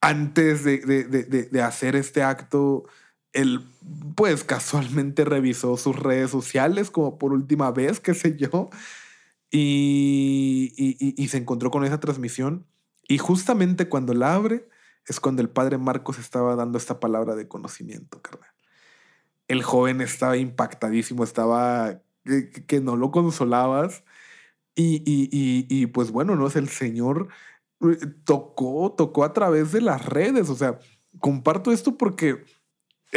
antes 0.00 0.64
de, 0.64 0.78
de, 0.78 1.62
hacer 1.62 1.94
este 1.94 2.22
acto, 2.22 2.84
él 3.36 3.64
pues 4.14 4.44
casualmente 4.44 5.24
revisó 5.24 5.76
sus 5.76 5.94
redes 5.94 6.30
sociales 6.30 6.90
como 6.90 7.18
por 7.18 7.32
última 7.32 7.70
vez, 7.70 8.00
qué 8.00 8.14
sé 8.14 8.36
yo, 8.36 8.70
y, 9.50 10.72
y, 10.76 11.28
se 11.28 11.36
encontró 11.36 11.70
con 11.70 11.84
esa 11.84 12.00
transmisión. 12.00 12.66
Y 13.08 13.18
justamente 13.18 13.88
cuando 13.88 14.12
la 14.12 14.34
abre 14.34 14.68
es 15.06 15.20
cuando 15.20 15.42
el 15.42 15.48
padre 15.48 15.78
Marcos 15.78 16.18
estaba 16.18 16.56
dando 16.56 16.78
esta 16.78 16.98
palabra 16.98 17.36
de 17.36 17.46
conocimiento, 17.46 18.20
carnal. 18.20 18.50
El 19.48 19.62
joven 19.62 20.00
estaba 20.00 20.36
impactadísimo, 20.36 21.22
estaba 21.22 22.00
que, 22.66 22.80
no 22.80 22.96
lo 22.96 23.12
consolabas. 23.12 24.02
Y, 24.74 24.96
y, 25.06 25.28
y, 25.30 25.66
y, 25.70 25.86
pues 25.86 26.10
bueno, 26.10 26.34
¿no? 26.36 26.48
Es 26.48 26.56
el 26.56 26.68
Señor 26.68 27.28
eh, 27.80 28.06
tocó, 28.24 28.94
tocó 28.96 29.24
a 29.24 29.32
través 29.32 29.72
de 29.72 29.80
las 29.80 30.04
redes. 30.04 30.50
O 30.50 30.56
sea, 30.56 30.80
comparto 31.20 31.70
esto 31.70 31.96
porque 31.96 32.44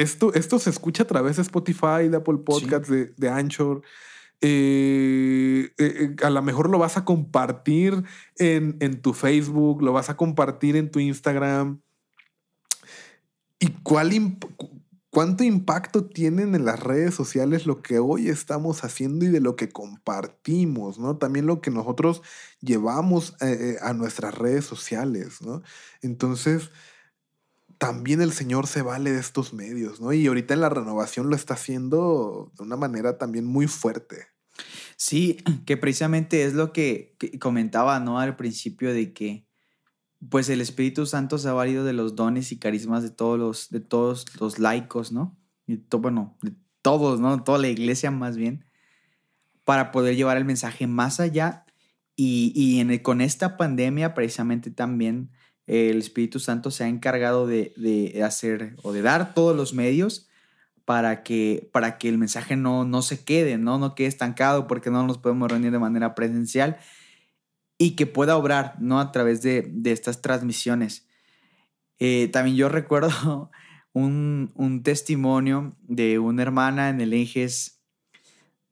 esto, 0.02 0.34
esto 0.34 0.60
se 0.60 0.70
escucha 0.70 1.04
a 1.04 1.08
través 1.08 1.36
de 1.36 1.42
Spotify, 1.42 2.08
de 2.10 2.18
Apple 2.18 2.40
Podcasts, 2.46 2.90
de, 2.90 3.14
de, 3.18 3.30
Anchor. 3.30 3.82
Eh, 4.42 5.72
eh, 5.78 6.16
a 6.24 6.30
lo 6.30 6.42
mejor 6.42 6.70
lo 6.70 6.80
vas 6.80 6.98
a 6.98 7.06
compartir 7.06 8.04
en, 8.38 8.78
en 8.80 9.02
tu 9.02 9.14
Facebook, 9.14 9.82
lo 9.82 9.94
vas 9.94 10.10
a 10.10 10.18
compartir 10.18 10.76
en 10.76 10.90
tu 10.90 11.00
Instagram. 11.00 11.82
¿Y 13.60 13.68
cuál, 13.84 14.38
¿Cuánto 15.12 15.44
impacto 15.44 16.06
tienen 16.06 16.54
en 16.54 16.66
las 16.66 16.80
redes 16.80 17.16
sociales 17.16 17.66
lo 17.66 17.82
que 17.82 17.98
hoy 17.98 18.30
estamos 18.30 18.84
haciendo 18.84 19.26
y 19.26 19.30
de 19.30 19.42
lo 19.42 19.56
que 19.56 19.70
compartimos, 19.70 21.00
¿no? 21.00 21.18
También 21.18 21.48
lo 21.48 21.62
que 21.62 21.72
nosotros 21.72 22.22
llevamos 22.62 23.36
eh, 23.42 23.58
eh, 23.60 23.78
a 23.82 23.94
nuestras 23.94 24.36
redes 24.38 24.66
sociales, 24.66 25.42
¿no? 25.42 25.64
Entonces, 26.04 26.70
también 27.80 28.22
el 28.22 28.34
Señor 28.34 28.68
se 28.68 28.82
vale 28.82 29.12
de 29.12 29.22
estos 29.22 29.54
medios, 29.54 30.02
¿no? 30.02 30.12
Y 30.12 30.28
ahorita 30.28 30.54
en 30.54 30.60
la 30.60 30.70
renovación 30.70 31.30
lo 31.30 31.36
está 31.36 31.54
haciendo 31.54 32.52
de 32.58 32.64
una 32.64 32.76
manera 32.76 33.18
también 33.18 33.46
muy 33.46 33.68
fuerte. 33.68 34.28
Sí, 34.98 35.38
que 35.66 35.78
precisamente 35.78 36.44
es 36.44 36.54
lo 36.54 36.74
que, 36.74 37.18
comentaba, 37.40 38.02
¿no? 38.02 38.20
Al 38.20 38.36
principio 38.36 38.94
de 38.94 39.14
que 39.14 39.48
pues 40.30 40.50
el 40.50 40.60
Espíritu 40.60 41.06
Santo 41.06 41.38
se 41.38 41.48
ha 41.48 41.54
valido 41.54 41.86
de 41.86 41.94
los 41.94 42.18
dones 42.18 42.52
y 42.52 42.60
carismas 42.60 43.02
de 43.02 43.12
todos 43.12 43.40
los, 43.40 43.70
de 43.70 43.80
todos 43.80 44.26
los 44.42 44.60
laicos, 44.60 45.14
¿no? 45.14 45.40
Y 45.66 45.78
bueno, 45.90 46.38
de 46.42 46.54
todos, 46.82 47.22
¿no? 47.22 47.42
Toda 47.44 47.60
la 47.60 47.70
iglesia 47.70 48.12
más 48.12 48.36
bien, 48.36 48.66
para 49.64 49.94
poder 49.94 50.18
llevar 50.18 50.36
el 50.36 50.44
mensaje 50.44 50.86
más 50.86 51.22
allá. 51.22 51.66
Y, 52.18 52.52
y 52.54 53.00
con 53.00 53.22
esta 53.22 53.56
pandemia 53.56 54.14
precisamente 54.14 54.70
también 54.70 55.32
el 55.70 56.00
Espíritu 56.00 56.40
Santo 56.40 56.72
se 56.72 56.84
ha 56.84 56.88
encargado 56.88 57.46
de, 57.46 57.74
de, 57.78 58.24
hacer 58.24 58.76
o 58.82 58.92
de 58.92 59.04
dar 59.04 59.34
todos 59.34 59.56
los 59.56 59.74
medios 59.74 60.28
para 60.84 61.22
que, 61.22 61.70
para 61.72 62.00
que 62.00 62.10
el 62.10 62.18
mensaje 62.18 62.56
no, 62.56 62.86
no 62.86 63.04
se 63.04 63.24
quede, 63.24 63.60
¿no? 63.60 63.78
No 63.78 63.94
quede 63.94 64.08
estancado 64.08 64.66
porque 64.66 64.90
no 64.90 65.06
nos 65.06 65.20
podemos 65.20 65.52
reunir 65.52 65.72
de 65.72 65.78
manera 65.78 66.16
presencial 66.16 66.78
y 67.78 67.92
que 67.92 68.08
pueda 68.08 68.36
obrar, 68.36 68.76
¿no? 68.80 69.00
A 69.00 69.12
través 69.12 69.44
de, 69.44 69.72
estas 69.86 70.22
transmisiones. 70.22 71.08
Eh, 72.00 72.30
también 72.34 72.58
yo 72.58 72.70
recuerdo 72.70 73.52
un, 73.94 74.82
testimonio 74.84 75.78
de 75.84 76.20
una 76.20 76.42
hermana 76.42 76.90
en 76.90 77.02
el 77.02 77.14
Ejes 77.14 77.82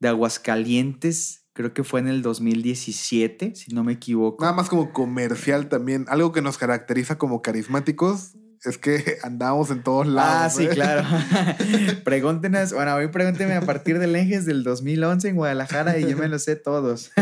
de 0.00 0.08
Aguascalientes, 0.08 1.37
creo 1.58 1.74
que 1.74 1.82
fue 1.82 1.98
en 1.98 2.06
el 2.06 2.22
2017, 2.22 3.56
si 3.56 3.74
no 3.74 3.82
me 3.82 3.94
equivoco. 3.94 4.44
Nada 4.44 4.54
más 4.54 4.68
como 4.68 4.92
comercial 4.92 5.68
también, 5.68 6.04
algo 6.06 6.30
que 6.30 6.40
nos 6.40 6.56
caracteriza 6.56 7.18
como 7.18 7.42
carismáticos 7.42 8.36
es 8.62 8.78
que 8.78 9.16
andamos 9.24 9.68
en 9.72 9.82
todos 9.82 10.06
lados. 10.06 10.36
Ah, 10.40 10.50
sí, 10.50 10.68
claro. 10.68 11.04
Pregúntenos, 12.04 12.72
bueno, 12.72 12.94
hoy 12.94 13.08
pregúntenme 13.08 13.54
a 13.54 13.62
partir 13.62 13.98
del 13.98 14.14
Ejes 14.14 14.46
del 14.46 14.62
2011 14.62 15.30
en 15.30 15.34
Guadalajara 15.34 15.98
y 15.98 16.08
yo 16.08 16.16
me 16.16 16.28
lo 16.28 16.38
sé 16.38 16.54
todos. 16.54 17.10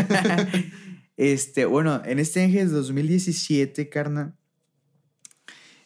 Este, 1.19 1.65
bueno, 1.65 2.03
en 2.05 2.19
este 2.19 2.45
Ejes 2.45 2.69
2017, 2.69 3.89
carnal, 3.89 4.35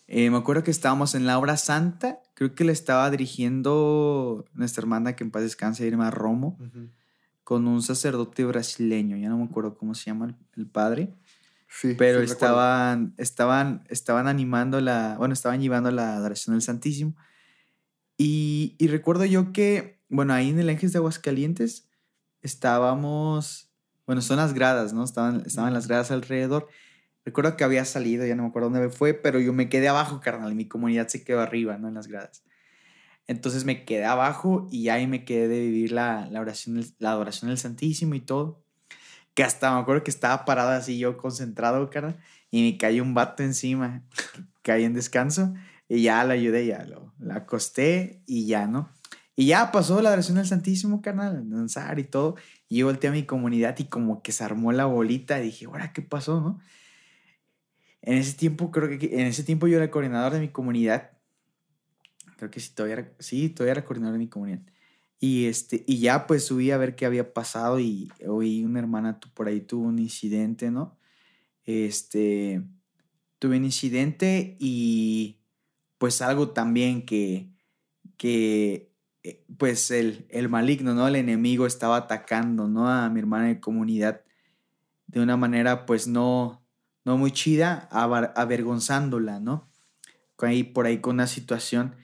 eh, 0.08 0.30
me 0.30 0.36
acuerdo 0.36 0.62
que 0.62 0.72
estábamos 0.72 1.16
en 1.16 1.26
la 1.26 1.40
obra 1.40 1.56
santa, 1.56 2.20
creo 2.34 2.54
que 2.54 2.66
le 2.66 2.74
estaba 2.74 3.10
dirigiendo 3.10 4.44
nuestra 4.54 4.82
hermana 4.82 5.16
que 5.16 5.24
en 5.24 5.32
paz 5.32 5.44
descanse, 5.44 5.88
Irma 5.88 6.12
Romo, 6.12 6.58
con 7.44 7.68
un 7.68 7.82
sacerdote 7.82 8.46
brasileño, 8.46 9.18
ya 9.18 9.30
no 9.30 9.38
me 9.38 9.46
acuerdo 9.46 9.78
cómo 9.78 9.96
se 9.96 10.06
llama 10.06 10.38
el, 10.56 10.68
padre. 10.68 11.14
Sí, 11.68 11.96
pero 11.98 12.22
estaban, 12.22 13.14
estaban, 13.18 13.84
estaban 13.90 14.28
animando 14.28 14.82
la, 14.82 15.16
bueno, 15.18 15.34
estaban 15.34 15.62
llevando 15.62 15.90
la 15.92 16.16
adoración 16.16 16.56
del 16.56 16.62
Santísimo. 16.62 17.16
Y, 18.18 18.76
y 18.78 18.88
recuerdo 18.88 19.26
yo 19.26 19.54
que, 19.54 20.02
bueno, 20.10 20.34
ahí 20.34 20.50
en 20.50 20.60
el 20.60 20.70
Ángeles 20.70 20.94
de 20.94 21.00
Aguascalientes 21.00 21.90
estábamos 22.42 23.72
bueno, 24.12 24.22
son 24.22 24.36
las 24.36 24.54
gradas, 24.54 24.92
¿no? 24.92 25.06
Estaban, 25.06 25.44
estaban 25.46 25.74
las 25.74 25.88
gradas 25.88 26.12
alrededor. 26.12 26.68
Recuerdo 27.24 27.56
que 27.56 27.64
había 27.64 27.86
salido, 27.86 28.26
ya 28.26 28.36
no 28.36 28.44
me 28.44 28.50
acuerdo 28.50 28.70
dónde 28.70 28.90
fue, 28.90 29.14
pero 29.14 29.40
yo 29.40 29.54
me 29.54 29.70
quedé 29.70 29.88
abajo, 29.88 30.20
carnal. 30.20 30.54
Mi 30.54 30.68
comunidad 30.68 31.08
se 31.08 31.24
quedó 31.24 31.40
arriba, 31.40 31.78
¿no? 31.78 31.88
En 31.88 31.94
las 31.94 32.08
gradas. 32.08 32.44
Entonces 33.32 33.64
me 33.64 33.86
quedé 33.86 34.04
abajo 34.04 34.68
y 34.70 34.90
ahí 34.90 35.08
me 35.08 35.24
quedé 35.24 35.48
de 35.48 35.62
vivir 35.62 35.94
la, 35.94 36.28
la, 36.30 36.42
oración, 36.42 36.84
la 37.00 37.12
adoración 37.12 37.50
del 37.50 37.58
Santísimo 37.58 38.14
y 38.16 38.20
todo. 38.20 38.62
Que 39.34 39.44
hasta 39.44 39.74
me 39.74 39.80
acuerdo 39.80 40.04
que 40.04 40.12
estaba 40.12 40.44
parado 40.44 40.72
así 40.72 40.98
yo 40.98 41.16
concentrado, 41.16 41.90
carnal, 41.90 42.20
y 42.52 42.62
me 42.70 42.78
cayó 42.78 43.04
un 43.04 43.14
vato 43.14 43.42
encima. 43.42 44.04
Caí 44.64 44.84
en 44.84 44.94
descanso 44.94 45.54
y 45.88 46.04
ya 46.04 46.24
lo 46.26 46.34
ayudé, 46.34 46.66
ya 46.66 46.84
lo 46.84 47.14
la 47.20 47.36
acosté 47.36 48.22
y 48.26 48.48
ya, 48.48 48.68
¿no? 48.68 48.92
Y 49.38 49.46
ya 49.48 49.72
pasó 49.72 50.02
la 50.02 50.10
adoración 50.10 50.36
del 50.36 50.46
Santísimo, 50.46 51.02
carnal, 51.02 51.50
danzar 51.50 52.00
y 52.00 52.04
todo. 52.04 52.36
Y 52.68 52.80
yo 52.80 52.88
volteé 52.88 53.10
a 53.10 53.14
mi 53.14 53.24
comunidad 53.24 53.80
y 53.80 53.86
como 53.86 54.22
que 54.22 54.34
se 54.34 54.44
armó 54.44 54.74
la 54.74 54.86
bolita 54.86 55.40
y 55.40 55.44
dije, 55.44 55.68
ahora, 55.68 55.94
¿qué 55.94 56.02
pasó, 56.02 56.42
no? 56.42 56.60
En 58.02 58.18
ese 58.18 58.34
tiempo, 58.34 58.72
creo 58.72 58.90
que 59.00 59.22
en 59.22 59.28
ese 59.28 59.44
tiempo 59.44 59.68
yo 59.68 59.78
era 59.78 59.90
coordinador 59.90 60.34
de 60.34 60.42
mi 60.42 60.50
comunidad. 60.50 61.12
Creo 62.42 62.50
que 62.50 62.60
sí, 62.60 62.72
todavía 62.74 63.14
sí, 63.20 63.50
todavía 63.50 63.74
era 63.74 63.86
coordinador 63.86 64.14
de 64.14 64.18
mi 64.18 64.28
comunidad. 64.28 64.62
Y, 65.20 65.46
este, 65.46 65.84
y 65.86 66.00
ya 66.00 66.26
pues 66.26 66.44
subí 66.44 66.72
a 66.72 66.78
ver 66.78 66.96
qué 66.96 67.06
había 67.06 67.36
pasado 67.36 67.80
y 67.80 68.12
oí 68.28 68.64
una 68.64 68.80
hermana 68.80 69.20
por 69.36 69.48
ahí 69.48 69.62
tuvo 69.62 69.86
un 69.86 70.00
incidente, 70.00 70.72
¿no? 70.72 70.98
Este, 71.66 72.64
tuve 73.38 73.58
un 73.58 73.66
incidente 73.66 74.58
y 74.60 75.38
pues 76.00 76.24
algo 76.24 76.50
también 76.50 77.06
que, 77.06 77.52
que 78.18 78.92
eh, 79.22 79.46
pues 79.60 79.92
el, 79.92 80.26
el, 80.32 80.50
maligno, 80.50 80.96
¿no? 80.96 81.08
El 81.08 81.18
enemigo 81.18 81.68
estaba 81.68 81.96
atacando, 81.96 82.68
¿no? 82.68 82.90
A 82.90 83.08
mi 83.10 83.20
hermana 83.20 83.50
de 83.50 83.60
comunidad 83.60 84.24
de 85.06 85.22
una 85.22 85.38
manera, 85.38 85.86
pues 85.86 86.08
no, 86.08 86.66
no 87.06 87.20
muy 87.20 87.30
chida, 87.30 87.88
avergonzándola, 87.92 89.40
¿no? 89.40 89.70
Ahí, 90.40 90.64
por 90.64 90.88
ahí 90.88 91.02
con 91.02 91.18
una 91.18 91.28
situación. 91.28 92.01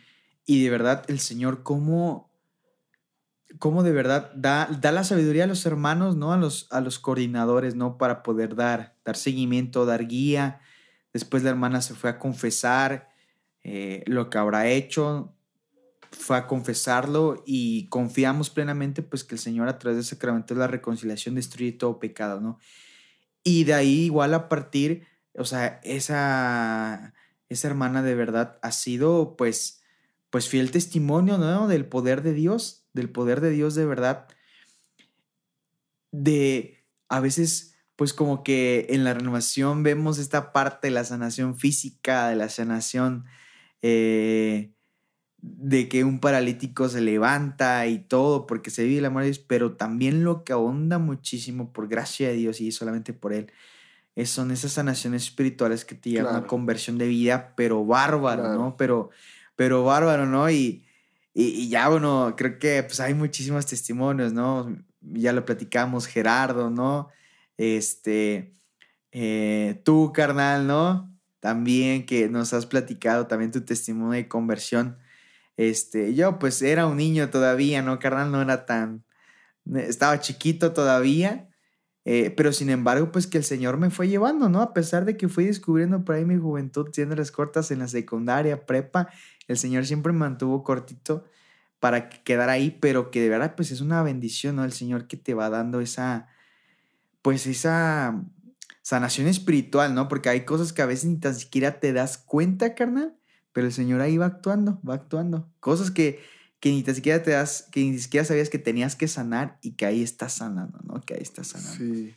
Y 0.47 0.63
de 0.63 0.69
verdad, 0.69 1.03
el 1.09 1.19
Señor, 1.19 1.61
¿cómo, 1.61 2.31
cómo 3.59 3.83
de 3.83 3.91
verdad 3.91 4.31
da, 4.33 4.67
da 4.81 4.93
la 4.93 5.03
sabiduría 5.03 5.43
a 5.43 5.47
los 5.47 5.65
hermanos, 5.65 6.15
¿no? 6.15 6.31
A 6.31 6.37
los, 6.37 6.67
a 6.71 6.79
los 6.79 6.99
coordinadores, 6.99 7.75
¿no? 7.75 7.97
Para 7.97 8.23
poder 8.23 8.55
dar, 8.55 8.95
dar 9.03 9.17
seguimiento, 9.17 9.85
dar 9.85 10.07
guía. 10.07 10.61
Después 11.11 11.43
la 11.43 11.49
hermana 11.49 11.81
se 11.81 11.95
fue 11.95 12.09
a 12.09 12.17
confesar 12.17 13.09
eh, 13.61 14.03
lo 14.07 14.29
que 14.29 14.37
habrá 14.37 14.69
hecho, 14.69 15.35
fue 16.11 16.37
a 16.37 16.47
confesarlo 16.47 17.43
y 17.45 17.89
confiamos 17.89 18.49
plenamente 18.49 19.01
pues 19.01 19.25
que 19.25 19.35
el 19.35 19.39
Señor 19.39 19.67
a 19.67 19.77
través 19.77 19.97
del 19.97 20.05
sacramento 20.05 20.53
de 20.53 20.61
la 20.61 20.67
reconciliación 20.67 21.35
destruye 21.35 21.73
todo 21.73 21.99
pecado, 21.99 22.39
¿no? 22.39 22.57
Y 23.43 23.65
de 23.65 23.73
ahí 23.73 24.05
igual 24.05 24.33
a 24.33 24.47
partir, 24.47 25.05
o 25.35 25.43
sea, 25.43 25.81
esa, 25.83 27.13
esa 27.49 27.67
hermana 27.67 28.01
de 28.01 28.15
verdad 28.15 28.57
ha 28.61 28.71
sido 28.71 29.35
pues, 29.35 29.76
pues 30.29 30.49
fiel 30.49 30.71
testimonio, 30.71 31.37
¿no? 31.37 31.67
Del 31.67 31.85
poder 31.85 32.21
de 32.21 32.33
Dios, 32.33 32.87
del 32.93 33.09
poder 33.09 33.41
de 33.41 33.51
Dios 33.51 33.75
de 33.75 33.85
verdad. 33.85 34.27
De 36.11 36.85
a 37.09 37.19
veces, 37.19 37.75
pues 37.95 38.13
como 38.13 38.43
que 38.43 38.87
en 38.89 39.03
la 39.03 39.13
renovación 39.13 39.83
vemos 39.83 40.19
esta 40.19 40.51
parte 40.51 40.87
de 40.87 40.91
la 40.91 41.05
sanación 41.05 41.57
física, 41.57 42.29
de 42.29 42.35
la 42.35 42.49
sanación 42.49 43.25
eh, 43.81 44.73
de 45.37 45.87
que 45.87 46.03
un 46.03 46.19
paralítico 46.19 46.89
se 46.89 47.01
levanta 47.01 47.85
y 47.87 47.99
todo 47.99 48.47
porque 48.47 48.71
se 48.71 48.83
vive 48.83 48.99
el 48.99 49.05
amor 49.05 49.21
de 49.21 49.29
Dios, 49.29 49.39
pero 49.39 49.77
también 49.77 50.23
lo 50.23 50.43
que 50.43 50.53
ahonda 50.53 50.97
muchísimo 50.97 51.71
por 51.71 51.87
gracia 51.87 52.27
de 52.27 52.35
Dios 52.35 52.59
y 52.59 52.71
solamente 52.71 53.13
por 53.13 53.33
Él, 53.33 53.51
son 54.25 54.49
esas 54.49 54.73
sanaciones 54.73 55.23
espirituales 55.23 55.85
que 55.85 55.93
te 55.93 56.09
llevan 56.09 56.35
a 56.35 56.39
una 56.39 56.47
conversión 56.47 56.97
de 56.97 57.07
vida, 57.07 57.53
pero 57.55 57.85
bárbaro, 57.85 58.51
¿no? 58.55 58.75
Pero, 58.75 59.11
pero 59.57 59.83
bárbaro, 59.83 60.25
¿no? 60.25 60.49
Y, 60.49 60.85
y, 61.33 61.67
ya, 61.67 61.89
bueno, 61.89 62.35
creo 62.37 62.59
que 62.59 62.83
pues 62.83 63.01
hay 63.01 63.13
muchísimos 63.13 63.65
testimonios, 63.65 64.31
¿no? 64.31 64.73
Ya 65.01 65.33
lo 65.33 65.43
platicamos, 65.43 66.07
Gerardo, 66.07 66.69
¿no? 66.69 67.09
Este, 67.57 68.55
eh, 69.11 69.81
tú, 69.83 70.13
carnal, 70.13 70.65
¿no? 70.65 71.13
También 71.41 72.05
que 72.05 72.29
nos 72.29 72.53
has 72.53 72.65
platicado 72.65 73.27
también 73.27 73.51
tu 73.51 73.61
testimonio 73.61 74.13
de 74.13 74.29
conversión 74.29 74.97
este, 75.57 76.13
yo 76.13 76.37
pues 76.39 76.61
era 76.61 76.85
un 76.85 76.97
niño 76.97 77.29
todavía, 77.31 77.81
¿no? 77.81 77.99
Carnal 77.99 78.31
no 78.31 78.41
era 78.41 78.65
tan, 78.65 79.03
estaba 79.73 80.19
chiquito 80.19 80.71
todavía, 80.71 81.46
eh, 82.09 82.31
pero 82.31 82.53
sin 82.53 82.69
embargo 82.69 83.11
pues 83.11 83.27
que 83.27 83.37
el 83.37 83.43
Señor 83.43 83.75
me 83.75 83.89
fue 83.89 84.07
llevando, 84.07 84.47
¿no? 84.47 84.61
A 84.61 84.73
pesar 84.73 85.03
de 85.03 85.17
que 85.17 85.27
fui 85.27 85.43
descubriendo 85.43 86.05
por 86.05 86.15
ahí 86.15 86.23
mi 86.23 86.37
juventud, 86.37 86.87
las 86.95 87.33
cortas 87.33 87.69
en 87.69 87.79
la 87.79 87.89
secundaria, 87.89 88.65
prepa, 88.65 89.09
el 89.49 89.57
Señor 89.57 89.85
siempre 89.85 90.13
me 90.13 90.19
mantuvo 90.19 90.63
cortito 90.63 91.25
para 91.81 92.07
quedar 92.09 92.49
ahí, 92.49 92.71
pero 92.79 93.11
que 93.11 93.19
de 93.19 93.27
verdad 93.27 93.55
pues 93.57 93.71
es 93.71 93.81
una 93.81 94.01
bendición, 94.03 94.55
¿no? 94.55 94.63
El 94.63 94.71
Señor 94.71 95.07
que 95.07 95.17
te 95.17 95.33
va 95.33 95.49
dando 95.49 95.81
esa, 95.81 96.29
pues 97.21 97.45
esa 97.45 98.23
sanación 98.81 99.27
espiritual, 99.27 99.93
¿no? 99.93 100.07
Porque 100.07 100.29
hay 100.29 100.45
cosas 100.45 100.71
que 100.71 100.81
a 100.81 100.85
veces 100.85 101.09
ni 101.09 101.17
tan 101.17 101.35
siquiera 101.35 101.81
te 101.81 101.91
das 101.91 102.17
cuenta, 102.17 102.73
carnal, 102.73 103.17
pero 103.51 103.67
el 103.67 103.73
Señor 103.73 103.99
ahí 103.99 104.17
va 104.17 104.27
actuando, 104.27 104.79
va 104.87 104.93
actuando. 104.93 105.51
Cosas 105.59 105.91
que, 105.91 106.21
que 106.59 106.69
ni 106.69 106.83
siquiera 106.83 107.21
te 107.21 107.31
das, 107.31 107.67
que 107.71 107.81
ni 107.81 107.97
siquiera 107.99 108.25
sabías 108.25 108.49
que 108.49 108.59
tenías 108.59 108.95
que 108.95 109.07
sanar 109.07 109.59
y 109.61 109.73
que 109.73 109.85
ahí 109.85 110.01
estás 110.01 110.33
sanando, 110.33 110.79
¿no? 110.83 111.01
Que 111.01 111.15
ahí 111.15 111.21
estás 111.21 111.47
sanando. 111.47 111.77
Sí, 111.77 112.15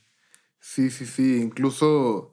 sí, 0.59 0.91
sí, 0.91 1.07
sí. 1.07 1.41
Incluso 1.43 2.33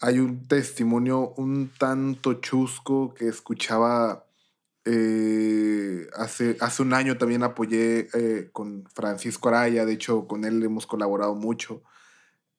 hay 0.00 0.18
un 0.18 0.46
testimonio 0.48 1.34
un 1.36 1.70
tanto 1.78 2.34
chusco 2.34 3.14
que 3.14 3.28
escuchaba 3.28 4.26
eh, 4.86 6.08
hace, 6.14 6.58
hace 6.60 6.82
un 6.82 6.92
año 6.92 7.16
también 7.16 7.42
apoyé 7.42 8.08
eh, 8.12 8.50
con 8.52 8.84
Francisco 8.92 9.48
Araya, 9.48 9.86
de 9.86 9.94
hecho 9.94 10.26
con 10.26 10.44
él 10.44 10.62
hemos 10.62 10.86
colaborado 10.86 11.34
mucho, 11.34 11.82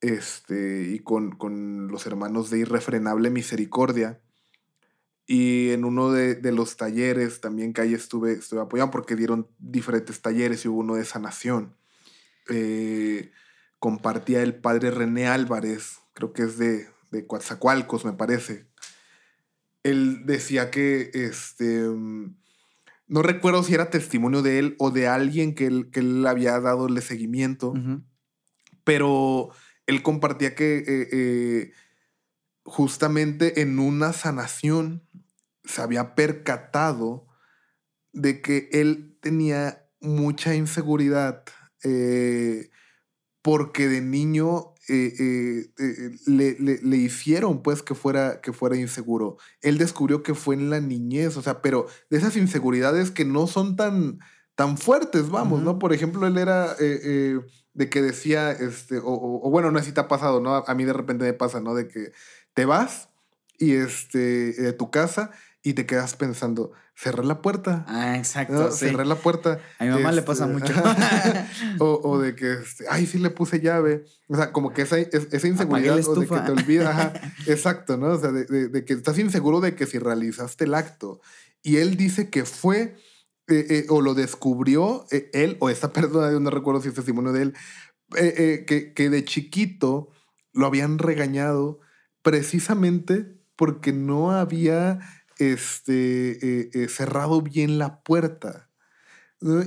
este, 0.01 0.89
y 0.89 0.99
con, 0.99 1.31
con 1.35 1.87
los 1.87 2.07
hermanos 2.07 2.49
de 2.49 2.59
Irrefrenable 2.59 3.29
Misericordia. 3.29 4.19
Y 5.27 5.71
en 5.71 5.85
uno 5.85 6.11
de, 6.11 6.39
los 6.51 6.77
talleres 6.77 7.41
también 7.41 7.73
que 7.73 7.81
ahí 7.81 7.93
estuve, 7.93 8.33
estuve 8.33 8.61
apoyando 8.61 8.91
porque 8.91 9.15
dieron 9.15 9.47
diferentes 9.57 10.21
talleres 10.21 10.63
y 10.63 10.67
hubo 10.67 10.79
uno 10.79 10.95
de 10.95 11.05
sanación. 11.05 11.75
Eh, 12.49 13.31
compartía 13.79 14.43
el 14.43 14.55
padre 14.55 14.91
René 14.91 15.27
Álvarez, 15.27 15.99
creo 16.13 16.31
que 16.31 16.43
es 16.43 16.57
de, 16.57 16.87
de 17.11 17.25
Coatzacoalcos, 17.25 18.05
me 18.05 18.13
parece. 18.13 18.67
Él 19.83 20.25
decía 20.25 20.69
que, 20.69 21.09
este, 21.13 21.81
mm, 21.87 22.35
no 23.07 23.21
recuerdo 23.21 23.63
si 23.63 23.73
era 23.73 23.89
testimonio 23.89 24.41
de 24.41 24.59
él 24.59 24.75
o 24.79 24.91
de 24.91 25.07
alguien 25.07 25.53
que 25.53 25.67
él, 25.67 25.89
que 25.91 25.99
él 25.99 26.25
había 26.25 26.59
dado 26.59 26.87
el 26.87 27.01
seguimiento, 27.01 27.73
pero 28.83 29.49
él 29.85 30.01
compartía 30.01 30.55
que 30.55 30.77
eh, 30.77 31.09
eh, 31.11 31.71
justamente 32.65 33.61
en 33.61 33.79
una 33.79 34.11
sanación 34.11 35.07
se 35.63 35.81
había 35.81 36.15
percatado 36.15 37.27
de 38.11 38.41
que 38.41 38.69
él 38.71 39.17
tenía 39.21 39.87
mucha 40.01 40.55
inseguridad 40.55 41.43
eh, 41.83 42.69
porque 43.41 43.87
de 43.87 44.01
niño 44.01 44.73
eh, 44.89 45.67
eh, 45.77 46.11
le, 46.25 46.97
hicieron 46.97 47.61
pues 47.61 47.83
que 47.83 47.93
fuera, 47.93 48.41
que 48.41 48.53
fuera 48.53 48.75
inseguro. 48.75 49.37
Él 49.61 49.77
descubrió 49.77 50.23
que 50.23 50.33
fue 50.33 50.55
en 50.55 50.69
la 50.69 50.79
niñez, 50.79 51.37
o 51.37 51.41
sea, 51.41 51.61
pero 51.61 51.87
de 52.09 52.17
esas 52.17 52.35
inseguridades 52.37 53.11
que 53.11 53.25
no 53.25 53.45
son 53.45 53.75
tan, 53.75 54.19
tan 54.55 54.77
fuertes, 54.77 55.29
vamos, 55.29 55.61
¿no? 55.61 55.77
Por 55.77 55.93
ejemplo, 55.93 56.25
él 56.25 56.37
era 56.37 56.75
de 56.75 57.89
que 57.89 58.01
decía, 58.01 58.51
este, 58.51 58.97
o, 58.97 59.03
o, 59.05 59.49
bueno, 59.51 59.69
no 59.69 59.79
sé 59.79 59.85
si 59.85 59.91
te 59.91 59.99
ha 59.99 60.07
pasado, 60.07 60.39
¿no? 60.39 60.55
A 60.55 60.75
mí 60.75 60.85
de 60.85 60.93
repente 60.93 61.25
me 61.25 61.33
pasa, 61.33 61.59
¿no? 61.59 61.75
De 61.75 61.87
que 61.87 62.13
te 62.55 62.65
vas 62.65 63.09
y 63.59 63.73
este, 63.73 64.53
de 64.53 64.73
tu 64.73 64.89
casa 64.89 65.31
y 65.61 65.73
te 65.73 65.85
quedas 65.85 66.15
pensando, 66.15 66.71
cerré 66.95 67.23
la 67.23 67.41
puerta. 67.41 67.85
Ah, 67.87 68.17
exacto. 68.17 68.71
Cerré 68.71 69.03
la 69.03 69.15
puerta. 69.15 69.59
A 69.79 69.85
mi 69.85 69.89
mamá 69.89 70.11
le 70.11 70.21
pasa 70.21 70.45
este, 70.45 70.53
mucho. 70.53 70.73
o, 71.79 72.19
de 72.19 72.35
que, 72.35 72.53
este, 72.53 72.85
ay, 72.89 73.05
sí 73.05 73.17
le 73.17 73.29
puse 73.29 73.59
llave. 73.59 74.05
O 74.27 74.35
sea, 74.35 74.51
como 74.51 74.73
que 74.73 74.83
esa, 74.83 74.97
esa 74.99 75.47
inseguridad 75.47 75.99
o 76.07 76.15
de 76.15 76.27
que 76.27 76.39
te 76.39 76.51
olvidas. 76.51 77.13
exacto, 77.47 77.97
¿no? 77.97 78.13
O 78.13 78.19
sea, 78.19 78.31
de, 78.31 78.85
que 78.85 78.93
estás 78.93 79.17
inseguro 79.17 79.59
de 79.59 79.75
que 79.75 79.85
si 79.85 79.99
realizaste 79.99 80.65
el 80.65 80.75
acto. 80.75 81.19
Y 81.61 81.77
él 81.77 81.97
dice 81.97 82.29
que 82.29 82.45
fue, 82.45 82.95
eh, 83.47 83.65
eh, 83.69 83.85
o 83.89 84.01
lo 84.01 84.13
descubrió 84.13 85.07
eh, 85.11 85.31
él, 85.33 85.57
o 85.59 85.69
esta 85.69 85.91
persona, 85.91 86.31
no 86.39 86.49
recuerdo 86.51 86.81
si 86.81 86.89
es 86.89 86.93
testimonio 86.93 87.33
de 87.33 87.41
él, 87.41 87.53
que, 88.11 88.93
que 88.95 89.09
de 89.09 89.25
chiquito 89.25 90.09
lo 90.53 90.67
habían 90.67 90.99
regañado 90.99 91.79
precisamente 92.25 93.37
porque 93.55 93.93
no 93.93 94.31
había 94.31 94.99
este, 95.37 96.31
eh, 96.31 96.69
eh, 96.73 96.87
cerrado 96.89 97.43
bien 97.43 97.77
la 97.77 98.01
puerta. 98.01 98.71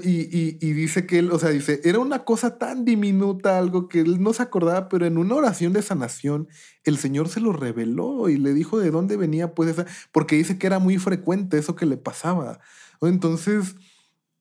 Y, 0.03 0.73
dice 0.73 1.07
que 1.07 1.21
él, 1.21 1.31
o 1.31 1.39
sea, 1.39 1.51
dice, 1.51 1.81
era 1.85 2.01
una 2.01 2.25
cosa 2.25 2.59
tan 2.59 2.85
diminuta, 2.85 3.59
algo 3.59 3.89
que 3.89 4.01
él 4.01 4.21
no 4.21 4.33
se 4.33 4.43
acordaba, 4.43 4.89
pero 4.89 5.07
en 5.07 5.19
una 5.19 5.37
oración 5.37 5.73
de 5.73 5.83
sanación, 5.83 6.49
el 6.83 6.99
Señor 6.99 7.29
se 7.29 7.39
lo 7.39 7.53
reveló 7.53 8.29
y 8.29 8.39
le 8.39 8.53
dijo 8.55 8.81
de 8.81 8.91
dónde 8.91 9.17
venía, 9.17 9.55
pues, 9.55 9.71
esa, 9.71 9.87
porque 10.11 10.35
dice 10.35 10.59
que 10.59 10.67
era 10.67 10.81
muy 10.81 10.99
frecuente 10.99 11.59
eso 11.59 11.77
que 11.77 11.87
le 11.87 11.97
pasaba. 11.97 12.59
Entonces, 13.01 13.77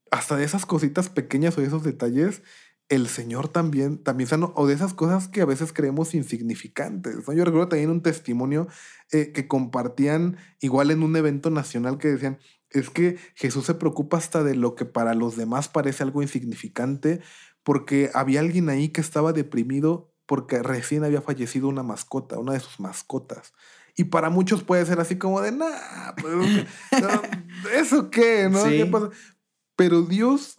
hasta 0.10 0.38
de 0.38 0.44
esas 0.44 0.66
cositas 0.66 1.10
pequeñas 1.10 1.56
o 1.56 1.62
esos 1.62 1.84
detalles, 1.84 2.42
el 2.90 3.08
Señor 3.08 3.50
también, 3.50 4.02
también 4.02 4.30
o 4.56 4.68
de 4.68 4.74
esas 4.74 4.94
cosas 4.94 5.28
que 5.28 5.42
a 5.42 5.46
veces 5.46 5.74
creemos 5.74 6.14
insignificantes. 6.14 7.28
¿no? 7.28 7.34
Yo 7.34 7.44
recuerdo 7.44 7.70
también 7.70 7.90
un 7.90 8.02
testimonio 8.02 8.68
eh, 9.12 9.32
que 9.34 9.48
compartían 9.48 10.38
igual 10.62 10.92
en 10.92 11.04
un 11.04 11.16
evento 11.16 11.50
nacional 11.50 11.98
que 11.98 12.10
decían, 12.10 12.40
es 12.70 12.90
que 12.90 13.18
Jesús 13.36 13.66
se 13.66 13.74
preocupa 13.74 14.18
hasta 14.18 14.44
de 14.44 14.56
lo 14.56 14.76
que 14.76 14.86
para 14.86 15.14
los 15.14 15.36
demás 15.36 15.68
parece 15.68 16.04
algo 16.04 16.22
insignificante, 16.22 17.22
porque 17.64 18.10
había 18.14 18.40
alguien 18.40 18.70
ahí 18.70 18.90
que 18.90 19.02
estaba 19.02 19.34
deprimido 19.34 20.14
porque 20.26 20.62
recién 20.62 21.04
había 21.04 21.22
fallecido 21.22 21.68
una 21.70 21.84
mascota, 21.84 22.38
una 22.38 22.54
de 22.54 22.60
sus 22.60 22.80
mascotas. 22.80 23.54
Y 23.96 24.06
para 24.06 24.30
muchos 24.30 24.64
puede 24.64 24.86
ser 24.86 25.00
así 25.00 25.18
como 25.18 25.42
de, 25.42 25.52
nah, 25.52 26.14
pues, 26.22 26.66
¿eso 27.74 28.10
qué? 28.12 28.48
¿no? 28.50 28.64
¿Qué 28.64 28.86
pasa? 28.86 29.10
Pero 29.76 30.04
Dios 30.04 30.58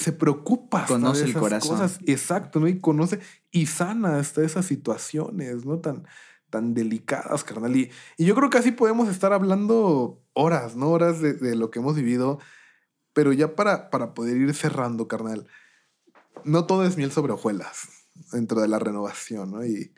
se 0.00 0.12
preocupa. 0.12 0.86
Conoce 0.86 1.24
el 1.24 1.34
corazón. 1.34 1.78
Cosas. 1.78 1.98
Exacto, 2.06 2.58
¿no? 2.58 2.68
Y 2.68 2.80
conoce 2.80 3.20
y 3.50 3.66
sana 3.66 4.18
hasta 4.18 4.42
esas 4.42 4.64
situaciones, 4.64 5.66
¿no? 5.66 5.78
Tan, 5.78 6.06
tan 6.48 6.72
delicadas, 6.72 7.44
carnal. 7.44 7.76
Y, 7.76 7.90
yo 8.18 8.34
creo 8.34 8.48
que 8.48 8.58
así 8.58 8.72
podemos 8.72 9.08
estar 9.08 9.32
hablando 9.32 10.22
horas, 10.32 10.74
¿no? 10.74 10.90
Horas 10.90 11.20
de, 11.20 11.54
lo 11.54 11.70
que 11.70 11.80
hemos 11.80 11.96
vivido. 11.96 12.38
Pero 13.12 13.32
ya 13.32 13.54
para, 13.54 13.90
para 13.90 14.14
poder 14.14 14.36
ir 14.36 14.54
cerrando, 14.54 15.06
carnal, 15.06 15.46
no 16.44 16.64
todo 16.64 16.86
es 16.86 16.96
miel 16.96 17.12
sobre 17.12 17.32
hojuelas 17.32 17.88
dentro 18.32 18.60
de 18.60 18.68
la 18.68 18.78
renovación, 18.78 19.50
¿no? 19.50 19.66
Y 19.66 19.92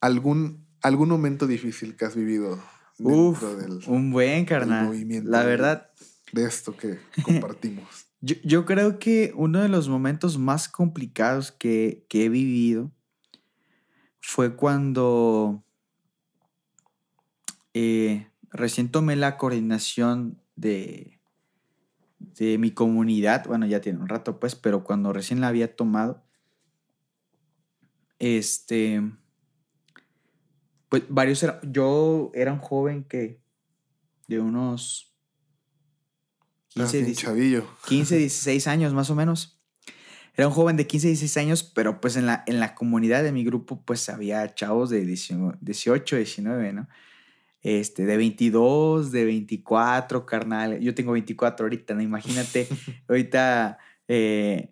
algún, 0.00 0.66
algún 0.82 1.08
momento 1.08 1.46
difícil 1.46 1.96
que 1.96 2.04
has 2.04 2.14
vivido 2.14 2.62
dentro 2.98 3.56
del 3.56 3.80
un 3.86 4.10
buen 4.10 4.44
carnal. 4.44 4.86
Movimiento 4.86 5.30
la 5.30 5.44
verdad. 5.44 5.90
de 6.32 6.44
esto 6.44 6.76
que 6.76 6.98
compartimos. 7.24 8.06
Yo, 8.24 8.64
creo 8.64 9.00
que 9.00 9.32
uno 9.34 9.60
de 9.60 9.68
los 9.68 9.88
momentos 9.88 10.38
más 10.38 10.68
complicados 10.68 11.50
que, 11.50 12.06
he 12.08 12.28
vivido 12.28 12.92
fue 14.20 14.54
cuando 14.54 15.64
eh, 17.74 18.28
recién 18.50 18.92
tomé 18.92 19.16
la 19.16 19.36
coordinación 19.36 20.40
de, 20.54 21.18
de 22.20 22.58
mi 22.58 22.70
comunidad. 22.70 23.44
Bueno, 23.46 23.66
ya 23.66 23.80
tiene 23.80 23.98
un 23.98 24.08
rato, 24.08 24.38
pues, 24.38 24.54
pero 24.54 24.84
cuando 24.84 25.12
recién 25.12 25.40
la 25.40 25.48
había 25.48 25.74
tomado, 25.74 26.22
este, 28.20 29.02
pues 30.88 31.02
varios, 31.08 31.44
yo 31.64 32.30
era 32.34 32.52
un 32.52 32.60
joven 32.60 33.02
que 33.02 33.42
de 34.28 34.38
unos 34.38 35.11
15, 36.74 37.04
15, 37.86 38.16
16 38.16 38.66
años 38.66 38.94
más 38.94 39.10
o 39.10 39.14
menos. 39.14 39.58
Era 40.34 40.48
un 40.48 40.54
joven 40.54 40.76
de 40.76 40.86
15, 40.86 41.08
16 41.08 41.36
años, 41.36 41.62
pero 41.62 42.00
pues 42.00 42.16
en 42.16 42.26
la, 42.26 42.42
en 42.46 42.58
la 42.58 42.74
comunidad 42.74 43.22
de 43.22 43.32
mi 43.32 43.44
grupo 43.44 43.82
pues 43.84 44.08
había 44.08 44.54
chavos 44.54 44.88
de 44.88 45.04
18, 45.04 46.16
19, 46.16 46.72
¿no? 46.72 46.88
Este, 47.60 48.06
de 48.06 48.16
22, 48.16 49.12
de 49.12 49.24
24, 49.24 50.24
carnal. 50.24 50.80
Yo 50.80 50.94
tengo 50.94 51.12
24 51.12 51.66
ahorita, 51.66 51.94
¿no? 51.94 52.00
Imagínate, 52.00 52.66
ahorita, 53.08 53.78
eh, 54.08 54.70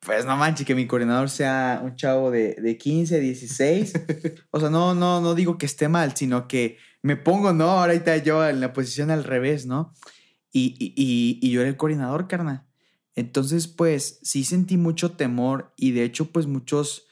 pues 0.00 0.26
no 0.26 0.36
manches, 0.36 0.66
que 0.66 0.74
mi 0.74 0.86
coordinador 0.86 1.30
sea 1.30 1.80
un 1.82 1.94
chavo 1.94 2.30
de, 2.30 2.54
de 2.54 2.76
15, 2.76 3.20
16. 3.20 3.92
O 4.50 4.60
sea, 4.60 4.68
no, 4.68 4.94
no, 4.94 5.20
no 5.20 5.34
digo 5.34 5.58
que 5.58 5.66
esté 5.66 5.88
mal, 5.88 6.16
sino 6.16 6.48
que 6.48 6.78
me 7.02 7.16
pongo, 7.16 7.52
¿no? 7.52 7.70
Ahorita 7.70 8.16
yo 8.16 8.46
en 8.46 8.60
la 8.60 8.72
posición 8.72 9.10
al 9.10 9.22
revés, 9.22 9.66
¿no? 9.66 9.94
Y, 10.52 10.74
y, 10.78 11.38
y, 11.42 11.50
yo 11.50 11.60
era 11.60 11.68
el 11.70 11.76
coordinador, 11.76 12.26
carnal. 12.26 12.66
Entonces, 13.14 13.66
pues 13.66 14.20
sí 14.22 14.44
sentí 14.44 14.76
mucho 14.76 15.12
temor 15.12 15.74
y 15.76 15.90
de 15.90 16.04
hecho, 16.04 16.32
pues 16.32 16.46
muchos, 16.46 17.06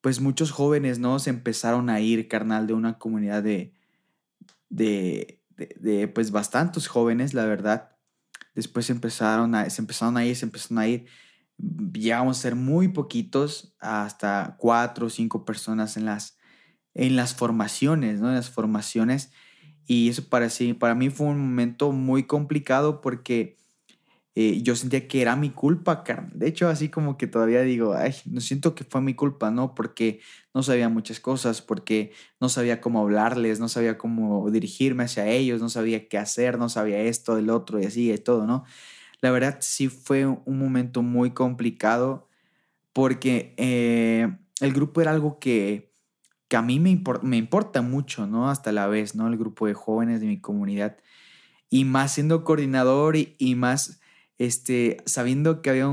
pues 0.00 0.20
muchos 0.20 0.50
jóvenes, 0.50 0.98
¿no? 0.98 1.18
Se 1.18 1.30
empezaron 1.30 1.90
a 1.90 2.00
ir, 2.00 2.28
carnal, 2.28 2.66
de 2.66 2.74
una 2.74 2.98
comunidad 2.98 3.42
de, 3.42 3.74
de, 4.68 5.42
de, 5.56 6.08
pues 6.08 6.30
bastantes 6.30 6.86
jóvenes, 6.86 7.34
la 7.34 7.46
verdad. 7.46 7.96
Después 8.54 8.88
empezaron 8.90 9.54
a, 9.54 9.68
se 9.70 9.82
empezaron 9.82 10.16
a 10.16 10.24
ir, 10.24 10.36
se 10.36 10.46
empezaron 10.46 10.78
a 10.78 10.86
ir. 10.86 11.06
Llegamos 11.58 12.38
a 12.38 12.42
ser 12.42 12.54
muy 12.54 12.88
poquitos, 12.88 13.74
hasta 13.80 14.56
cuatro 14.58 15.06
o 15.06 15.10
cinco 15.10 15.44
personas 15.44 15.96
en 15.96 16.04
las, 16.04 16.38
en 16.94 17.16
las 17.16 17.34
formaciones, 17.34 18.20
¿no? 18.20 18.28
En 18.28 18.36
las 18.36 18.50
formaciones. 18.50 19.32
Y 19.86 20.08
eso 20.08 20.28
para, 20.28 20.50
sí, 20.50 20.74
para 20.74 20.94
mí 20.94 21.10
fue 21.10 21.26
un 21.28 21.38
momento 21.38 21.92
muy 21.92 22.24
complicado 22.24 23.00
porque 23.00 23.56
eh, 24.36 24.62
yo 24.62 24.74
sentía 24.74 25.06
que 25.06 25.22
era 25.22 25.36
mi 25.36 25.50
culpa, 25.50 26.02
De 26.32 26.48
hecho, 26.48 26.68
así 26.68 26.88
como 26.88 27.16
que 27.16 27.28
todavía 27.28 27.62
digo, 27.62 27.94
ay, 27.94 28.14
no 28.24 28.40
siento 28.40 28.74
que 28.74 28.82
fue 28.82 29.00
mi 29.00 29.14
culpa, 29.14 29.52
¿no? 29.52 29.76
Porque 29.76 30.20
no 30.52 30.64
sabía 30.64 30.88
muchas 30.88 31.20
cosas, 31.20 31.62
porque 31.62 32.12
no 32.40 32.48
sabía 32.48 32.80
cómo 32.80 33.00
hablarles, 33.00 33.60
no 33.60 33.68
sabía 33.68 33.96
cómo 33.96 34.50
dirigirme 34.50 35.04
hacia 35.04 35.28
ellos, 35.28 35.60
no 35.60 35.68
sabía 35.68 36.08
qué 36.08 36.18
hacer, 36.18 36.58
no 36.58 36.68
sabía 36.68 37.00
esto, 37.00 37.38
el 37.38 37.48
otro 37.48 37.80
y 37.80 37.84
así 37.84 38.10
y 38.12 38.18
todo, 38.18 38.46
¿no? 38.46 38.64
La 39.20 39.30
verdad 39.30 39.58
sí 39.60 39.88
fue 39.88 40.26
un 40.26 40.58
momento 40.58 41.02
muy 41.02 41.30
complicado 41.30 42.28
porque 42.92 43.54
eh, 43.56 44.36
el 44.60 44.72
grupo 44.72 45.00
era 45.00 45.12
algo 45.12 45.38
que 45.38 45.93
a 46.54 46.62
mí 46.62 46.80
me, 46.80 46.90
importa 46.90 47.82
mucho, 47.82 48.26
¿no? 48.26 48.50
Hasta 48.50 48.72
la 48.72 48.86
vez, 48.86 49.14
¿no? 49.14 49.28
El 49.28 49.36
grupo 49.36 49.66
de 49.66 49.74
jóvenes 49.74 50.20
de 50.20 50.26
mi 50.26 50.40
comunidad. 50.40 50.96
Y 51.70 51.84
más 51.84 52.12
siendo 52.12 52.44
coordinador 52.44 53.16
y, 53.16 53.54
más 53.54 54.00
este, 54.38 54.98
sabiendo 55.06 55.62
que 55.62 55.70
había 55.70 55.88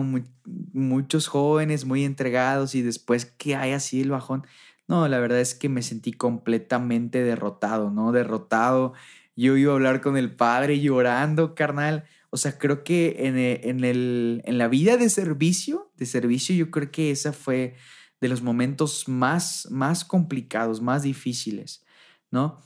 muchos 0.74 1.28
jóvenes 1.28 1.86
muy 1.86 2.04
entregados 2.04 2.76
y 2.76 2.82
después 2.82 3.26
que 3.26 3.56
hay 3.56 3.72
así 3.72 4.02
el 4.02 4.12
bajón. 4.12 4.46
No, 4.88 5.08
la 5.08 5.20
verdad 5.20 5.40
es 5.40 5.56
que 5.56 5.70
me 5.70 5.84
sentí 5.84 6.12
completamente 6.12 7.24
derrotado, 7.24 7.92
¿no? 7.92 8.12
Derrotado. 8.12 8.94
Yo 9.36 9.56
iba 9.58 9.72
a 9.72 9.76
hablar 9.76 10.02
con 10.02 10.18
el 10.18 10.36
padre 10.36 10.82
llorando, 10.82 11.56
carnal. 11.56 12.06
O 12.30 12.38
sea, 12.38 12.58
creo 12.58 12.84
que 12.84 13.16
en, 13.20 13.38
e, 13.38 13.62
en, 13.64 13.84
el, 13.84 14.42
en 14.46 14.58
la 14.58 14.68
vida 14.68 14.98
de 14.98 15.10
servicio, 15.10 15.92
de 15.98 16.06
servicio, 16.06 16.56
yo 16.56 16.72
creo 16.72 16.92
que 16.92 17.12
esa 17.12 17.32
fue 17.34 17.76
de 18.22 18.30
los 18.30 18.42
momentos 18.42 19.08
más, 19.10 19.68
más 19.70 20.06
complicados, 20.06 20.82
más 20.82 21.04
difíciles, 21.04 21.84
¿no? 22.30 22.62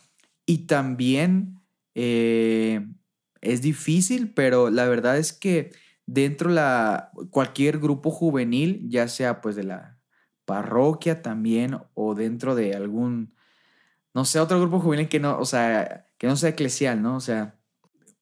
Y 0.46 0.68
también 0.68 1.60
eh, 1.96 2.86
es 3.42 3.62
difícil, 3.62 4.34
pero 4.34 4.70
la 4.70 4.86
verdad 4.86 5.18
es 5.18 5.34
que 5.34 5.72
dentro 6.06 6.50
de 6.50 6.56
la 6.56 7.12
cualquier 7.32 7.80
grupo 7.80 8.12
juvenil, 8.12 8.86
ya 8.88 9.08
sea 9.08 9.42
pues 9.42 9.56
de 9.56 9.64
la 9.64 9.98
parroquia 10.46 11.24
también 11.24 11.80
o 11.96 12.14
dentro 12.14 12.54
de 12.54 12.76
algún 12.76 13.36
no 14.16 14.24
sé, 14.24 14.40
otro 14.40 14.62
grupo 14.62 14.80
juvenil 14.80 15.10
que 15.10 15.20
no, 15.20 15.38
o 15.38 15.44
sea, 15.44 16.08
que 16.18 16.26
no 16.26 16.38
sea 16.38 16.52
eclesial, 16.52 17.02
¿no? 17.02 17.18
O 17.18 17.20
sea, 17.20 17.60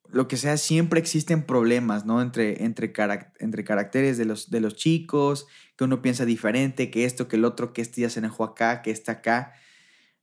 lo 0.09 0.27
que 0.27 0.37
sea, 0.37 0.57
siempre 0.57 0.99
existen 0.99 1.43
problemas, 1.45 2.03
¿no? 2.03 2.19
Entre, 2.19 2.63
entre, 2.63 2.91
entre 3.39 3.63
caracteres 3.63 4.17
de 4.17 4.25
los, 4.25 4.49
de 4.49 4.59
los 4.59 4.75
chicos, 4.75 5.45
que 5.75 5.83
uno 5.83 6.01
piensa 6.01 6.25
diferente, 6.25 6.91
que 6.91 7.05
esto, 7.05 7.27
que 7.27 7.35
el 7.35 7.45
otro, 7.45 7.73
que 7.73 7.81
este 7.81 8.01
ya 8.01 8.09
se 8.09 8.19
enojó 8.19 8.43
acá, 8.43 8.81
que 8.81 8.91
este 8.91 9.11
acá. 9.11 9.53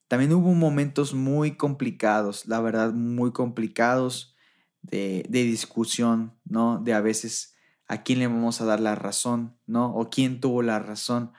También 0.09 0.33
hubo 0.33 0.53
momentos 0.55 1.15
muy 1.15 1.57
complicados, 1.57 2.47
la 2.47 2.61
verdad, 2.61 2.93
muy 2.93 3.33
complicados 3.33 4.35
de, 4.83 5.25
de 5.29 5.45
discusión, 5.45 6.35
¿no? 6.45 6.79
De 6.79 6.95
a 6.95 7.01
veces 7.01 7.55
a 7.87 8.03
quién 8.03 8.21
le 8.21 8.29
vamos 8.29 8.61
a 8.61 8.65
dar 8.65 8.81
la 8.81 8.95
razón, 8.95 9.57
¿no? 9.67 9.95
O 9.95 10.11
quién 10.11 10.41
tuvo 10.41 10.63
la 10.63 10.79
razón. 10.79 11.33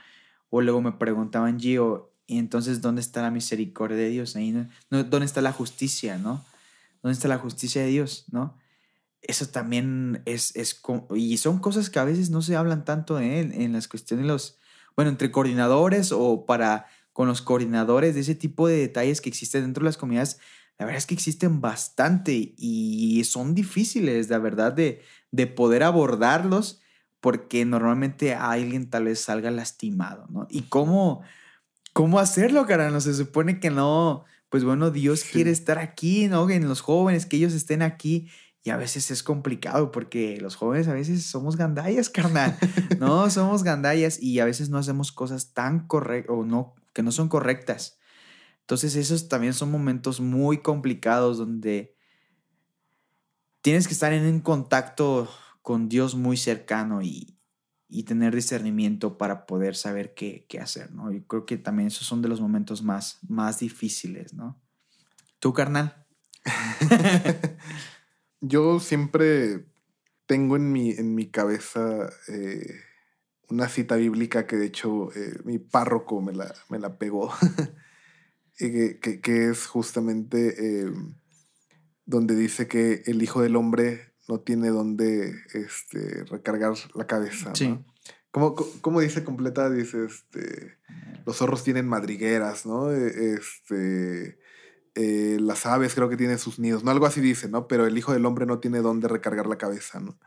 O 0.49 0.61
luego 0.61 0.81
me 0.81 0.91
preguntaban, 0.91 1.59
Gio, 1.59 2.13
¿y 2.27 2.37
entonces 2.37 2.81
dónde 2.81 3.01
está 3.01 3.21
la 3.21 3.31
misericordia 3.31 3.97
de 3.97 4.09
Dios? 4.09 4.35
Ahí, 4.35 4.51
¿no? 4.51 4.67
¿Dónde 4.89 5.25
está 5.25 5.41
la 5.41 5.53
justicia, 5.53 6.17
no? 6.17 6.43
¿Dónde 7.01 7.13
está 7.13 7.27
la 7.27 7.37
justicia 7.37 7.81
de 7.81 7.87
Dios? 7.87 8.25
¿No? 8.31 8.57
Eso 9.21 9.47
también 9.47 10.21
es, 10.25 10.55
es 10.55 10.81
y 11.15 11.37
son 11.37 11.59
cosas 11.59 11.89
que 11.89 11.99
a 11.99 12.03
veces 12.03 12.29
no 12.29 12.41
se 12.41 12.55
hablan 12.55 12.85
tanto 12.85 13.19
en, 13.19 13.53
en 13.53 13.73
las 13.73 13.87
cuestiones 13.87 14.25
de 14.25 14.31
los, 14.31 14.57
bueno, 14.95 15.11
entre 15.11 15.31
coordinadores 15.31 16.11
o 16.11 16.45
para 16.45 16.87
con 17.13 17.27
los 17.27 17.41
coordinadores 17.41 18.15
de 18.15 18.21
ese 18.21 18.35
tipo 18.35 18.67
de 18.67 18.77
detalles 18.77 19.21
que 19.21 19.29
existen 19.29 19.63
dentro 19.63 19.83
de 19.83 19.89
las 19.89 19.97
comunidades, 19.97 20.39
la 20.79 20.85
verdad 20.85 20.97
es 20.97 21.05
que 21.05 21.13
existen 21.13 21.61
bastante 21.61 22.55
y 22.57 23.21
son 23.25 23.53
difíciles, 23.53 24.29
la 24.29 24.39
verdad, 24.39 24.73
de, 24.73 25.01
de 25.31 25.45
poder 25.45 25.83
abordarlos 25.83 26.81
porque 27.21 27.63
normalmente 27.65 28.33
alguien 28.33 28.89
tal 28.89 29.05
vez 29.05 29.19
salga 29.21 29.51
lastimado, 29.51 30.25
¿no? 30.29 30.47
¿Y 30.49 30.63
cómo, 30.63 31.21
cómo 31.93 32.19
hacerlo, 32.19 32.65
cara? 32.65 32.89
No 32.89 32.99
se 32.99 33.13
supone 33.13 33.59
que 33.59 33.69
no, 33.69 34.25
pues 34.49 34.63
bueno, 34.63 34.89
Dios 34.89 35.23
quiere 35.23 35.51
estar 35.51 35.77
aquí, 35.77 36.27
¿no? 36.27 36.49
En 36.49 36.67
los 36.67 36.81
jóvenes, 36.81 37.27
que 37.27 37.37
ellos 37.37 37.53
estén 37.53 37.83
aquí. 37.83 38.27
Y 38.63 38.69
a 38.69 38.77
veces 38.77 39.09
es 39.09 39.23
complicado 39.23 39.91
porque 39.91 40.37
los 40.39 40.55
jóvenes 40.55 40.87
a 40.87 40.93
veces 40.93 41.25
somos 41.25 41.57
gandallas, 41.57 42.09
carnal. 42.11 42.57
No, 42.99 43.29
somos 43.29 43.63
gandallas 43.63 44.21
y 44.21 44.39
a 44.39 44.45
veces 44.45 44.69
no 44.69 44.77
hacemos 44.77 45.11
cosas 45.11 45.53
tan 45.53 45.87
correctas 45.87 46.35
o 46.35 46.45
no, 46.45 46.75
que 46.93 47.03
no 47.03 47.11
son 47.11 47.27
correctas. 47.27 47.97
Entonces 48.61 48.95
esos 48.95 49.27
también 49.27 49.53
son 49.53 49.71
momentos 49.71 50.19
muy 50.21 50.59
complicados 50.59 51.37
donde 51.37 51.95
tienes 53.61 53.87
que 53.87 53.93
estar 53.93 54.13
en 54.13 54.25
un 54.25 54.41
contacto 54.41 55.29
con 55.61 55.89
Dios 55.89 56.15
muy 56.15 56.37
cercano 56.37 57.01
y, 57.01 57.37
y 57.87 58.03
tener 58.03 58.33
discernimiento 58.33 59.17
para 59.17 59.45
poder 59.45 59.75
saber 59.75 60.13
qué, 60.13 60.45
qué, 60.47 60.59
hacer, 60.59 60.91
¿no? 60.91 61.11
Yo 61.11 61.25
creo 61.27 61.45
que 61.45 61.57
también 61.57 61.87
esos 61.87 62.07
son 62.07 62.21
de 62.21 62.29
los 62.29 62.39
momentos 62.41 62.81
más, 62.81 63.19
más 63.27 63.59
difíciles, 63.59 64.33
¿no? 64.33 64.59
¿Tú, 65.39 65.53
carnal? 65.53 66.05
Yo 68.41 68.79
siempre 68.79 69.65
tengo 70.25 70.55
en 70.55 70.71
mi, 70.71 70.91
en 70.91 71.15
mi 71.15 71.29
cabeza 71.29 72.09
eh, 72.27 72.81
una 73.49 73.69
cita 73.69 73.95
bíblica 73.95 74.47
que 74.47 74.57
de 74.57 74.65
hecho 74.65 75.11
eh, 75.15 75.39
mi 75.43 75.59
párroco 75.59 76.21
me 76.21 76.33
la, 76.33 76.53
me 76.69 76.79
la 76.79 76.97
pegó, 76.97 77.31
que, 78.57 78.99
que, 78.99 79.21
que, 79.21 79.49
es 79.49 79.67
justamente 79.67 80.55
eh, 80.57 80.91
donde 82.05 82.35
dice 82.35 82.67
que 82.67 83.03
el 83.05 83.21
Hijo 83.21 83.41
del 83.41 83.55
Hombre 83.55 84.13
no 84.27 84.39
tiene 84.39 84.69
dónde 84.69 85.35
este, 85.53 86.23
recargar 86.25 86.73
la 86.95 87.07
cabeza. 87.07 87.53
Sí. 87.55 87.67
¿no? 87.67 87.85
¿Cómo, 88.31 89.01
dice 89.01 89.23
completa? 89.25 89.69
Dice, 89.69 90.05
este, 90.05 90.77
los 91.25 91.37
zorros 91.37 91.63
tienen 91.63 91.87
madrigueras, 91.87 92.65
¿no? 92.65 92.91
E, 92.91 93.33
este, 93.33 94.39
eh, 94.95 95.37
las 95.39 95.65
aves 95.65 95.95
creo 95.95 96.09
que 96.09 96.17
tienen 96.17 96.39
sus 96.39 96.59
nidos, 96.59 96.83
¿no? 96.83 96.91
Algo 96.91 97.05
así 97.05 97.21
dice, 97.21 97.47
¿no? 97.47 97.67
Pero 97.67 97.85
el 97.85 97.97
hijo 97.97 98.13
del 98.13 98.25
hombre 98.25 98.45
no 98.45 98.59
tiene 98.59 98.81
dónde 98.81 99.07
recargar 99.07 99.47
la 99.47 99.57
cabeza, 99.57 99.99
¿no? 99.99 100.17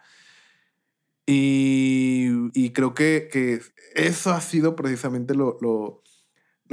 Y, 1.26 2.70
creo 2.72 2.94
que, 2.94 3.28
que, 3.30 3.60
eso 3.94 4.32
ha 4.32 4.40
sido 4.40 4.76
precisamente 4.76 5.34
lo, 5.34 5.58
lo, 5.60 6.02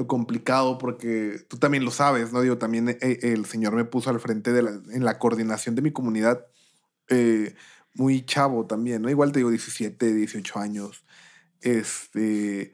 complicado, 0.08 0.80
porque 0.80 1.46
tú 1.48 1.58
también 1.58 1.86
lo 1.86 1.92
sabes, 1.92 2.34
¿no? 2.34 2.42
Digo, 2.42 2.58
también 2.58 2.90
eh, 2.90 3.20
el 3.22 3.46
Señor 3.46 3.76
me 3.76 3.86
puso 3.86 4.10
al 4.10 4.20
frente 4.20 4.52
de 4.52 4.62
en 4.94 5.06
la 5.06 5.20
coordinación 5.20 5.76
de 5.76 5.84
mi 5.84 5.92
comunidad 5.92 6.48
eh, 7.08 7.56
muy 7.94 8.26
chavo 8.26 8.66
también, 8.66 9.02
¿no? 9.04 9.10
Igual 9.10 9.32
te 9.32 9.40
digo 9.40 9.52
17, 9.52 10.14
18 10.14 10.60
años. 10.60 11.06
Este, 11.62 12.74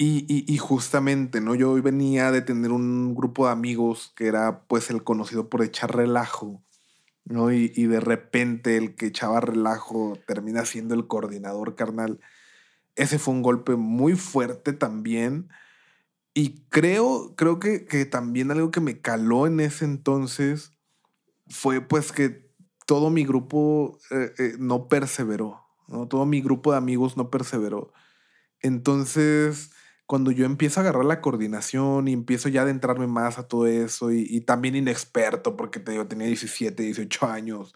y, 0.00 0.56
justamente, 0.58 1.40
¿no? 1.40 1.56
Yo 1.56 1.74
venía 1.82 2.30
de 2.30 2.40
tener 2.40 2.70
un 2.70 3.16
grupo 3.16 3.46
de 3.46 3.52
amigos 3.52 4.12
que 4.16 4.28
era 4.28 4.62
pues 4.68 4.90
el 4.90 5.02
conocido 5.02 5.48
por 5.48 5.62
echar 5.62 5.96
relajo, 5.96 6.62
¿no? 7.24 7.52
Y, 7.52 7.72
y 7.74 7.86
de 7.86 7.98
repente 7.98 8.76
el 8.76 8.94
que 8.94 9.06
echaba 9.06 9.40
relajo 9.40 10.16
termina 10.26 10.64
siendo 10.64 10.94
el 10.94 11.08
coordinador 11.08 11.74
carnal. 11.74 12.20
Ese 12.94 13.18
fue 13.18 13.34
un 13.34 13.42
golpe 13.42 13.74
muy 13.74 14.14
fuerte 14.14 14.72
también. 14.72 15.48
Y 16.32 16.60
creo, 16.68 17.34
creo 17.36 17.58
que, 17.58 17.84
que 17.84 18.04
también 18.06 18.52
algo 18.52 18.70
que 18.70 18.80
me 18.80 19.00
caló 19.00 19.48
en 19.48 19.58
ese 19.58 19.84
entonces 19.84 20.72
fue 21.48 21.80
pues 21.80 22.12
que 22.12 22.48
todo 22.86 23.10
mi 23.10 23.24
grupo 23.24 23.98
eh, 24.10 24.32
eh, 24.38 24.52
no 24.58 24.88
perseveró, 24.88 25.60
¿no? 25.88 26.06
Todo 26.06 26.24
mi 26.26 26.40
grupo 26.40 26.70
de 26.70 26.78
amigos 26.78 27.16
no 27.16 27.30
perseveró. 27.30 27.92
Entonces, 28.60 29.72
cuando 30.08 30.30
yo 30.30 30.46
empiezo 30.46 30.80
a 30.80 30.84
agarrar 30.84 31.04
la 31.04 31.20
coordinación 31.20 32.08
y 32.08 32.14
empiezo 32.14 32.48
ya 32.48 32.60
a 32.60 32.64
adentrarme 32.64 33.06
más 33.06 33.38
a 33.38 33.46
todo 33.46 33.66
eso 33.66 34.10
y, 34.10 34.40
también 34.40 34.74
inexperto, 34.74 35.54
porque 35.54 35.80
te 35.80 35.92
digo, 35.92 36.06
tenía 36.06 36.26
17, 36.26 36.82
18 36.82 37.26
años 37.26 37.74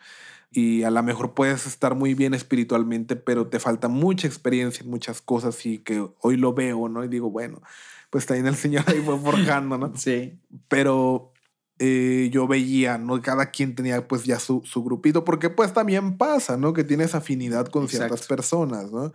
y 0.51 0.83
a 0.83 0.91
lo 0.91 1.03
mejor 1.03 1.35
puedes 1.35 1.67
estar 1.67 1.95
muy 1.95 2.15
bien 2.15 2.33
espiritualmente, 2.33 3.17
pero 3.17 3.49
te 3.49 3.61
falta 3.61 3.89
mucha 3.89 4.27
experiencia 4.27 4.83
en 4.83 4.89
muchas 4.89 5.21
cosas 5.21 5.67
y 5.67 5.81
que 5.81 6.09
hoy 6.21 6.39
lo 6.39 6.55
veo, 6.55 6.89
¿no? 6.89 7.05
Y 7.05 7.09
digo, 7.09 7.31
bueno, 7.31 7.61
pues 8.09 8.25
también 8.25 8.47
el 8.47 8.57
Señor 8.57 8.85
ahí 8.87 9.03
fue 9.05 9.19
forjando, 9.19 9.77
¿no? 9.77 9.93
Sí. 9.99 10.41
Pero 10.69 11.35
eh, 11.79 12.31
yo 12.33 12.49
veía, 12.49 12.97
¿no? 12.97 13.21
Cada 13.21 13.51
quien 13.51 13.75
tenía 13.75 14.09
pues 14.09 14.25
ya 14.25 14.39
su, 14.39 14.63
su, 14.65 14.83
grupito, 14.83 15.23
porque 15.23 15.51
pues 15.51 15.75
también 15.75 16.17
pasa, 16.17 16.57
¿no? 16.57 16.73
Que 16.73 16.83
tienes 16.83 17.15
afinidad 17.15 17.67
con 17.67 17.89
ciertas 17.89 18.27
personas, 18.27 18.91
¿no? 18.91 19.13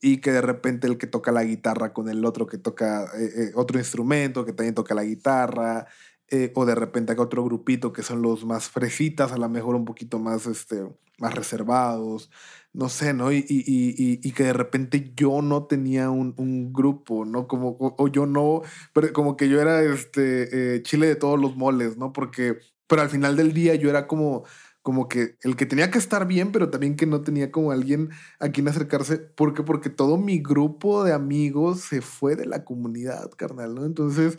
Y 0.00 0.18
que 0.18 0.32
de 0.32 0.40
repente 0.40 0.86
el 0.86 0.98
que 0.98 1.06
toca 1.06 1.32
la 1.32 1.44
guitarra 1.44 1.92
con 1.92 2.08
el 2.08 2.24
otro 2.24 2.46
que 2.46 2.58
toca 2.58 3.04
eh, 3.18 3.30
eh, 3.36 3.52
otro 3.54 3.78
instrumento, 3.78 4.44
que 4.44 4.52
también 4.52 4.74
toca 4.74 4.94
la 4.94 5.04
guitarra, 5.04 5.86
eh, 6.30 6.52
o 6.54 6.66
de 6.66 6.74
repente 6.74 7.14
otro 7.18 7.42
grupito 7.44 7.92
que 7.92 8.02
son 8.02 8.20
los 8.20 8.44
más 8.44 8.68
fresitas, 8.68 9.32
a 9.32 9.38
lo 9.38 9.48
mejor 9.48 9.74
un 9.74 9.86
poquito 9.86 10.18
más, 10.18 10.46
este, 10.46 10.86
más 11.18 11.34
reservados, 11.34 12.30
no 12.72 12.88
sé, 12.88 13.14
¿no? 13.14 13.32
Y, 13.32 13.38
y, 13.48 13.64
y, 13.66 14.20
y 14.22 14.32
que 14.32 14.44
de 14.44 14.52
repente 14.52 15.12
yo 15.16 15.40
no 15.42 15.64
tenía 15.64 16.10
un, 16.10 16.34
un 16.36 16.72
grupo, 16.72 17.24
¿no? 17.24 17.48
Como, 17.48 17.76
o, 17.80 18.08
yo 18.08 18.26
no, 18.26 18.62
pero 18.92 19.12
como 19.12 19.36
que 19.36 19.48
yo 19.48 19.60
era 19.60 19.82
este, 19.82 20.76
eh, 20.76 20.82
chile 20.82 21.06
de 21.06 21.16
todos 21.16 21.40
los 21.40 21.56
moles, 21.56 21.96
¿no? 21.96 22.12
Porque, 22.12 22.58
pero 22.86 23.02
al 23.02 23.08
final 23.10 23.36
del 23.36 23.54
día 23.54 23.74
yo 23.74 23.88
era 23.88 24.06
como, 24.06 24.44
como 24.88 25.06
que 25.06 25.36
el 25.42 25.54
que 25.54 25.66
tenía 25.66 25.90
que 25.90 25.98
estar 25.98 26.26
bien, 26.26 26.50
pero 26.50 26.70
también 26.70 26.96
que 26.96 27.04
no 27.04 27.20
tenía 27.20 27.52
como 27.52 27.72
alguien 27.72 28.08
a 28.38 28.48
quien 28.48 28.68
acercarse. 28.68 29.18
¿Por 29.18 29.52
qué? 29.52 29.62
Porque 29.62 29.90
todo 29.90 30.16
mi 30.16 30.38
grupo 30.38 31.04
de 31.04 31.12
amigos 31.12 31.82
se 31.82 32.00
fue 32.00 32.36
de 32.36 32.46
la 32.46 32.64
comunidad, 32.64 33.28
carnal, 33.32 33.74
¿no? 33.74 33.84
Entonces 33.84 34.38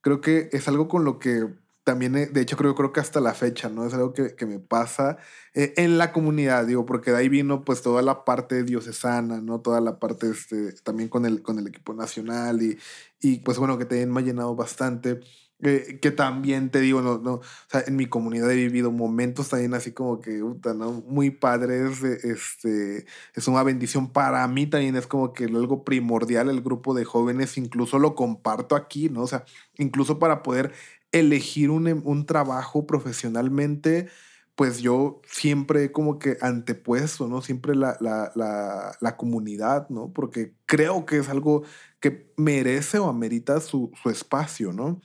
creo 0.00 0.22
que 0.22 0.48
es 0.52 0.66
algo 0.66 0.88
con 0.88 1.04
lo 1.04 1.18
que 1.18 1.46
también, 1.84 2.14
de 2.14 2.40
hecho, 2.40 2.56
creo, 2.56 2.74
creo 2.74 2.90
que 2.94 3.00
hasta 3.00 3.20
la 3.20 3.34
fecha, 3.34 3.68
¿no? 3.68 3.84
Es 3.84 3.92
algo 3.92 4.14
que, 4.14 4.34
que 4.34 4.46
me 4.46 4.60
pasa 4.60 5.18
eh, 5.52 5.74
en 5.76 5.98
la 5.98 6.10
comunidad, 6.10 6.66
digo, 6.66 6.86
porque 6.86 7.10
de 7.10 7.18
ahí 7.18 7.28
vino 7.28 7.62
pues 7.62 7.82
toda 7.82 8.00
la 8.00 8.24
parte 8.24 8.62
diocesana, 8.62 9.42
¿no? 9.42 9.60
Toda 9.60 9.82
la 9.82 9.98
parte, 9.98 10.30
este, 10.30 10.72
también 10.84 11.10
con 11.10 11.26
el, 11.26 11.42
con 11.42 11.58
el 11.58 11.66
equipo 11.66 11.92
nacional 11.92 12.62
y, 12.62 12.78
y 13.20 13.40
pues 13.40 13.58
bueno, 13.58 13.76
que 13.76 13.84
también 13.84 14.10
me 14.10 14.20
ha 14.20 14.24
llenado 14.24 14.56
bastante. 14.56 15.20
Que 15.62 16.10
también 16.10 16.70
te 16.70 16.80
digo, 16.80 17.02
no, 17.02 17.18
no, 17.18 17.34
o 17.34 17.42
sea, 17.68 17.84
en 17.86 17.94
mi 17.94 18.06
comunidad 18.06 18.50
he 18.50 18.56
vivido 18.56 18.90
momentos 18.90 19.48
también 19.48 19.74
así 19.74 19.92
como 19.92 20.20
que, 20.20 20.42
¿no? 20.74 21.04
Muy 21.06 21.30
padres, 21.30 22.02
este, 22.02 23.06
es 23.34 23.46
una 23.46 23.62
bendición 23.62 24.10
para 24.12 24.46
mí 24.48 24.66
también, 24.66 24.96
es 24.96 25.06
como 25.06 25.32
que 25.32 25.44
algo 25.44 25.84
primordial 25.84 26.50
el 26.50 26.62
grupo 26.62 26.94
de 26.94 27.04
jóvenes, 27.04 27.56
incluso 27.58 28.00
lo 28.00 28.16
comparto 28.16 28.74
aquí, 28.74 29.08
¿no? 29.08 29.22
O 29.22 29.26
sea, 29.28 29.44
incluso 29.78 30.18
para 30.18 30.42
poder 30.42 30.72
elegir 31.12 31.70
un, 31.70 31.86
em, 31.86 32.02
un 32.04 32.26
trabajo 32.26 32.84
profesionalmente, 32.84 34.08
pues 34.56 34.80
yo 34.80 35.20
siempre 35.26 35.92
como 35.92 36.18
que 36.18 36.38
antepuesto, 36.40 37.28
¿no? 37.28 37.40
Siempre 37.40 37.74
la, 37.74 37.96
la, 38.00 38.32
la, 38.34 38.96
la, 39.00 39.16
comunidad, 39.16 39.88
¿no? 39.90 40.12
Porque 40.12 40.54
creo 40.66 41.06
que 41.06 41.18
es 41.18 41.28
algo 41.28 41.62
que 42.00 42.32
merece 42.36 42.98
o 42.98 43.08
amerita 43.08 43.60
su, 43.60 43.92
su 44.02 44.10
espacio, 44.10 44.72
¿no? 44.72 45.00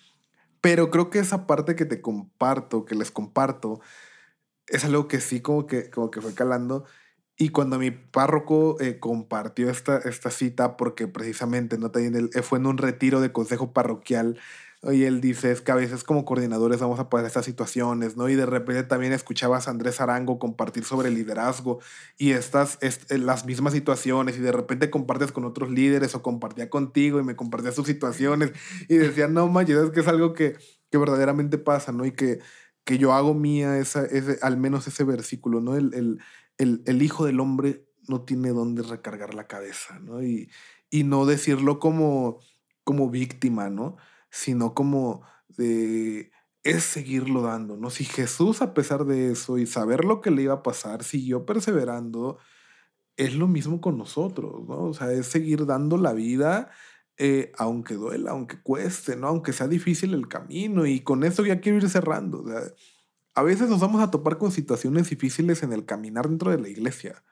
Pero 0.61 0.91
creo 0.91 1.09
que 1.09 1.19
esa 1.19 1.47
parte 1.47 1.75
que 1.75 1.85
te 1.85 2.01
comparto, 2.01 2.85
que 2.85 2.95
les 2.95 3.11
comparto, 3.11 3.79
es 4.67 4.85
algo 4.85 5.07
que 5.07 5.19
sí 5.21 5.41
como 5.41 5.67
que, 5.67 5.89
como 5.89 6.11
que 6.11 6.21
fue 6.21 6.33
calando. 6.33 6.85
Y 7.37 7.49
cuando 7.49 7.77
mi 7.77 7.91
párroco 7.91 8.77
eh, 8.79 8.99
compartió 8.99 9.69
esta, 9.69 9.97
esta 9.99 10.31
cita, 10.31 10.75
porque 10.75 11.07
precisamente 11.07 11.77
¿no? 11.77 11.91
fue 12.41 12.57
en 12.57 12.65
un 12.65 12.77
retiro 12.77 13.21
de 13.21 13.31
consejo 13.31 13.73
parroquial, 13.73 14.39
y 14.93 15.03
él 15.03 15.21
dice, 15.21 15.51
es 15.51 15.61
que 15.61 15.71
a 15.71 15.75
veces 15.75 16.03
como 16.03 16.25
coordinadores 16.25 16.79
vamos 16.79 16.99
a 16.99 17.09
pasar 17.09 17.27
estas 17.27 17.45
situaciones, 17.45 18.15
¿no? 18.15 18.29
Y 18.29 18.35
de 18.35 18.45
repente 18.45 18.83
también 18.83 19.13
escuchabas 19.13 19.67
a 19.67 19.71
Andrés 19.71 19.99
Arango 20.01 20.39
compartir 20.39 20.83
sobre 20.83 21.09
liderazgo 21.09 21.79
y 22.17 22.31
estas, 22.31 22.77
eh, 22.81 23.17
las 23.17 23.45
mismas 23.45 23.73
situaciones 23.73 24.37
y 24.37 24.39
de 24.39 24.51
repente 24.51 24.89
compartes 24.89 25.31
con 25.31 25.45
otros 25.45 25.71
líderes 25.71 26.15
o 26.15 26.21
compartía 26.21 26.69
contigo 26.69 27.19
y 27.19 27.23
me 27.23 27.35
compartía 27.35 27.71
sus 27.71 27.87
situaciones 27.87 28.51
y 28.87 28.97
decía, 28.97 29.27
no 29.27 29.47
manches, 29.47 29.77
es 29.77 29.91
que 29.91 29.99
es 29.99 30.07
algo 30.07 30.33
que, 30.33 30.57
que 30.89 30.97
verdaderamente 30.97 31.57
pasa, 31.57 31.91
¿no? 31.91 32.05
Y 32.05 32.11
que, 32.11 32.39
que 32.83 32.97
yo 32.97 33.13
hago 33.13 33.33
mía 33.33 33.77
esa, 33.77 34.05
ese, 34.05 34.39
al 34.41 34.57
menos 34.57 34.87
ese 34.87 35.03
versículo, 35.03 35.59
¿no? 35.59 35.75
El, 35.75 35.93
el, 35.93 36.19
el, 36.57 36.83
el 36.85 37.01
Hijo 37.01 37.25
del 37.25 37.39
Hombre 37.39 37.85
no 38.07 38.21
tiene 38.21 38.49
dónde 38.49 38.83
recargar 38.83 39.33
la 39.33 39.47
cabeza, 39.47 39.99
¿no? 39.99 40.23
Y, 40.23 40.49
y 40.89 41.03
no 41.03 41.25
decirlo 41.25 41.79
como, 41.79 42.39
como 42.83 43.09
víctima, 43.09 43.69
¿no? 43.69 43.97
Sino 44.37 44.73
como 44.75 45.23
de 45.47 46.31
es 46.63 46.83
seguirlo 46.83 47.41
dando, 47.41 47.77
¿no? 47.77 47.89
Si 47.89 48.03
Jesús, 48.03 48.61
a 48.61 48.73
pesar 48.73 49.05
de 49.05 49.31
eso 49.31 49.57
y 49.57 49.65
saber 49.65 50.05
lo 50.05 50.21
que 50.21 50.31
le 50.31 50.43
iba 50.43 50.53
a 50.55 50.63
pasar, 50.63 51.03
siguió 51.03 51.45
perseverando, 51.45 52.37
es 53.15 53.35
lo 53.35 53.47
mismo 53.47 53.81
con 53.81 53.97
nosotros, 53.97 54.67
¿no? 54.67 54.83
O 54.83 54.93
sea, 54.93 55.11
es 55.11 55.27
seguir 55.27 55.65
dando 55.65 55.97
la 55.97 56.13
vida, 56.13 56.69
eh, 57.17 57.51
aunque 57.57 57.95
duela, 57.95 58.31
aunque 58.31 58.61
cueste, 58.61 59.15
¿no? 59.15 59.27
Aunque 59.27 59.53
sea 59.53 59.67
difícil 59.67 60.13
el 60.13 60.27
camino. 60.27 60.85
Y 60.85 60.99
con 61.01 61.23
eso 61.23 61.45
ya 61.45 61.59
quiero 61.61 61.79
ir 61.79 61.89
cerrando. 61.89 62.45
a 63.33 63.43
veces 63.43 63.69
nos 63.69 63.79
vamos 63.79 64.01
a 64.01 64.11
topar 64.11 64.37
con 64.37 64.51
situaciones 64.51 65.09
difíciles 65.09 65.63
en 65.63 65.73
el 65.73 65.85
caminar 65.85 66.29
dentro 66.29 66.51
de 66.51 66.59
la 66.59 66.69
iglesia, 66.69 67.23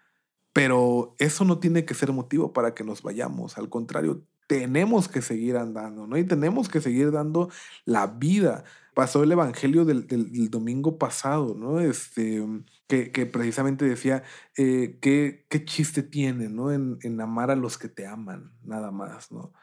pero 0.53 1.15
eso 1.19 1.45
no 1.45 1.59
tiene 1.59 1.85
que 1.85 1.93
ser 1.93 2.13
motivo 2.13 2.53
para 2.53 2.73
que 2.73 2.83
nos 2.83 3.03
vayamos. 3.03 3.57
Al 3.57 3.69
contrario, 3.69 4.25
tenemos 4.47 5.07
que 5.07 5.21
seguir 5.21 5.57
andando, 5.57 6.07
¿no? 6.07 6.17
Y 6.17 6.23
tenemos 6.23 6.69
que 6.69 6.81
seguir 6.81 7.11
dando 7.11 7.49
la 7.85 8.07
vida. 8.07 8.63
Pasó 8.93 9.23
el 9.23 9.31
evangelio 9.31 9.85
del, 9.85 10.07
del, 10.07 10.49
domingo 10.49 10.97
pasado, 10.97 11.55
¿no? 11.55 11.79
Este, 11.79 12.45
que, 12.87 13.11
que 13.11 13.25
precisamente 13.25 13.85
decía, 13.85 14.23
eh, 14.57 14.97
¿qué, 15.01 15.45
¿qué, 15.49 15.65
chiste 15.65 16.03
tiene, 16.03 16.49
¿no? 16.49 16.71
En, 16.71 16.97
en, 17.01 17.19
amar 17.19 17.51
a 17.51 17.55
los 17.55 17.77
que 17.77 17.89
te 17.89 18.07
aman, 18.07 18.53
nada 18.63 18.91
más, 18.91 19.31
¿no? 19.31 19.53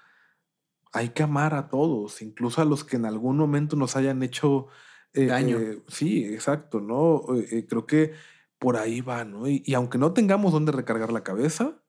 Hay 0.92 1.10
que 1.10 1.22
amar 1.22 1.54
a 1.54 1.68
todos, 1.68 2.20
incluso 2.20 2.60
a 2.60 2.66
los 2.66 2.84
que 2.84 2.96
en 2.96 3.06
algún 3.06 3.38
momento 3.38 3.76
nos 3.76 3.96
hayan 3.96 4.22
hecho 4.22 4.66
eh, 5.14 5.26
daño. 5.26 5.58
Eh, 5.58 5.82
sí, 5.88 6.24
exacto, 6.26 6.80
¿no? 6.80 7.24
Eh, 7.34 7.66
creo 7.66 7.86
que 7.86 8.12
por 8.58 8.76
ahí 8.76 9.00
va, 9.00 9.24
¿no? 9.24 9.48
Y, 9.48 9.62
y 9.64 9.74
aunque 9.74 9.96
no 9.98 10.12
tengamos 10.12 10.52
dónde 10.52 10.72
recargar 10.72 11.12
la 11.12 11.22
cabeza, 11.22 11.82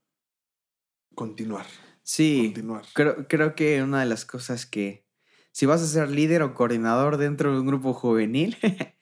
continuar. 1.16 1.66
Sí, 2.04 2.54
creo, 2.93 3.28
creo 3.28 3.56
que 3.56 3.82
una 3.82 4.01
de 4.01 4.06
las 4.06 4.26
cosas 4.26 4.66
que, 4.66 5.06
si 5.51 5.66
vas 5.66 5.82
a 5.82 5.88
ser 5.88 6.10
líder 6.10 6.43
o 6.43 6.54
coordinador 6.54 7.18
dentro 7.18 7.54
de 7.54 7.60
un 7.60 7.66
grupo 7.66 7.93
juvenil, 7.93 8.58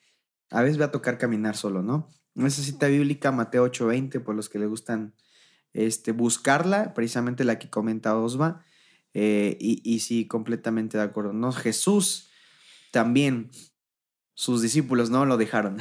a 0.51 0.61
veces 0.61 0.79
va 0.79 0.85
a 0.85 0.91
tocar 0.91 1.17
caminar 1.17 1.57
solo, 1.57 1.81
¿no? 1.81 2.09
Esa 2.35 2.61
cita 2.61 2.87
bíblica, 2.87 3.31
Mateo 3.31 3.65
8:20, 3.65 4.23
por 4.23 4.35
los 4.35 4.49
que 4.49 4.59
le 4.59 4.67
gustan 4.67 5.15
este, 5.73 6.11
buscarla, 6.11 6.93
precisamente 6.93 7.43
la 7.43 7.57
que 7.57 7.69
comenta 7.69 8.15
Osva, 8.15 8.63
eh, 9.13 9.57
y, 9.59 9.81
y 9.83 9.99
sí, 9.99 10.27
completamente 10.27 10.97
de 10.97 11.03
acuerdo, 11.03 11.33
¿no? 11.33 11.51
Jesús 11.51 12.29
también, 12.91 13.49
sus 14.33 14.61
discípulos 14.61 15.09
no 15.09 15.25
lo 15.25 15.37
dejaron, 15.37 15.77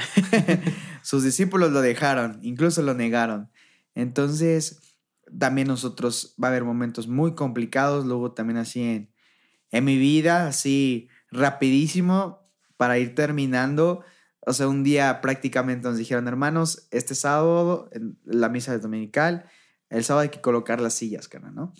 sus 1.03 1.23
discípulos 1.23 1.71
lo 1.71 1.81
dejaron, 1.83 2.39
incluso 2.43 2.83
lo 2.83 2.95
negaron. 2.95 3.51
Entonces, 3.95 4.81
también 5.39 5.69
nosotros 5.69 6.35
va 6.43 6.49
a 6.49 6.51
haber 6.51 6.65
momentos 6.65 7.09
muy 7.09 7.35
complicados, 7.35 8.07
luego 8.07 8.33
también 8.33 8.59
así 8.59 8.83
en, 8.83 9.13
en 9.71 9.85
mi 9.85 9.97
vida, 9.97 10.47
así 10.47 11.09
rapidísimo 11.31 12.51
para 12.77 12.99
ir 12.99 13.15
terminando. 13.15 14.03
O 14.41 14.53
sea, 14.53 14.69
un 14.69 14.83
día 14.83 15.21
prácticamente 15.21 15.89
nos 15.89 15.99
dijeron, 15.99 16.27
hermanos, 16.29 16.89
este 16.91 17.15
sábado, 17.15 17.89
en 17.93 18.19
la 18.25 18.49
misa 18.49 18.77
dominical, 18.79 19.45
el 19.91 20.05
sábado 20.05 20.23
hay 20.23 20.29
que 20.31 20.41
colocar 20.41 20.81
las 20.81 20.95
sillas, 20.95 21.29
cara, 21.29 21.51
¿no? 21.51 21.73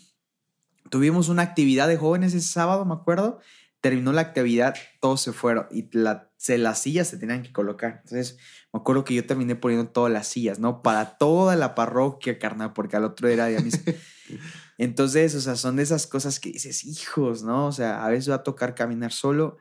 Tuvimos 0.91 1.29
una 1.29 1.43
actividad 1.43 1.89
de 1.89 1.97
jóvenes 1.97 2.35
ese 2.35 2.49
sábado, 2.49 2.85
me 2.85 2.95
acuerdo. 2.95 3.41
Terminó 3.81 4.13
la 4.13 4.21
actividad, 4.21 4.75
todos 5.01 5.23
se 5.23 5.33
fueron 5.33 5.67
y 5.71 5.89
la, 5.97 6.31
se, 6.37 6.59
las 6.59 6.81
sillas 6.81 7.09
se 7.09 7.17
tenían 7.17 7.43
que 7.43 7.53
colocar. 7.53 8.03
Entonces, 8.05 8.39
me 8.73 8.81
acuerdo 8.81 9.05
que 9.05 9.15
yo 9.15 9.27
terminé 9.27 9.57
poniendo 9.57 9.91
todas 9.91 10.13
las 10.13 10.29
sillas, 10.29 10.59
¿no? 10.59 10.83
Para 10.83 11.17
toda 11.19 11.57
la 11.57 11.75
parroquia, 11.75 12.39
carnal, 12.39 12.73
porque 12.73 12.97
al 12.97 13.05
otro 13.05 13.29
era 13.29 13.47
de 13.47 13.61
misa. 13.61 13.81
Entonces, 14.79 15.35
o 15.35 15.41
sea, 15.41 15.57
son 15.57 15.77
de 15.77 15.83
esas 15.83 16.07
cosas 16.07 16.41
que 16.41 16.53
dices, 16.53 16.85
hijos, 16.85 17.43
¿no? 17.43 17.67
O 17.67 17.73
sea, 17.73 18.05
a 18.05 18.09
veces 18.09 18.31
va 18.31 18.37
a 18.37 18.43
tocar 18.43 18.75
caminar 18.75 19.13
solo 19.13 19.59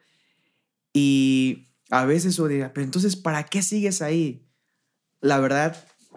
y 0.93 1.69
a 1.89 2.05
veces 2.05 2.39
uno 2.39 2.47
dirá, 2.47 2.73
pero 2.73 2.85
entonces, 2.85 3.15
¿para 3.15 3.43
qué 3.43 3.61
sigues 3.61 4.01
ahí? 4.01 4.47
La 5.21 5.39
verdad, 5.39 5.75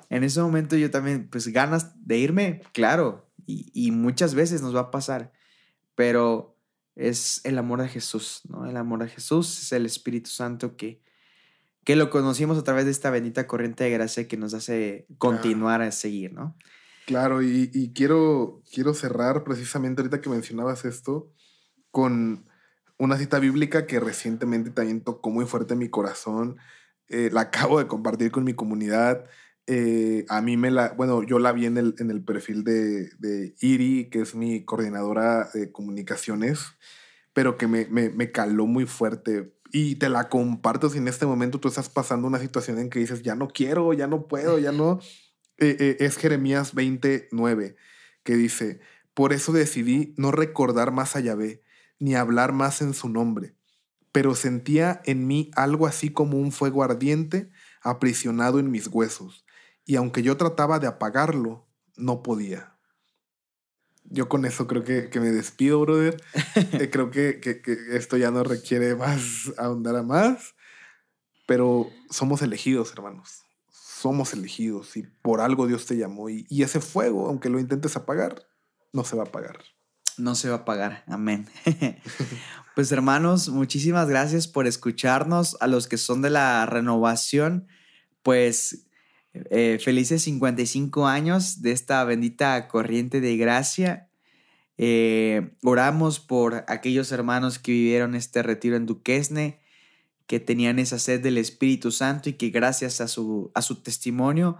en 0.08 0.24
ese 0.24 0.40
momento 0.40 0.76
yo 0.76 0.90
también, 0.90 1.28
pues 1.28 1.48
ganas 1.48 1.92
de 2.06 2.18
irme, 2.18 2.62
claro, 2.72 3.30
y, 3.46 3.70
y 3.74 3.90
muchas 3.90 4.34
veces 4.34 4.62
nos 4.62 4.74
va 4.74 4.80
a 4.80 4.90
pasar, 4.90 5.32
pero 5.94 6.51
es 6.94 7.40
el 7.44 7.58
amor 7.58 7.82
de 7.82 7.88
Jesús, 7.88 8.42
¿no? 8.48 8.66
El 8.66 8.76
amor 8.76 9.02
de 9.02 9.08
Jesús 9.08 9.62
es 9.62 9.72
el 9.72 9.86
Espíritu 9.86 10.30
Santo 10.30 10.76
que, 10.76 11.00
que 11.84 11.96
lo 11.96 12.10
conocimos 12.10 12.58
a 12.58 12.64
través 12.64 12.84
de 12.84 12.90
esta 12.90 13.10
bendita 13.10 13.46
corriente 13.46 13.84
de 13.84 13.90
gracia 13.90 14.28
que 14.28 14.36
nos 14.36 14.54
hace 14.54 15.06
continuar 15.18 15.82
a 15.82 15.92
seguir, 15.92 16.32
¿no? 16.32 16.56
Claro, 17.06 17.42
y, 17.42 17.92
quiero, 17.94 18.62
quiero 18.72 18.94
cerrar 18.94 19.42
precisamente 19.42 20.00
ahorita 20.00 20.20
que 20.20 20.30
mencionabas 20.30 20.84
esto 20.84 21.32
con 21.90 22.46
una 22.96 23.18
cita 23.18 23.40
bíblica 23.40 23.86
que 23.86 23.98
recientemente 23.98 24.70
también 24.70 25.02
tocó 25.02 25.30
muy 25.30 25.44
fuerte 25.44 25.74
mi 25.74 25.88
corazón. 25.88 26.58
Eh, 27.08 27.30
la 27.32 27.42
acabo 27.42 27.78
de 27.78 27.88
compartir 27.88 28.30
con 28.30 28.44
mi 28.44 28.54
comunidad. 28.54 29.24
Eh, 29.66 30.24
a 30.28 30.42
mí 30.42 30.56
me 30.56 30.70
la, 30.70 30.92
bueno, 30.94 31.22
yo 31.22 31.38
la 31.38 31.52
vi 31.52 31.66
en 31.66 31.78
el, 31.78 31.94
en 31.98 32.10
el 32.10 32.24
perfil 32.24 32.64
de, 32.64 33.10
de, 33.18 33.54
Iri, 33.60 34.10
que 34.10 34.20
es 34.22 34.34
mi 34.34 34.64
coordinadora 34.64 35.50
de 35.54 35.70
comunicaciones, 35.70 36.60
pero 37.32 37.56
que 37.56 37.68
me, 37.68 37.86
me, 37.86 38.10
me, 38.10 38.32
caló 38.32 38.66
muy 38.66 38.86
fuerte. 38.86 39.54
Y 39.70 39.96
te 39.96 40.08
la 40.08 40.28
comparto 40.28 40.90
si 40.90 40.98
en 40.98 41.08
este 41.08 41.26
momento 41.26 41.60
tú 41.60 41.68
estás 41.68 41.88
pasando 41.88 42.26
una 42.26 42.40
situación 42.40 42.78
en 42.78 42.90
que 42.90 42.98
dices, 42.98 43.22
ya 43.22 43.36
no 43.36 43.48
quiero, 43.48 43.92
ya 43.92 44.06
no 44.06 44.26
puedo, 44.26 44.58
ya 44.58 44.72
no. 44.72 45.00
Eh, 45.58 45.76
eh, 45.78 45.96
es 46.00 46.16
Jeremías 46.16 46.74
29, 46.74 47.76
que 48.24 48.34
dice, 48.34 48.80
por 49.14 49.32
eso 49.32 49.52
decidí 49.52 50.12
no 50.16 50.32
recordar 50.32 50.90
más 50.90 51.14
a 51.14 51.20
Yahvé, 51.20 51.62
ni 52.00 52.16
hablar 52.16 52.52
más 52.52 52.82
en 52.82 52.94
su 52.94 53.08
nombre, 53.08 53.54
pero 54.10 54.34
sentía 54.34 55.02
en 55.04 55.26
mí 55.28 55.52
algo 55.54 55.86
así 55.86 56.10
como 56.10 56.38
un 56.38 56.50
fuego 56.50 56.82
ardiente 56.82 57.50
aprisionado 57.82 58.58
en 58.58 58.72
mis 58.72 58.88
huesos 58.88 59.44
y 59.84 59.96
aunque 59.96 60.22
yo 60.22 60.36
trataba 60.36 60.78
de 60.78 60.86
apagarlo, 60.86 61.66
no 61.96 62.22
podía. 62.22 62.76
Yo 64.04 64.28
con 64.28 64.44
eso 64.44 64.66
creo 64.66 64.84
que, 64.84 65.08
me 65.20 65.30
despido, 65.30 65.80
brother. 65.80 66.22
Eh, 66.54 66.90
creo 66.90 67.10
que, 67.10 67.40
esto 67.92 68.16
ya 68.16 68.30
no 68.30 68.44
requiere 68.44 68.94
más 68.94 69.52
ahondar 69.58 69.96
a 69.96 70.02
más, 70.02 70.54
pero 71.46 71.88
somos 72.10 72.42
elegidos, 72.42 72.92
hermanos. 72.92 73.42
Somos 73.70 74.32
elegidos 74.32 74.96
y 74.96 75.04
por 75.22 75.40
algo 75.40 75.66
Dios 75.66 75.86
te 75.86 75.96
llamó. 75.96 76.28
Y, 76.28 76.46
y 76.48 76.62
ese 76.62 76.80
fuego, 76.80 77.28
aunque 77.28 77.48
lo 77.48 77.60
intentes 77.60 77.96
apagar, 77.96 78.46
no 78.92 79.04
se 79.04 79.16
va 79.16 79.22
a 79.22 79.26
apagar. 79.26 79.58
No 80.18 80.34
se 80.34 80.48
va 80.48 80.56
a 80.56 80.58
apagar. 80.58 81.04
Amén. 81.06 81.48
pues 82.74 82.92
hermanos, 82.92 83.48
muchísimas 83.48 84.08
gracias 84.08 84.48
por 84.48 84.66
escucharnos. 84.66 85.56
A 85.60 85.68
los 85.68 85.86
que 85.86 85.96
son 85.96 86.20
de 86.20 86.30
la 86.30 86.66
renovación, 86.66 87.68
pues 88.22 88.86
eh, 89.34 89.78
felices 89.82 90.22
55 90.22 91.06
años 91.06 91.62
de 91.62 91.72
esta 91.72 92.04
bendita 92.04 92.68
corriente 92.68 93.20
de 93.20 93.36
gracia. 93.36 94.08
Eh, 94.78 95.52
oramos 95.62 96.20
por 96.20 96.64
aquellos 96.68 97.12
hermanos 97.12 97.58
que 97.58 97.72
vivieron 97.72 98.14
este 98.14 98.42
retiro 98.42 98.76
en 98.76 98.86
Duquesne, 98.86 99.60
que 100.26 100.40
tenían 100.40 100.78
esa 100.78 100.98
sed 100.98 101.22
del 101.22 101.38
Espíritu 101.38 101.90
Santo 101.90 102.28
y 102.28 102.34
que 102.34 102.50
gracias 102.50 103.00
a 103.00 103.08
su, 103.08 103.50
a 103.54 103.62
su 103.62 103.82
testimonio, 103.82 104.58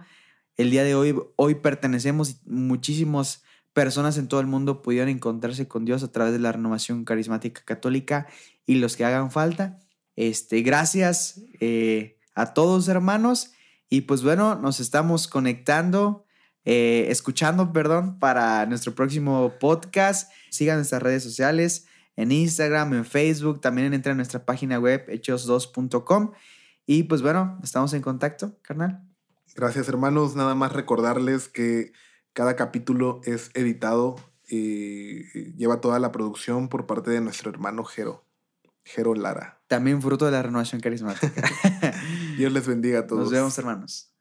el 0.55 0.71
día 0.71 0.83
de 0.83 0.95
hoy, 0.95 1.15
hoy 1.35 1.55
pertenecemos 1.55 2.31
y 2.31 2.37
muchísimas 2.45 3.43
personas 3.73 4.17
en 4.17 4.27
todo 4.27 4.39
el 4.39 4.47
mundo 4.47 4.81
pudieron 4.81 5.09
encontrarse 5.09 5.67
con 5.67 5.83
Dios 5.85 6.03
a 6.03 6.11
través 6.11 6.33
de 6.33 6.39
la 6.39 6.51
renovación 6.51 7.05
carismática 7.05 7.63
católica 7.65 8.27
y 8.65 8.75
los 8.75 8.95
que 8.95 9.05
hagan 9.05 9.31
falta. 9.31 9.79
Este, 10.15 10.61
gracias 10.61 11.41
eh, 11.59 12.17
a 12.35 12.53
todos 12.53 12.87
hermanos 12.87 13.52
y 13.93 14.01
pues 14.01 14.23
bueno, 14.23 14.55
nos 14.55 14.79
estamos 14.79 15.27
conectando, 15.27 16.25
eh, 16.65 17.05
escuchando, 17.09 17.71
perdón, 17.71 18.17
para 18.17 18.65
nuestro 18.65 18.95
próximo 18.95 19.53
podcast. 19.59 20.31
Sigan 20.49 20.77
nuestras 20.77 21.03
redes 21.03 21.21
sociales 21.21 21.85
en 22.15 22.31
Instagram, 22.31 22.95
en 22.95 23.05
Facebook, 23.05 23.61
también 23.61 23.93
entra 23.93 24.13
a 24.13 24.15
nuestra 24.15 24.45
página 24.47 24.79
web 24.79 25.05
hechos2.com. 25.09 26.31
Y 26.87 27.03
pues 27.03 27.21
bueno, 27.21 27.59
estamos 27.61 27.93
en 27.93 28.01
contacto, 28.01 28.57
carnal. 28.63 28.99
Gracias 29.55 29.87
hermanos, 29.87 30.35
nada 30.35 30.55
más 30.55 30.71
recordarles 30.71 31.47
que 31.47 31.91
cada 32.33 32.55
capítulo 32.55 33.21
es 33.25 33.51
editado 33.53 34.15
y 34.49 35.53
lleva 35.55 35.81
toda 35.81 35.99
la 35.99 36.11
producción 36.11 36.67
por 36.67 36.87
parte 36.87 37.11
de 37.11 37.21
nuestro 37.21 37.51
hermano 37.51 37.83
Jero. 37.83 38.25
Jero 38.85 39.13
Lara. 39.13 39.62
También 39.73 40.03
fruto 40.03 40.25
de 40.25 40.31
la 40.31 40.43
renovación 40.43 40.81
carismática. 40.81 41.49
Dios 42.37 42.51
les 42.51 42.67
bendiga 42.67 42.99
a 42.99 43.07
todos. 43.07 43.23
Nos 43.23 43.31
vemos, 43.31 43.57
hermanos. 43.57 44.12